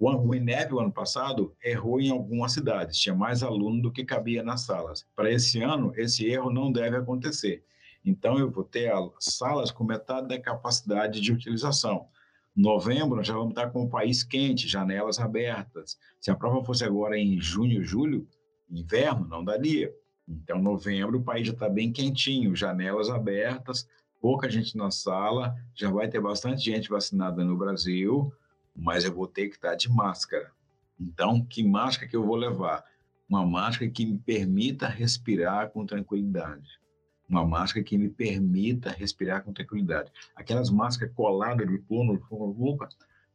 o 0.06 0.36
INEP, 0.36 0.74
o 0.74 0.80
ano 0.80 0.92
passado, 0.92 1.56
errou 1.64 2.02
em 2.02 2.10
algumas 2.10 2.52
cidades, 2.52 3.00
tinha 3.00 3.16
mais 3.16 3.44
aluno 3.44 3.82
do 3.82 3.92
que 3.92 4.04
cabia 4.04 4.44
nas 4.44 4.62
salas. 4.62 5.06
Para 5.16 5.32
esse 5.32 5.62
ano, 5.62 5.94
esse 5.96 6.26
erro 6.26 6.52
não 6.52 6.72
deve 6.72 6.98
acontecer. 6.98 7.64
Então, 8.06 8.38
eu 8.38 8.52
vou 8.52 8.64
ter 8.64 8.92
salas 9.20 9.72
com 9.72 9.84
metade 9.84 10.28
da 10.28 10.40
capacidade 10.40 11.22
de 11.22 11.32
utilização. 11.32 12.08
Novembro, 12.56 13.16
nós 13.16 13.28
já 13.28 13.34
vamos 13.34 13.52
estar 13.52 13.70
com 13.70 13.84
o 13.84 13.90
país 13.90 14.24
quente, 14.24 14.68
janelas 14.68 15.20
abertas. 15.20 15.98
Se 16.20 16.30
a 16.30 16.36
prova 16.36 16.64
fosse 16.64 16.84
agora 16.84 17.18
em 17.18 17.40
junho, 17.40 17.84
julho, 17.84 18.28
inverno, 18.70 19.28
não 19.28 19.44
daria. 19.44 19.94
Então, 20.28 20.62
novembro, 20.62 21.20
o 21.20 21.24
país 21.24 21.48
já 21.48 21.54
está 21.54 21.70
bem 21.70 21.92
quentinho, 21.92 22.56
janelas 22.56 23.10
abertas, 23.10 23.88
pouca 24.22 24.50
gente 24.50 24.78
na 24.78 24.92
sala, 24.92 25.56
já 25.74 25.90
vai 25.90 26.08
ter 26.08 26.22
bastante 26.22 26.64
gente 26.64 26.90
vacinada 26.90 27.44
no 27.44 27.58
Brasil, 27.58 28.32
mas 28.76 29.04
eu 29.04 29.14
vou 29.14 29.28
ter 29.28 29.50
que 29.50 29.56
estar 29.56 29.76
de 29.76 29.90
máscara. 29.90 30.52
Então, 31.00 31.44
que 31.44 31.64
máscara 31.64 32.10
que 32.10 32.16
eu 32.16 32.26
vou 32.26 32.36
levar? 32.36 32.84
Uma 33.28 33.46
máscara 33.46 33.90
que 33.90 34.06
me 34.06 34.18
permita 34.18 34.88
respirar 34.88 35.70
com 35.70 35.86
tranquilidade. 35.86 36.80
uma 37.28 37.46
máscara 37.46 37.84
que 37.84 37.98
me 37.98 38.10
permita 38.10 38.92
respirar 38.92 39.44
com 39.44 39.54
tranquilidade. 39.54 40.12
Aquelas 40.36 40.70
máscaras 40.70 41.14
coladas 41.16 41.68
de 41.68 41.80
pano 41.80 42.14
na 42.14 42.48
boca, 42.48 42.90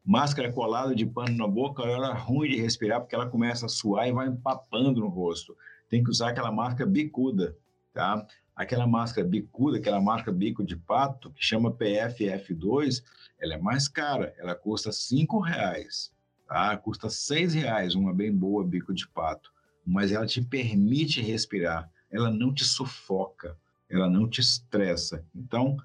máscara 0.04 0.52
colada 0.52 0.94
de 0.94 1.04
pano 1.04 1.36
na 1.36 1.46
boca, 1.46 1.82
ela 1.82 2.10
é 2.10 2.18
ruim 2.18 2.48
de 2.48 2.60
respirar 2.60 3.00
porque 3.00 3.14
ela 3.14 3.28
começa 3.28 3.66
a 3.66 3.68
suar 3.68 4.08
e 4.08 4.12
vai 4.12 4.28
empapando 4.28 5.00
no 5.00 5.08
rosto. 5.08 5.56
Tem 5.88 6.02
que 6.02 6.10
usar 6.10 6.30
aquela 6.30 6.52
máscara 6.52 6.88
bicuda, 6.88 7.56
tá? 7.92 8.26
Aquela 8.58 8.86
máscara 8.86 9.26
bicuda, 9.26 9.78
aquela 9.78 10.00
máscara 10.00 10.36
bico 10.36 10.62
de 10.62 10.76
pato, 10.76 11.30
que 11.30 11.42
chama 11.42 11.72
PFF2, 11.72 13.02
ela 13.40 13.54
é 13.54 13.58
mais 13.58 13.88
cara, 13.88 14.34
ela 14.36 14.54
custa 14.54 14.92
cinco 14.92 15.38
reais, 15.38 16.12
tá? 16.46 16.76
Custa 16.76 17.08
seis 17.08 17.54
reais 17.54 17.94
uma 17.94 18.12
bem 18.12 18.30
boa 18.30 18.62
bico 18.62 18.92
de 18.92 19.08
pato, 19.08 19.50
mas 19.86 20.12
ela 20.12 20.26
te 20.26 20.42
permite 20.42 21.22
respirar, 21.22 21.90
ela 22.10 22.30
não 22.30 22.52
te 22.52 22.64
sufoca 22.64 23.56
ela 23.88 24.08
não 24.08 24.28
te 24.28 24.40
estressa. 24.40 25.24
Então, 25.34 25.76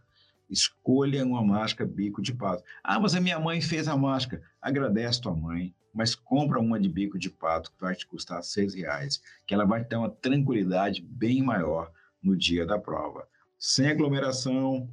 escolha 0.49 1.25
uma 1.25 1.41
máscara 1.41 1.89
bico 1.89 2.21
de 2.21 2.33
pato. 2.33 2.63
Ah, 2.83 2.99
mas 2.99 3.15
a 3.15 3.21
minha 3.21 3.39
mãe 3.39 3.61
fez 3.61 3.87
a 3.87 3.95
máscara. 3.95 4.43
Agradece 4.61 5.21
tua 5.21 5.33
mãe, 5.33 5.73
mas 5.93 6.13
compra 6.13 6.59
uma 6.59 6.79
de 6.79 6.89
bico 6.89 7.17
de 7.17 7.29
pato 7.29 7.71
que 7.71 7.81
vai 7.81 7.95
te 7.95 8.05
custar 8.05 8.43
seis 8.43 8.73
reais, 8.73 9.21
que 9.47 9.53
ela 9.53 9.65
vai 9.65 9.83
ter 9.83 9.95
uma 9.95 10.09
tranquilidade 10.09 11.01
bem 11.01 11.41
maior 11.41 11.91
no 12.23 12.35
dia 12.35 12.65
da 12.65 12.79
prova. 12.79 13.27
Sem 13.59 13.87
aglomeração, 13.87 14.89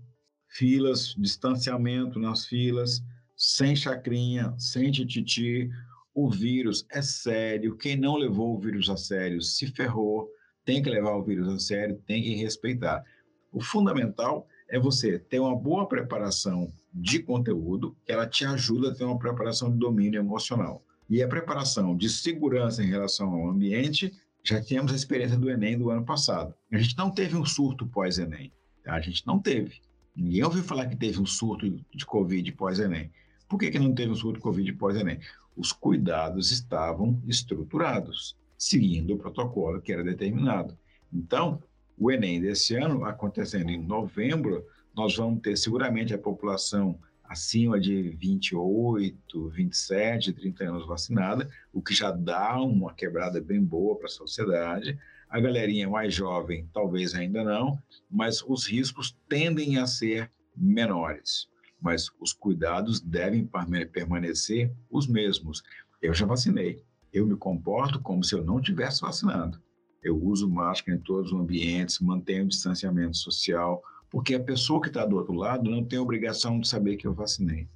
filas, 0.48 1.14
distanciamento 1.16 2.18
nas 2.18 2.46
filas, 2.46 3.02
sem 3.36 3.74
chacrinha, 3.76 4.54
sem 4.58 4.90
tititi. 4.90 5.70
O 6.14 6.28
vírus 6.28 6.84
é 6.90 7.00
sério. 7.00 7.76
Quem 7.76 7.96
não 7.96 8.16
levou 8.16 8.54
o 8.54 8.58
vírus 8.58 8.90
a 8.90 8.96
sério 8.96 9.40
se 9.40 9.66
ferrou 9.68 10.28
tem 10.64 10.82
que 10.82 10.90
levar 10.90 11.16
o 11.16 11.22
vírus 11.22 11.48
a 11.48 11.58
sério, 11.58 12.00
tem 12.06 12.22
que 12.22 12.34
respeitar. 12.34 13.04
O 13.52 13.60
fundamental 13.60 14.46
é 14.68 14.78
você 14.78 15.18
ter 15.18 15.40
uma 15.40 15.56
boa 15.56 15.88
preparação 15.88 16.72
de 16.92 17.20
conteúdo, 17.20 17.96
que 18.04 18.12
ela 18.12 18.26
te 18.26 18.44
ajuda 18.44 18.90
a 18.90 18.94
ter 18.94 19.04
uma 19.04 19.18
preparação 19.18 19.70
de 19.70 19.78
domínio 19.78 20.20
emocional. 20.20 20.84
E 21.08 21.22
a 21.22 21.28
preparação 21.28 21.96
de 21.96 22.08
segurança 22.08 22.82
em 22.82 22.86
relação 22.86 23.32
ao 23.32 23.48
ambiente, 23.48 24.12
já 24.42 24.62
temos 24.62 24.92
a 24.92 24.96
experiência 24.96 25.36
do 25.36 25.50
Enem 25.50 25.78
do 25.78 25.90
ano 25.90 26.04
passado. 26.04 26.54
A 26.72 26.78
gente 26.78 26.96
não 26.96 27.10
teve 27.10 27.36
um 27.36 27.44
surto 27.44 27.86
pós-Enem. 27.86 28.52
Tá? 28.82 28.94
A 28.94 29.00
gente 29.00 29.26
não 29.26 29.38
teve. 29.38 29.80
Ninguém 30.16 30.42
ouviu 30.44 30.62
falar 30.62 30.86
que 30.86 30.96
teve 30.96 31.20
um 31.20 31.26
surto 31.26 31.70
de 31.94 32.06
Covid 32.06 32.50
pós-Enem. 32.52 33.10
Por 33.48 33.58
que, 33.58 33.70
que 33.70 33.78
não 33.78 33.94
teve 33.94 34.12
um 34.12 34.16
surto 34.16 34.38
de 34.38 34.42
Covid 34.42 34.72
pós-Enem? 34.74 35.20
Os 35.56 35.72
cuidados 35.72 36.50
estavam 36.50 37.20
estruturados 37.26 38.36
seguindo 38.56 39.14
o 39.14 39.18
protocolo 39.18 39.80
que 39.80 39.92
era 39.92 40.04
determinado. 40.04 40.76
Então, 41.12 41.62
o 41.98 42.10
Enem 42.10 42.40
desse 42.40 42.76
ano, 42.76 43.04
acontecendo 43.04 43.70
em 43.70 43.78
novembro, 43.78 44.64
nós 44.94 45.16
vamos 45.16 45.40
ter 45.40 45.56
seguramente 45.56 46.14
a 46.14 46.18
população 46.18 46.98
acima 47.30 47.78
de 47.78 48.10
28, 48.10 49.48
27, 49.48 50.32
30 50.32 50.64
anos 50.64 50.86
vacinada, 50.86 51.48
o 51.72 51.80
que 51.80 51.94
já 51.94 52.10
dá 52.10 52.60
uma 52.60 52.92
quebrada 52.92 53.40
bem 53.40 53.62
boa 53.62 53.96
para 53.96 54.06
a 54.06 54.10
sociedade. 54.10 54.98
A 55.28 55.38
galerinha 55.40 55.88
mais 55.88 56.12
jovem, 56.12 56.68
talvez 56.72 57.14
ainda 57.14 57.42
não, 57.42 57.80
mas 58.10 58.42
os 58.42 58.66
riscos 58.66 59.16
tendem 59.28 59.78
a 59.78 59.86
ser 59.86 60.30
menores. 60.56 61.48
Mas 61.80 62.10
os 62.20 62.32
cuidados 62.32 63.00
devem 63.00 63.48
permanecer 63.92 64.70
os 64.90 65.06
mesmos. 65.06 65.62
Eu 66.02 66.12
já 66.12 66.26
vacinei 66.26 66.84
eu 67.12 67.26
me 67.26 67.36
comporto 67.36 68.00
como 68.00 68.22
se 68.22 68.34
eu 68.34 68.44
não 68.44 68.60
tivesse 68.60 69.00
vacinado. 69.00 69.60
Eu 70.02 70.16
uso 70.22 70.48
máscara 70.48 70.96
em 70.96 71.00
todos 71.00 71.32
os 71.32 71.38
ambientes, 71.38 71.98
mantenho 72.00 72.44
o 72.44 72.48
distanciamento 72.48 73.16
social, 73.16 73.82
porque 74.10 74.34
a 74.34 74.40
pessoa 74.40 74.80
que 74.80 74.88
está 74.88 75.06
do 75.06 75.16
outro 75.16 75.34
lado 75.34 75.70
não 75.70 75.84
tem 75.84 75.98
obrigação 75.98 76.58
de 76.58 76.68
saber 76.68 76.96
que 76.96 77.06
eu 77.06 77.14
vacinei. 77.14 77.68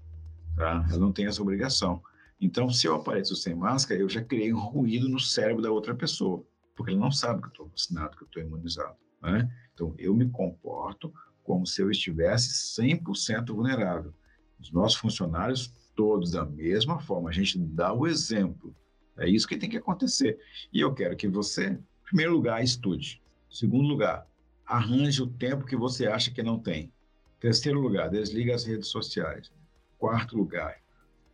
Tá? 0.57 0.85
Ela 0.89 0.99
não 0.99 1.13
tem 1.13 1.27
essa 1.27 1.41
obrigação. 1.41 2.03
Então, 2.41 2.69
se 2.69 2.87
eu 2.87 2.97
apareço 2.97 3.37
sem 3.37 3.55
máscara, 3.55 4.01
eu 4.01 4.09
já 4.09 4.23
criei 4.23 4.53
um 4.53 4.59
ruído 4.59 5.09
no 5.09 5.21
cérebro 5.21 5.63
da 5.63 5.71
outra 5.71 5.95
pessoa, 5.95 6.45
porque 6.75 6.91
ele 6.93 7.01
não 7.01 7.11
sabe 7.11 7.41
que 7.41 7.47
eu 7.47 7.51
estou 7.51 7.69
vacinado, 7.69 8.17
que 8.17 8.25
eu 8.25 8.27
estou 8.27 8.43
imunizado. 8.43 8.97
Né? 9.23 9.51
Então, 9.73 9.95
eu 9.97 10.13
me 10.15 10.29
comporto 10.29 11.13
como 11.43 11.67
se 11.67 11.81
eu 11.81 11.91
estivesse 11.91 12.81
100% 12.83 13.55
vulnerável. 13.55 14.13
Os 14.59 14.73
nossos 14.73 14.99
funcionários, 14.99 15.73
todos 15.95 16.33
da 16.33 16.45
mesma 16.45 16.99
forma, 16.99 17.31
a 17.31 17.33
gente 17.33 17.59
dá 17.59 17.93
o 17.93 18.07
exemplo. 18.07 18.75
É 19.17 19.29
isso 19.29 19.47
que 19.47 19.57
tem 19.57 19.71
que 19.71 19.77
acontecer. 19.77 20.39
E 20.73 20.81
eu 20.81 20.93
quero 20.93 21.17
que 21.17 21.29
você, 21.29 21.69
em 21.69 21.85
primeiro 22.05 22.33
lugar, 22.33 22.63
estude. 22.65 23.23
Em 23.51 23.55
segundo 23.55 23.87
lugar, 23.87 24.27
arranje 24.67 25.23
o 25.23 25.27
tempo 25.27 25.67
que 25.67 25.77
você 25.77 26.07
acha 26.07 26.31
que 26.31 26.43
não 26.43 26.59
tem. 26.59 26.85
Em 26.85 27.41
terceiro 27.41 27.81
lugar, 27.81 28.11
desligue 28.11 28.53
as 28.53 28.65
redes 28.65 28.89
sociais. 28.89 29.53
Quarto 29.99 30.37
lugar, 30.37 30.81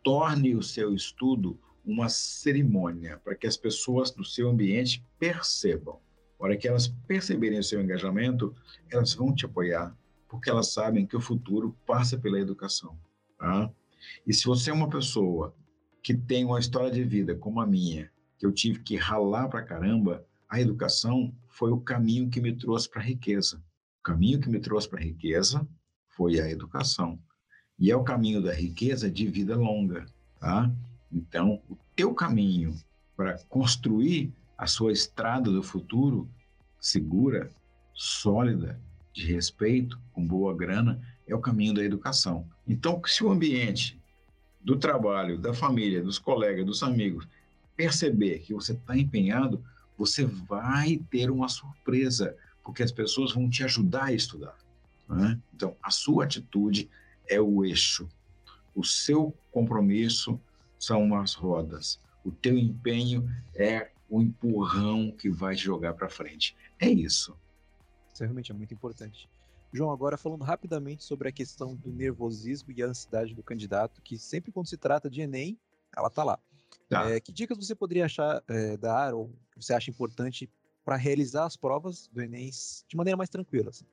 torne 0.03 0.55
o 0.55 0.63
seu 0.63 0.95
estudo 0.95 1.59
uma 1.85 2.09
cerimônia 2.09 3.19
para 3.25 3.35
que 3.35 3.47
as 3.47 3.57
pessoas 3.57 4.11
do 4.11 4.25
seu 4.25 4.49
ambiente 4.49 5.05
percebam. 5.19 5.99
A 6.39 6.45
hora 6.45 6.57
que 6.57 6.69
elas 6.69 6.89
perceberem 7.07 7.59
o 7.59 7.65
seu 7.65 7.81
engajamento, 7.81 8.55
elas 8.91 9.15
vão 9.15 9.35
te 9.35 9.45
apoiar, 9.45 9.97
porque 10.29 10.49
elas 10.49 10.73
sabem 10.73 11.07
que 11.07 11.17
o 11.17 11.21
futuro 11.21 11.77
passa 11.87 12.19
pela 12.19 12.41
educação. 12.41 12.99
Tá? 13.39 13.71
E 14.27 14.33
se 14.33 14.47
você 14.47 14.71
é 14.71 14.73
uma 14.73 14.89
pessoa 14.89 15.55
que 16.03 16.15
tem 16.15 16.45
uma 16.45 16.59
história 16.59 16.91
de 16.91 17.05
vida 17.05 17.35
como 17.35 17.61
a 17.61 17.67
minha, 17.67 18.11
que 18.39 18.47
eu 18.47 18.53
tive 18.53 18.81
que 18.81 18.97
ralar 18.97 19.49
para 19.49 19.63
caramba, 19.63 20.25
a 20.51 20.61
educação 20.61 21.33
foi 21.49 21.71
o 21.71 21.81
caminho 21.81 22.29
que 22.29 22.41
me 22.41 22.53
trouxe 22.53 22.91
para 22.91 23.01
a 23.01 23.05
riqueza. 23.05 23.63
O 24.01 24.03
caminho 24.03 24.41
que 24.41 24.49
me 24.49 24.59
trouxe 24.59 24.89
para 24.89 24.99
a 24.99 25.05
riqueza 25.05 25.67
foi 26.09 26.41
a 26.41 26.51
educação. 26.51 27.19
E 27.79 27.91
é 27.91 27.97
o 27.97 28.03
caminho 28.03 28.43
da 28.43 28.53
riqueza 28.53 29.09
de 29.09 29.29
vida 29.29 29.57
longa, 29.57 30.05
tá? 30.41 30.71
Então, 31.11 31.63
o 31.71 31.79
teu 31.95 32.13
caminho 32.13 32.75
para 33.17 33.39
construir 33.49 34.33
a 34.59 34.67
sua 34.67 34.93
estrada 34.93 35.51
do 35.51 35.63
futuro 35.63 36.29
segura, 36.81 37.53
sólida, 37.95 38.81
de 39.13 39.33
respeito, 39.33 40.01
com 40.13 40.27
boa 40.27 40.55
grana, 40.57 41.01
é 41.27 41.35
o 41.35 41.41
caminho 41.41 41.75
da 41.75 41.85
educação. 41.85 42.47
Então, 42.67 43.01
se 43.07 43.23
o 43.23 43.31
ambiente 43.31 44.01
do 44.61 44.77
trabalho, 44.77 45.39
da 45.39 45.55
família, 45.55 46.03
dos 46.03 46.19
colegas, 46.19 46.67
dos 46.67 46.83
amigos, 46.83 47.27
perceber 47.77 48.41
que 48.41 48.53
você 48.53 48.73
está 48.73 48.97
empenhado, 48.97 49.65
você 50.01 50.25
vai 50.25 50.97
ter 51.11 51.31
uma 51.31 51.47
surpresa, 51.47 52.35
porque 52.65 52.83
as 52.83 52.91
pessoas 52.91 53.35
vão 53.35 53.51
te 53.51 53.63
ajudar 53.63 54.05
a 54.05 54.13
estudar. 54.15 54.57
Né? 55.07 55.39
Então, 55.55 55.77
a 55.83 55.91
sua 55.91 56.25
atitude 56.25 56.89
é 57.29 57.39
o 57.39 57.63
eixo, 57.67 58.09
o 58.75 58.83
seu 58.83 59.35
compromisso 59.53 60.41
são 60.79 61.15
as 61.15 61.35
rodas, 61.35 62.01
o 62.25 62.31
teu 62.31 62.57
empenho 62.57 63.31
é 63.55 63.91
o 64.09 64.23
empurrão 64.23 65.13
que 65.13 65.29
vai 65.29 65.55
te 65.55 65.65
jogar 65.65 65.93
para 65.93 66.09
frente. 66.09 66.57
É 66.79 66.89
isso. 66.89 67.37
Isso 68.11 68.23
realmente 68.23 68.51
é 68.51 68.55
muito 68.55 68.73
importante. 68.73 69.29
João, 69.71 69.91
agora 69.91 70.17
falando 70.17 70.45
rapidamente 70.45 71.05
sobre 71.05 71.29
a 71.29 71.33
questão 71.33 71.77
do 71.77 71.93
nervosismo 71.93 72.73
e 72.73 72.83
a 72.83 72.87
ansiedade 72.87 73.35
do 73.35 73.43
candidato, 73.43 74.01
que 74.01 74.17
sempre 74.17 74.51
quando 74.51 74.67
se 74.67 74.79
trata 74.79 75.11
de 75.11 75.21
Enem, 75.21 75.61
ela 75.95 76.09
tá 76.09 76.25
lá. 76.25 76.39
Tá. 76.89 77.11
É, 77.11 77.21
que 77.21 77.33
dicas 77.33 77.57
você 77.57 77.75
poderia 77.75 78.05
achar, 78.05 78.43
é, 78.49 78.77
dar 78.77 79.15
ou 79.15 79.33
você 79.57 79.73
acha 79.73 79.91
importante 79.91 80.51
para 80.85 80.97
realizar 80.97 81.45
as 81.45 81.57
provas 81.57 82.09
do 82.13 82.21
Enem 82.21 82.51
de 82.89 82.97
maneira 82.97 83.17
mais 83.17 83.31
tranquila? 83.31 83.71
Assim? 83.71 83.85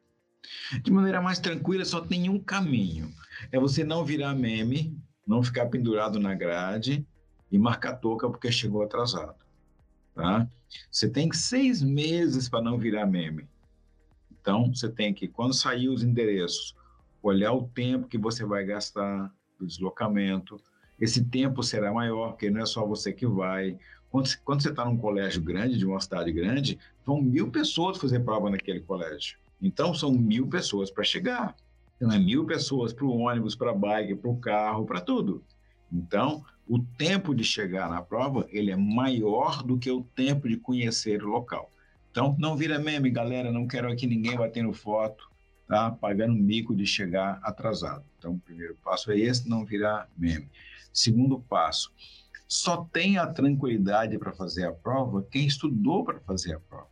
De 0.82 0.92
maneira 0.92 1.22
mais 1.22 1.40
tranquila, 1.40 1.84
só 1.86 2.02
tem 2.02 2.30
um 2.30 2.40
caminho. 2.40 3.14
É 3.52 3.60
você 3.60 3.84
não 3.84 4.06
virar 4.06 4.34
meme, 4.34 4.98
não 5.26 5.44
ficar 5.44 5.68
pendurado 5.68 6.20
na 6.20 6.34
grade 6.34 7.06
e 7.52 7.58
marcar 7.58 7.98
toca 7.98 8.30
porque 8.30 8.52
chegou 8.52 8.82
atrasado. 8.82 9.36
Tá? 10.16 10.48
Você 10.90 11.10
tem 11.10 11.32
seis 11.32 11.82
meses 11.82 12.50
para 12.50 12.62
não 12.62 12.78
virar 12.78 13.06
meme. 13.06 13.48
Então, 14.42 14.74
você 14.74 14.90
tem 14.90 15.14
que, 15.14 15.28
quando 15.28 15.54
sair 15.54 15.90
os 15.90 16.04
endereços, 16.04 16.76
olhar 17.22 17.52
o 17.52 17.68
tempo 17.68 18.08
que 18.08 18.18
você 18.18 18.46
vai 18.46 18.66
gastar 18.66 19.34
do 19.60 19.68
deslocamento. 19.68 20.60
Esse 21.00 21.24
tempo 21.24 21.62
será 21.62 21.92
maior, 21.94 22.30
porque 22.30 22.50
não 22.50 22.62
é 22.62 22.66
só 22.66 22.86
você 22.86 23.14
que 23.14 23.26
vai. 23.26 23.78
Quando, 24.10 24.30
quando 24.44 24.62
você 24.62 24.70
está 24.70 24.84
num 24.86 24.98
colégio 24.98 25.42
grande, 25.42 25.78
de 25.78 25.86
uma 25.86 26.00
cidade 26.00 26.32
grande, 26.32 26.80
vão 27.06 27.22
mil 27.22 27.52
pessoas 27.52 27.98
fazer 27.98 28.20
prova 28.22 28.50
naquele 28.50 28.80
colégio. 28.80 29.38
Então, 29.62 29.94
são 29.94 30.12
mil 30.12 30.48
pessoas 30.48 30.90
para 30.90 31.04
chegar. 31.04 31.56
Então, 31.96 32.12
é 32.12 32.20
mil 32.20 32.46
pessoas 32.46 32.94
para 32.94 33.06
o 33.06 33.18
ônibus, 33.18 33.56
para 33.56 33.72
a 33.72 33.76
bike, 33.76 34.16
para 34.16 34.30
o 34.30 34.38
carro, 34.38 34.86
para 34.86 35.02
tudo. 35.02 35.44
Então, 35.92 36.44
o 36.68 36.80
tempo 36.80 37.34
de 37.34 37.44
chegar 37.44 37.90
na 37.90 38.02
prova, 38.02 38.48
ele 38.50 38.72
é 38.72 38.76
maior 38.76 39.64
do 39.64 39.78
que 39.78 39.90
o 39.90 40.04
tempo 40.04 40.48
de 40.48 40.58
conhecer 40.58 41.24
o 41.24 41.28
local. 41.28 41.72
Então, 42.12 42.36
não 42.38 42.56
vira 42.56 42.80
meme, 42.80 43.10
galera. 43.10 43.52
Não 43.52 43.68
quero 43.68 43.92
aqui 43.92 44.06
ninguém 44.08 44.36
batendo 44.36 44.74
foto, 44.74 45.30
tá? 45.68 45.92
Pagando 45.92 46.34
mico 46.34 46.76
de 46.76 46.86
chegar 46.86 47.40
atrasado. 47.42 48.04
Então, 48.18 48.34
o 48.34 48.40
primeiro 48.40 48.76
passo 48.84 49.12
é 49.12 49.20
esse, 49.20 49.48
não 49.48 49.64
virar 49.64 50.10
meme. 50.18 50.48
Segundo 50.98 51.40
passo, 51.40 51.94
só 52.48 52.78
tem 52.92 53.20
a 53.20 53.28
tranquilidade 53.28 54.18
para 54.18 54.32
fazer 54.32 54.66
a 54.66 54.72
prova 54.72 55.28
quem 55.30 55.46
estudou 55.46 56.04
para 56.04 56.20
fazer 56.22 56.56
a 56.56 56.60
prova. 56.60 56.88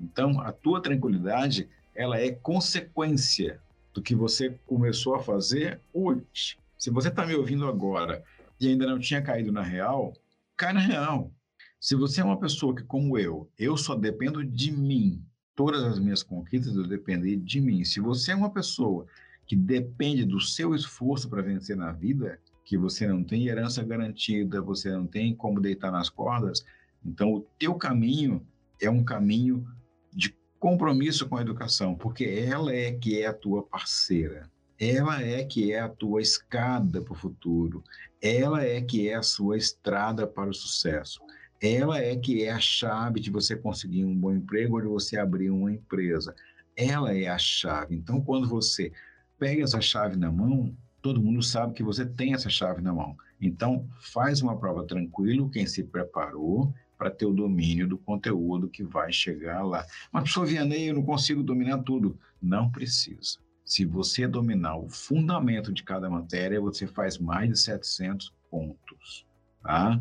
Então, 0.00 0.40
a 0.40 0.50
tua 0.50 0.80
tranquilidade 0.80 1.68
ela 1.94 2.18
é 2.18 2.30
consequência 2.30 3.60
do 3.92 4.00
que 4.00 4.14
você 4.14 4.58
começou 4.66 5.14
a 5.14 5.22
fazer 5.22 5.82
hoje. 5.92 6.56
Se 6.78 6.88
você 6.88 7.08
está 7.08 7.26
me 7.26 7.34
ouvindo 7.34 7.68
agora 7.68 8.24
e 8.58 8.68
ainda 8.68 8.86
não 8.86 8.98
tinha 8.98 9.20
caído 9.20 9.52
na 9.52 9.62
real, 9.62 10.14
cai 10.56 10.72
na 10.72 10.80
real. 10.80 11.30
Se 11.78 11.94
você 11.94 12.22
é 12.22 12.24
uma 12.24 12.40
pessoa 12.40 12.74
que, 12.74 12.84
como 12.84 13.18
eu, 13.18 13.50
eu 13.58 13.76
só 13.76 13.94
dependo 13.94 14.42
de 14.42 14.72
mim, 14.72 15.22
todas 15.54 15.84
as 15.84 15.98
minhas 15.98 16.22
conquistas 16.22 16.74
eu 16.74 16.86
depender 16.86 17.36
de 17.36 17.60
mim. 17.60 17.84
Se 17.84 18.00
você 18.00 18.32
é 18.32 18.34
uma 18.34 18.50
pessoa 18.50 19.06
que 19.46 19.54
depende 19.54 20.24
do 20.24 20.40
seu 20.40 20.74
esforço 20.74 21.28
para 21.28 21.42
vencer 21.42 21.76
na 21.76 21.92
vida, 21.92 22.40
que 22.64 22.76
você 22.76 23.06
não 23.06 23.22
tem 23.24 23.46
herança 23.46 23.82
garantida, 23.82 24.60
você 24.60 24.90
não 24.90 25.06
tem 25.06 25.34
como 25.34 25.60
deitar 25.60 25.90
nas 25.90 26.08
cordas, 26.08 26.64
então 27.04 27.32
o 27.32 27.40
teu 27.58 27.74
caminho 27.74 28.46
é 28.80 28.88
um 28.88 29.04
caminho 29.04 29.66
de 30.12 30.34
compromisso 30.58 31.28
com 31.28 31.36
a 31.36 31.42
educação, 31.42 31.94
porque 31.94 32.24
ela 32.24 32.72
é 32.72 32.92
que 32.92 33.20
é 33.20 33.26
a 33.26 33.32
tua 33.32 33.62
parceira. 33.62 34.50
Ela 34.78 35.22
é 35.22 35.44
que 35.44 35.72
é 35.72 35.78
a 35.78 35.88
tua 35.88 36.20
escada 36.20 37.00
para 37.00 37.12
o 37.12 37.16
futuro. 37.16 37.84
Ela 38.20 38.64
é 38.64 38.80
que 38.80 39.08
é 39.08 39.14
a 39.14 39.22
sua 39.22 39.56
estrada 39.56 40.26
para 40.26 40.50
o 40.50 40.54
sucesso. 40.54 41.20
Ela 41.60 42.00
é 42.00 42.16
que 42.16 42.42
é 42.42 42.50
a 42.50 42.58
chave 42.58 43.20
de 43.20 43.30
você 43.30 43.54
conseguir 43.54 44.04
um 44.04 44.16
bom 44.16 44.32
emprego 44.32 44.74
ou 44.74 44.82
de 44.82 44.88
você 44.88 45.16
abrir 45.16 45.50
uma 45.50 45.70
empresa. 45.70 46.34
Ela 46.76 47.16
é 47.16 47.28
a 47.28 47.38
chave. 47.38 47.94
Então, 47.94 48.20
quando 48.20 48.48
você 48.48 48.90
pega 49.38 49.62
essa 49.62 49.80
chave 49.80 50.16
na 50.16 50.32
mão, 50.32 50.76
todo 51.02 51.20
mundo 51.20 51.42
sabe 51.42 51.74
que 51.74 51.82
você 51.82 52.06
tem 52.06 52.32
essa 52.32 52.48
chave 52.48 52.80
na 52.80 52.94
mão. 52.94 53.16
Então, 53.40 53.86
faz 54.00 54.40
uma 54.40 54.56
prova 54.56 54.84
tranquilo, 54.84 55.50
quem 55.50 55.66
se 55.66 55.82
preparou, 55.82 56.72
para 56.96 57.10
ter 57.10 57.26
o 57.26 57.34
domínio 57.34 57.88
do 57.88 57.98
conteúdo 57.98 58.68
que 58.68 58.84
vai 58.84 59.12
chegar 59.12 59.64
lá. 59.64 59.84
Mas, 60.12 60.22
professor 60.22 60.46
Vianney, 60.46 60.88
eu 60.88 60.94
não 60.94 61.02
consigo 61.02 61.42
dominar 61.42 61.78
tudo. 61.78 62.16
Não 62.40 62.70
precisa. 62.70 63.38
Se 63.64 63.84
você 63.84 64.28
dominar 64.28 64.76
o 64.76 64.88
fundamento 64.88 65.72
de 65.72 65.82
cada 65.82 66.08
matéria, 66.08 66.60
você 66.60 66.86
faz 66.86 67.18
mais 67.18 67.50
de 67.50 67.58
700 67.58 68.32
pontos, 68.48 69.26
tá? 69.62 70.00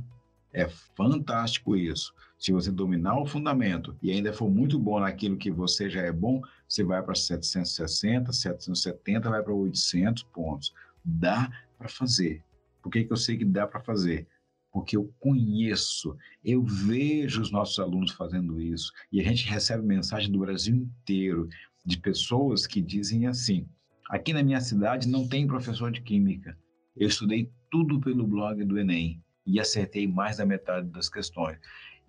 É 0.53 0.67
fantástico 0.95 1.75
isso. 1.75 2.13
Se 2.37 2.51
você 2.51 2.71
dominar 2.71 3.19
o 3.19 3.25
fundamento 3.25 3.95
e 4.01 4.11
ainda 4.11 4.33
for 4.33 4.49
muito 4.49 4.77
bom 4.77 4.99
naquilo 4.99 5.37
que 5.37 5.49
você 5.49 5.89
já 5.89 6.01
é 6.01 6.11
bom, 6.11 6.41
você 6.67 6.83
vai 6.83 7.01
para 7.01 7.15
760, 7.15 8.33
770, 8.33 9.29
vai 9.29 9.41
para 9.41 9.53
800 9.53 10.23
pontos. 10.23 10.73
Dá 11.03 11.51
para 11.77 11.89
fazer. 11.89 12.43
Por 12.81 12.91
que, 12.91 13.03
que 13.03 13.13
eu 13.13 13.17
sei 13.17 13.37
que 13.37 13.45
dá 13.45 13.67
para 13.67 13.81
fazer? 13.81 14.27
porque 14.71 14.95
eu 14.95 15.13
conheço, 15.19 16.15
eu 16.43 16.63
vejo 16.63 17.41
os 17.41 17.51
nossos 17.51 17.77
alunos 17.77 18.11
fazendo 18.11 18.59
isso 18.59 18.91
e 19.11 19.19
a 19.19 19.23
gente 19.23 19.47
recebe 19.47 19.85
mensagem 19.85 20.31
do 20.31 20.39
Brasil 20.39 20.75
inteiro 20.75 21.49
de 21.85 21.97
pessoas 21.99 22.65
que 22.65 22.81
dizem 22.81 23.27
assim: 23.27 23.67
aqui 24.09 24.33
na 24.33 24.41
minha 24.41 24.61
cidade 24.61 25.09
não 25.09 25.27
tem 25.27 25.45
professor 25.45 25.91
de 25.91 26.01
química. 26.01 26.57
Eu 26.95 27.07
estudei 27.07 27.51
tudo 27.69 27.99
pelo 27.99 28.25
blog 28.25 28.63
do 28.63 28.79
Enem 28.79 29.21
e 29.45 29.59
acertei 29.59 30.07
mais 30.07 30.37
da 30.37 30.45
metade 30.45 30.87
das 30.87 31.09
questões. 31.09 31.57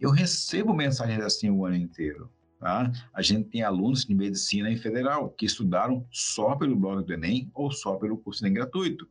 Eu 0.01 0.11
recebo 0.11 0.75
mensagens 0.75 1.21
assim 1.21 1.51
o 1.51 1.65
ano 1.65 1.77
inteiro. 1.77 2.31
Tá? 2.63 2.93
A 3.13 3.21
gente 3.23 3.49
tem 3.49 3.65
alunos 3.65 4.05
de 4.05 4.15
medicina 4.15 4.71
em 4.71 4.77
federal 4.77 5.31
que 5.31 5.45
estudaram 5.45 6.07
só 6.13 6.55
pelo 6.55 6.77
blog 6.77 7.05
do 7.05 7.13
Enem 7.13 7.51
ou 7.53 7.73
só 7.73 7.97
pelo 7.97 8.17
curso 8.17 8.45
Enem 8.45 8.55
gratuito. 8.55 9.05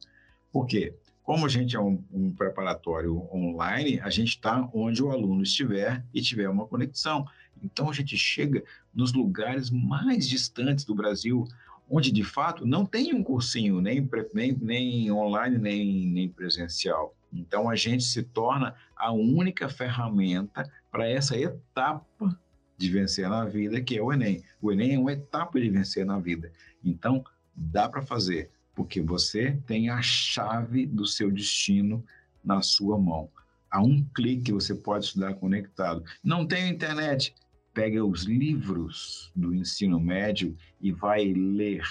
Por 0.53 0.65
quê? 0.65 0.95
Como 1.21 1.45
a 1.45 1.49
gente 1.49 1.75
é 1.75 1.79
um, 1.81 2.01
um 2.13 2.31
preparatório 2.31 3.27
online, 3.29 3.99
a 3.99 4.09
gente 4.09 4.29
está 4.29 4.69
onde 4.73 5.03
o 5.03 5.11
aluno 5.11 5.43
estiver 5.43 6.01
e 6.13 6.21
tiver 6.21 6.47
uma 6.47 6.65
conexão. 6.65 7.27
Então 7.61 7.89
a 7.89 7.93
gente 7.93 8.15
chega 8.15 8.63
nos 8.95 9.11
lugares 9.11 9.69
mais 9.69 10.29
distantes 10.29 10.85
do 10.85 10.95
Brasil, 10.95 11.45
onde 11.89 12.09
de 12.09 12.23
fato 12.23 12.65
não 12.65 12.85
tem 12.85 13.13
um 13.13 13.21
cursinho, 13.21 13.81
nem, 13.81 14.09
nem, 14.33 14.57
nem 14.61 15.11
online, 15.11 15.57
nem, 15.57 16.07
nem 16.07 16.29
presencial. 16.29 17.13
Então 17.33 17.69
a 17.69 17.75
gente 17.75 18.05
se 18.05 18.23
torna 18.23 18.73
a 18.95 19.11
única 19.11 19.67
ferramenta 19.67 20.71
para 20.89 21.05
essa 21.05 21.37
etapa 21.37 22.39
de 22.81 22.91
vencer 22.91 23.29
na 23.29 23.45
vida, 23.45 23.79
que 23.79 23.97
é 23.97 24.01
o 24.01 24.11
Enem. 24.11 24.43
O 24.61 24.71
Enem 24.71 24.95
é 24.95 24.99
uma 24.99 25.13
etapa 25.13 25.59
de 25.59 25.69
vencer 25.69 26.05
na 26.05 26.19
vida. 26.19 26.51
Então 26.83 27.23
dá 27.55 27.87
para 27.87 28.01
fazer 28.01 28.49
porque 28.73 29.01
você 29.01 29.57
tem 29.67 29.89
a 29.89 30.01
chave 30.01 30.85
do 30.85 31.05
seu 31.05 31.29
destino 31.31 32.03
na 32.43 32.61
sua 32.61 32.97
mão. 32.97 33.29
A 33.69 33.81
um 33.81 34.03
clique 34.15 34.51
você 34.51 34.73
pode 34.73 35.05
estudar 35.05 35.35
conectado. 35.35 36.03
Não 36.23 36.45
tem 36.45 36.69
internet? 36.69 37.35
Pega 37.73 38.03
os 38.03 38.23
livros 38.23 39.31
do 39.35 39.53
ensino 39.53 39.99
médio 39.99 40.57
e 40.81 40.91
vai 40.91 41.25
ler. 41.25 41.83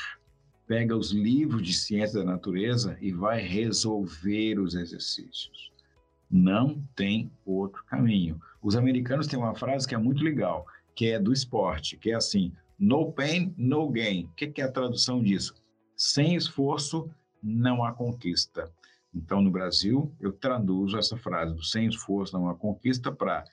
Pega 0.66 0.96
os 0.96 1.12
livros 1.12 1.62
de 1.62 1.72
ciência 1.72 2.18
da 2.18 2.24
natureza 2.24 2.98
e 3.00 3.12
vai 3.12 3.40
resolver 3.40 4.58
os 4.58 4.74
exercícios. 4.74 5.72
Não 6.30 6.82
tem 6.94 7.30
outro 7.44 7.82
caminho. 7.84 8.40
Os 8.62 8.76
americanos 8.76 9.26
têm 9.26 9.38
uma 9.38 9.54
frase 9.54 9.88
que 9.88 9.94
é 9.94 9.98
muito 9.98 10.22
legal, 10.22 10.66
que 10.94 11.10
é 11.10 11.18
do 11.18 11.32
esporte, 11.32 11.96
que 11.96 12.10
é 12.10 12.14
assim: 12.14 12.52
no 12.78 13.12
pain, 13.12 13.54
no 13.56 13.88
gain. 13.90 14.24
O 14.24 14.34
que 14.34 14.60
é 14.60 14.64
a 14.64 14.72
tradução 14.72 15.22
disso? 15.22 15.54
Sem 15.96 16.34
esforço, 16.34 17.10
não 17.42 17.84
há 17.84 17.92
conquista. 17.92 18.70
Então, 19.14 19.42
no 19.42 19.50
Brasil, 19.50 20.14
eu 20.20 20.32
traduzo 20.32 20.96
essa 20.96 21.16
frase 21.16 21.54
do 21.54 21.64
sem 21.64 21.86
esforço 21.86 22.32
não 22.32 22.48
há 22.48 22.54
conquista 22.54 23.10
para 23.10 23.44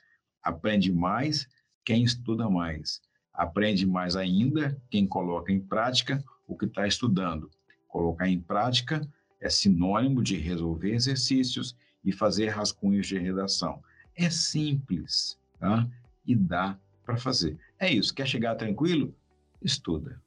aprende 0.42 0.92
mais 0.92 1.48
quem 1.84 2.04
estuda 2.04 2.48
mais. 2.48 3.00
Aprende 3.34 3.86
mais 3.86 4.16
ainda 4.16 4.80
quem 4.90 5.06
coloca 5.06 5.52
em 5.52 5.60
prática 5.60 6.24
o 6.46 6.56
que 6.56 6.64
está 6.64 6.86
estudando. 6.86 7.50
Colocar 7.86 8.28
em 8.28 8.40
prática 8.40 9.00
é 9.40 9.48
sinônimo 9.48 10.22
de 10.22 10.36
resolver 10.36 10.94
exercícios 10.94 11.76
e 12.04 12.12
fazer 12.12 12.48
rascunhos 12.48 13.06
de 13.06 13.18
redação. 13.18 13.82
É 14.16 14.30
simples 14.30 15.38
tá? 15.58 15.88
e 16.26 16.34
dá 16.34 16.78
para 17.08 17.16
fazer. 17.16 17.58
É 17.78 17.90
isso. 17.90 18.14
Quer 18.14 18.26
chegar 18.26 18.54
tranquilo? 18.54 19.14
Estuda. 19.62 20.20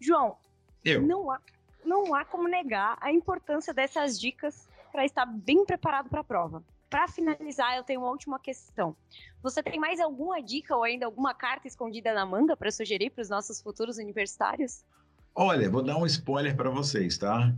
João, 0.00 0.36
eu. 0.84 1.02
Não 1.02 1.32
há, 1.32 1.40
não 1.84 2.14
há 2.14 2.24
como 2.24 2.46
negar 2.46 2.96
a 3.00 3.10
importância 3.10 3.74
dessas 3.74 4.20
dicas 4.20 4.68
para 4.92 5.04
estar 5.04 5.26
bem 5.26 5.64
preparado 5.64 6.08
para 6.08 6.20
a 6.20 6.24
prova. 6.24 6.62
Para 6.88 7.08
finalizar, 7.08 7.76
eu 7.76 7.82
tenho 7.82 8.00
uma 8.02 8.10
última 8.10 8.38
questão. 8.38 8.94
Você 9.42 9.62
tem 9.64 9.80
mais 9.80 9.98
alguma 9.98 10.40
dica 10.40 10.76
ou 10.76 10.84
ainda 10.84 11.06
alguma 11.06 11.34
carta 11.34 11.66
escondida 11.66 12.14
na 12.14 12.24
manga 12.24 12.56
para 12.56 12.70
sugerir 12.70 13.10
para 13.10 13.22
os 13.22 13.28
nossos 13.28 13.60
futuros 13.60 13.98
universitários? 13.98 14.84
Olha, 15.34 15.68
vou 15.68 15.82
dar 15.82 15.96
um 15.96 16.06
spoiler 16.06 16.54
para 16.54 16.70
vocês, 16.70 17.18
tá? 17.18 17.52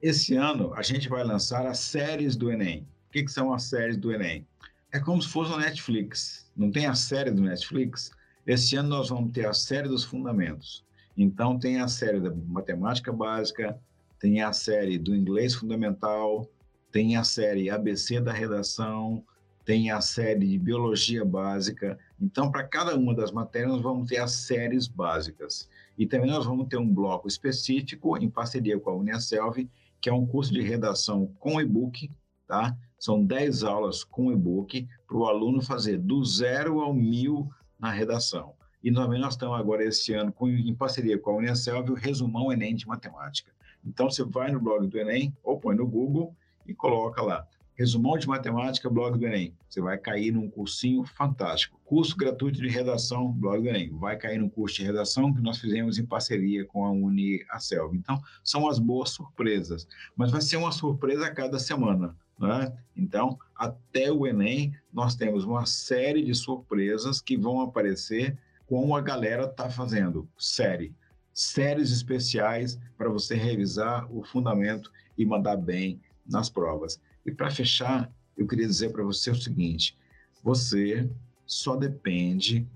Esse 0.00 0.36
ano 0.36 0.72
a 0.74 0.82
gente 0.82 1.08
vai 1.08 1.24
lançar 1.24 1.66
as 1.66 1.80
séries 1.80 2.36
do 2.36 2.52
Enem. 2.52 2.86
O 3.08 3.10
que, 3.10 3.24
que 3.24 3.32
são 3.32 3.52
as 3.52 3.64
séries 3.64 3.96
do 3.96 4.12
Enem? 4.12 4.46
É 4.94 5.00
como 5.00 5.20
se 5.20 5.28
fosse 5.28 5.52
o 5.52 5.56
Netflix. 5.56 6.48
Não 6.56 6.70
tem 6.70 6.86
a 6.86 6.94
série 6.94 7.32
do 7.32 7.42
Netflix? 7.42 8.12
Esse 8.46 8.76
ano 8.76 8.90
nós 8.90 9.08
vamos 9.08 9.32
ter 9.32 9.44
a 9.44 9.52
série 9.52 9.88
dos 9.88 10.04
fundamentos. 10.04 10.84
Então, 11.16 11.58
tem 11.58 11.80
a 11.80 11.88
série 11.88 12.20
da 12.20 12.30
matemática 12.30 13.12
básica, 13.12 13.76
tem 14.20 14.40
a 14.40 14.52
série 14.52 14.96
do 14.96 15.12
inglês 15.12 15.52
fundamental, 15.52 16.48
tem 16.92 17.16
a 17.16 17.24
série 17.24 17.68
ABC 17.68 18.20
da 18.20 18.32
redação, 18.32 19.24
tem 19.64 19.90
a 19.90 20.00
série 20.00 20.46
de 20.46 20.58
biologia 20.60 21.24
básica. 21.24 21.98
Então, 22.20 22.48
para 22.52 22.62
cada 22.62 22.96
uma 22.96 23.16
das 23.16 23.32
matérias, 23.32 23.72
nós 23.72 23.82
vamos 23.82 24.08
ter 24.08 24.18
as 24.18 24.30
séries 24.30 24.86
básicas. 24.86 25.68
E 25.98 26.06
também 26.06 26.30
nós 26.30 26.46
vamos 26.46 26.68
ter 26.68 26.76
um 26.76 26.88
bloco 26.88 27.26
específico 27.26 28.16
em 28.16 28.30
parceria 28.30 28.78
com 28.78 28.90
a 28.90 28.94
Uniaselv, 28.94 29.68
que 30.00 30.08
é 30.08 30.12
um 30.12 30.24
curso 30.24 30.52
de 30.52 30.62
redação 30.62 31.34
com 31.40 31.60
e-book, 31.60 32.08
tá? 32.46 32.76
São 33.04 33.22
10 33.22 33.64
aulas 33.64 34.02
com 34.02 34.32
e-book 34.32 34.88
para 35.06 35.18
o 35.18 35.26
aluno 35.26 35.60
fazer 35.60 35.98
do 35.98 36.24
zero 36.24 36.80
ao 36.80 36.94
mil 36.94 37.50
na 37.78 37.90
redação. 37.90 38.54
E 38.82 38.90
também 38.90 39.20
nós 39.20 39.34
estamos 39.34 39.60
agora 39.60 39.84
esse 39.84 40.14
ano 40.14 40.32
com, 40.32 40.48
em 40.48 40.74
parceria 40.74 41.18
com 41.18 41.32
a 41.32 41.36
Unicelv 41.36 41.90
o 41.90 41.94
resumão 41.94 42.50
Enem 42.50 42.74
de 42.74 42.86
matemática. 42.86 43.52
Então 43.84 44.08
você 44.08 44.24
vai 44.24 44.50
no 44.50 44.58
blog 44.58 44.86
do 44.86 44.98
Enem 44.98 45.36
ou 45.42 45.60
põe 45.60 45.76
no 45.76 45.86
Google 45.86 46.34
e 46.66 46.72
coloca 46.72 47.20
lá 47.20 47.46
resumão 47.74 48.16
de 48.16 48.26
matemática 48.26 48.88
blog 48.88 49.18
do 49.18 49.26
Enem. 49.26 49.54
Você 49.68 49.82
vai 49.82 49.98
cair 49.98 50.32
num 50.32 50.48
cursinho 50.48 51.04
fantástico. 51.04 51.78
Curso 51.84 52.16
gratuito 52.16 52.58
de 52.58 52.68
redação 52.68 53.30
blog 53.30 53.60
do 53.60 53.68
Enem. 53.68 53.90
Vai 53.98 54.16
cair 54.16 54.38
num 54.38 54.48
curso 54.48 54.76
de 54.76 54.84
redação 54.84 55.34
que 55.34 55.42
nós 55.42 55.58
fizemos 55.58 55.98
em 55.98 56.06
parceria 56.06 56.64
com 56.64 56.86
a 56.86 56.90
Unicelv. 56.90 57.94
Então 57.94 58.18
são 58.42 58.66
as 58.66 58.78
boas 58.78 59.10
surpresas, 59.10 59.86
mas 60.16 60.30
vai 60.30 60.40
ser 60.40 60.56
uma 60.56 60.72
surpresa 60.72 61.26
a 61.26 61.34
cada 61.34 61.58
semana. 61.58 62.16
Né? 62.38 62.72
Então, 62.96 63.38
até 63.54 64.10
o 64.10 64.26
Enem, 64.26 64.74
nós 64.92 65.14
temos 65.14 65.44
uma 65.44 65.66
série 65.66 66.22
de 66.22 66.34
surpresas 66.34 67.20
que 67.20 67.36
vão 67.36 67.60
aparecer 67.60 68.36
como 68.66 68.96
a 68.96 69.00
galera 69.00 69.44
está 69.44 69.68
fazendo 69.68 70.28
série, 70.38 70.94
séries 71.32 71.90
especiais 71.90 72.78
para 72.96 73.08
você 73.08 73.34
revisar 73.34 74.10
o 74.10 74.22
fundamento 74.24 74.90
e 75.16 75.24
mandar 75.24 75.56
bem 75.56 76.00
nas 76.26 76.48
provas. 76.48 77.00
E 77.24 77.30
para 77.30 77.50
fechar, 77.50 78.10
eu 78.36 78.46
queria 78.46 78.66
dizer 78.66 78.90
para 78.90 79.04
você 79.04 79.30
o 79.30 79.34
seguinte: 79.34 79.96
você 80.42 81.08
só 81.46 81.76
depende 81.76 82.66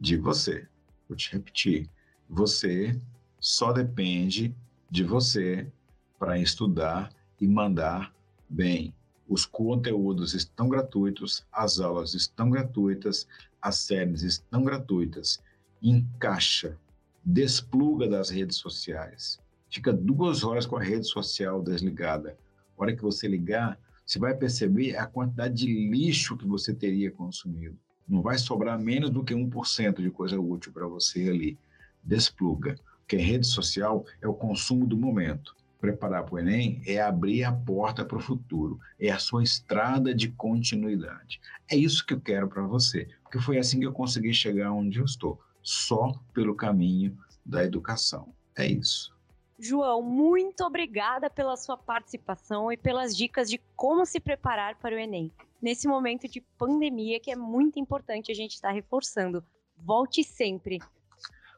de 0.00 0.16
você. 0.16 0.66
Vou 1.08 1.16
te 1.16 1.32
repetir. 1.32 1.88
Você 2.28 2.98
só 3.38 3.72
depende 3.72 4.54
de 4.90 5.04
você 5.04 5.70
para 6.18 6.38
estudar 6.38 7.10
e 7.40 7.46
mandar 7.46 8.14
bem. 8.48 8.94
Os 9.28 9.46
conteúdos 9.46 10.34
estão 10.34 10.68
gratuitos, 10.68 11.46
as 11.52 11.80
aulas 11.80 12.14
estão 12.14 12.50
gratuitas, 12.50 13.26
as 13.60 13.76
séries 13.76 14.22
estão 14.22 14.62
gratuitas. 14.62 15.40
Encaixa, 15.80 16.76
despluga 17.24 18.08
das 18.08 18.30
redes 18.30 18.56
sociais. 18.56 19.38
Fica 19.70 19.92
duas 19.92 20.44
horas 20.44 20.66
com 20.66 20.76
a 20.76 20.82
rede 20.82 21.06
social 21.06 21.62
desligada. 21.62 22.36
A 22.76 22.82
hora 22.82 22.94
que 22.94 23.02
você 23.02 23.26
ligar, 23.26 23.78
você 24.04 24.18
vai 24.18 24.34
perceber 24.34 24.96
a 24.96 25.06
quantidade 25.06 25.54
de 25.54 25.88
lixo 25.88 26.36
que 26.36 26.46
você 26.46 26.74
teria 26.74 27.10
consumido. 27.10 27.78
Não 28.06 28.20
vai 28.20 28.36
sobrar 28.36 28.78
menos 28.78 29.10
do 29.10 29.24
que 29.24 29.34
1% 29.34 30.02
de 30.02 30.10
coisa 30.10 30.38
útil 30.38 30.72
para 30.72 30.86
você 30.86 31.30
ali. 31.30 31.58
Despluga. 32.02 32.76
Porque 32.98 33.16
rede 33.16 33.46
social 33.46 34.04
é 34.20 34.28
o 34.28 34.34
consumo 34.34 34.86
do 34.86 34.96
momento. 34.96 35.54
Preparar 35.82 36.22
para 36.22 36.36
o 36.36 36.38
Enem 36.38 36.80
é 36.86 37.00
abrir 37.00 37.42
a 37.42 37.50
porta 37.50 38.04
para 38.04 38.16
o 38.16 38.20
futuro. 38.20 38.78
É 39.00 39.10
a 39.10 39.18
sua 39.18 39.42
estrada 39.42 40.14
de 40.14 40.28
continuidade. 40.28 41.40
É 41.68 41.74
isso 41.74 42.06
que 42.06 42.14
eu 42.14 42.20
quero 42.20 42.46
para 42.46 42.62
você. 42.62 43.08
Porque 43.24 43.40
foi 43.40 43.58
assim 43.58 43.80
que 43.80 43.86
eu 43.86 43.92
consegui 43.92 44.32
chegar 44.32 44.70
onde 44.70 45.00
eu 45.00 45.04
estou. 45.04 45.40
Só 45.60 46.12
pelo 46.32 46.54
caminho 46.54 47.18
da 47.44 47.64
educação. 47.64 48.32
É 48.56 48.64
isso. 48.64 49.12
João, 49.58 50.00
muito 50.02 50.62
obrigada 50.62 51.28
pela 51.28 51.56
sua 51.56 51.76
participação 51.76 52.70
e 52.70 52.76
pelas 52.76 53.16
dicas 53.16 53.50
de 53.50 53.60
como 53.74 54.06
se 54.06 54.20
preparar 54.20 54.76
para 54.76 54.94
o 54.94 54.98
Enem. 55.00 55.32
Nesse 55.60 55.88
momento 55.88 56.28
de 56.28 56.40
pandemia, 56.56 57.18
que 57.18 57.32
é 57.32 57.36
muito 57.36 57.80
importante 57.80 58.30
a 58.30 58.34
gente 58.36 58.52
estar 58.52 58.70
reforçando. 58.70 59.44
Volte 59.76 60.22
sempre. 60.22 60.78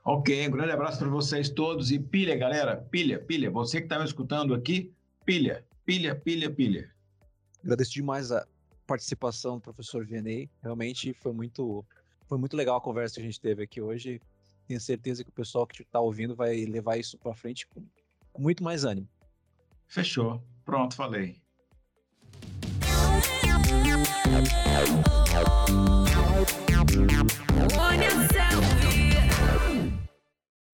Ok, 0.07 0.47
um 0.47 0.51
grande 0.51 0.71
abraço 0.71 0.99
para 0.99 1.09
vocês 1.09 1.49
todos 1.49 1.91
e 1.91 1.99
pilha, 1.99 2.37
galera, 2.37 2.77
pilha, 2.77 3.19
pilha. 3.19 3.51
Você 3.51 3.79
que 3.79 3.87
está 3.87 3.99
me 3.99 4.05
escutando 4.05 4.53
aqui, 4.53 4.93
pilha, 5.25 5.65
pilha, 5.83 6.15
pilha, 6.15 6.51
pilha. 6.51 6.95
Agradeço 7.63 7.95
demais 7.95 8.31
a 8.31 8.47
participação 8.87 9.55
do 9.55 9.63
professor 9.63 10.05
Vianney. 10.05 10.51
Realmente 10.63 11.15
foi 11.15 11.33
muito, 11.33 11.83
foi 12.29 12.37
muito 12.37 12.55
legal 12.55 12.77
a 12.77 12.83
conversa 12.83 13.15
que 13.15 13.23
a 13.23 13.25
gente 13.25 13.41
teve 13.41 13.63
aqui 13.63 13.81
hoje. 13.81 14.21
Tenho 14.69 14.79
certeza 14.79 15.25
que 15.25 15.31
o 15.31 15.33
pessoal 15.33 15.67
que 15.67 15.81
está 15.81 16.01
ouvindo 16.01 16.37
vai 16.37 16.67
levar 16.67 16.99
isso 16.99 17.17
para 17.17 17.35
frente 17.35 17.67
com, 17.67 17.83
com 18.31 18.43
muito 18.43 18.63
mais 18.63 18.85
ânimo. 18.85 19.09
Fechou. 19.89 20.45
Pronto, 20.67 20.95
falei. 20.95 21.41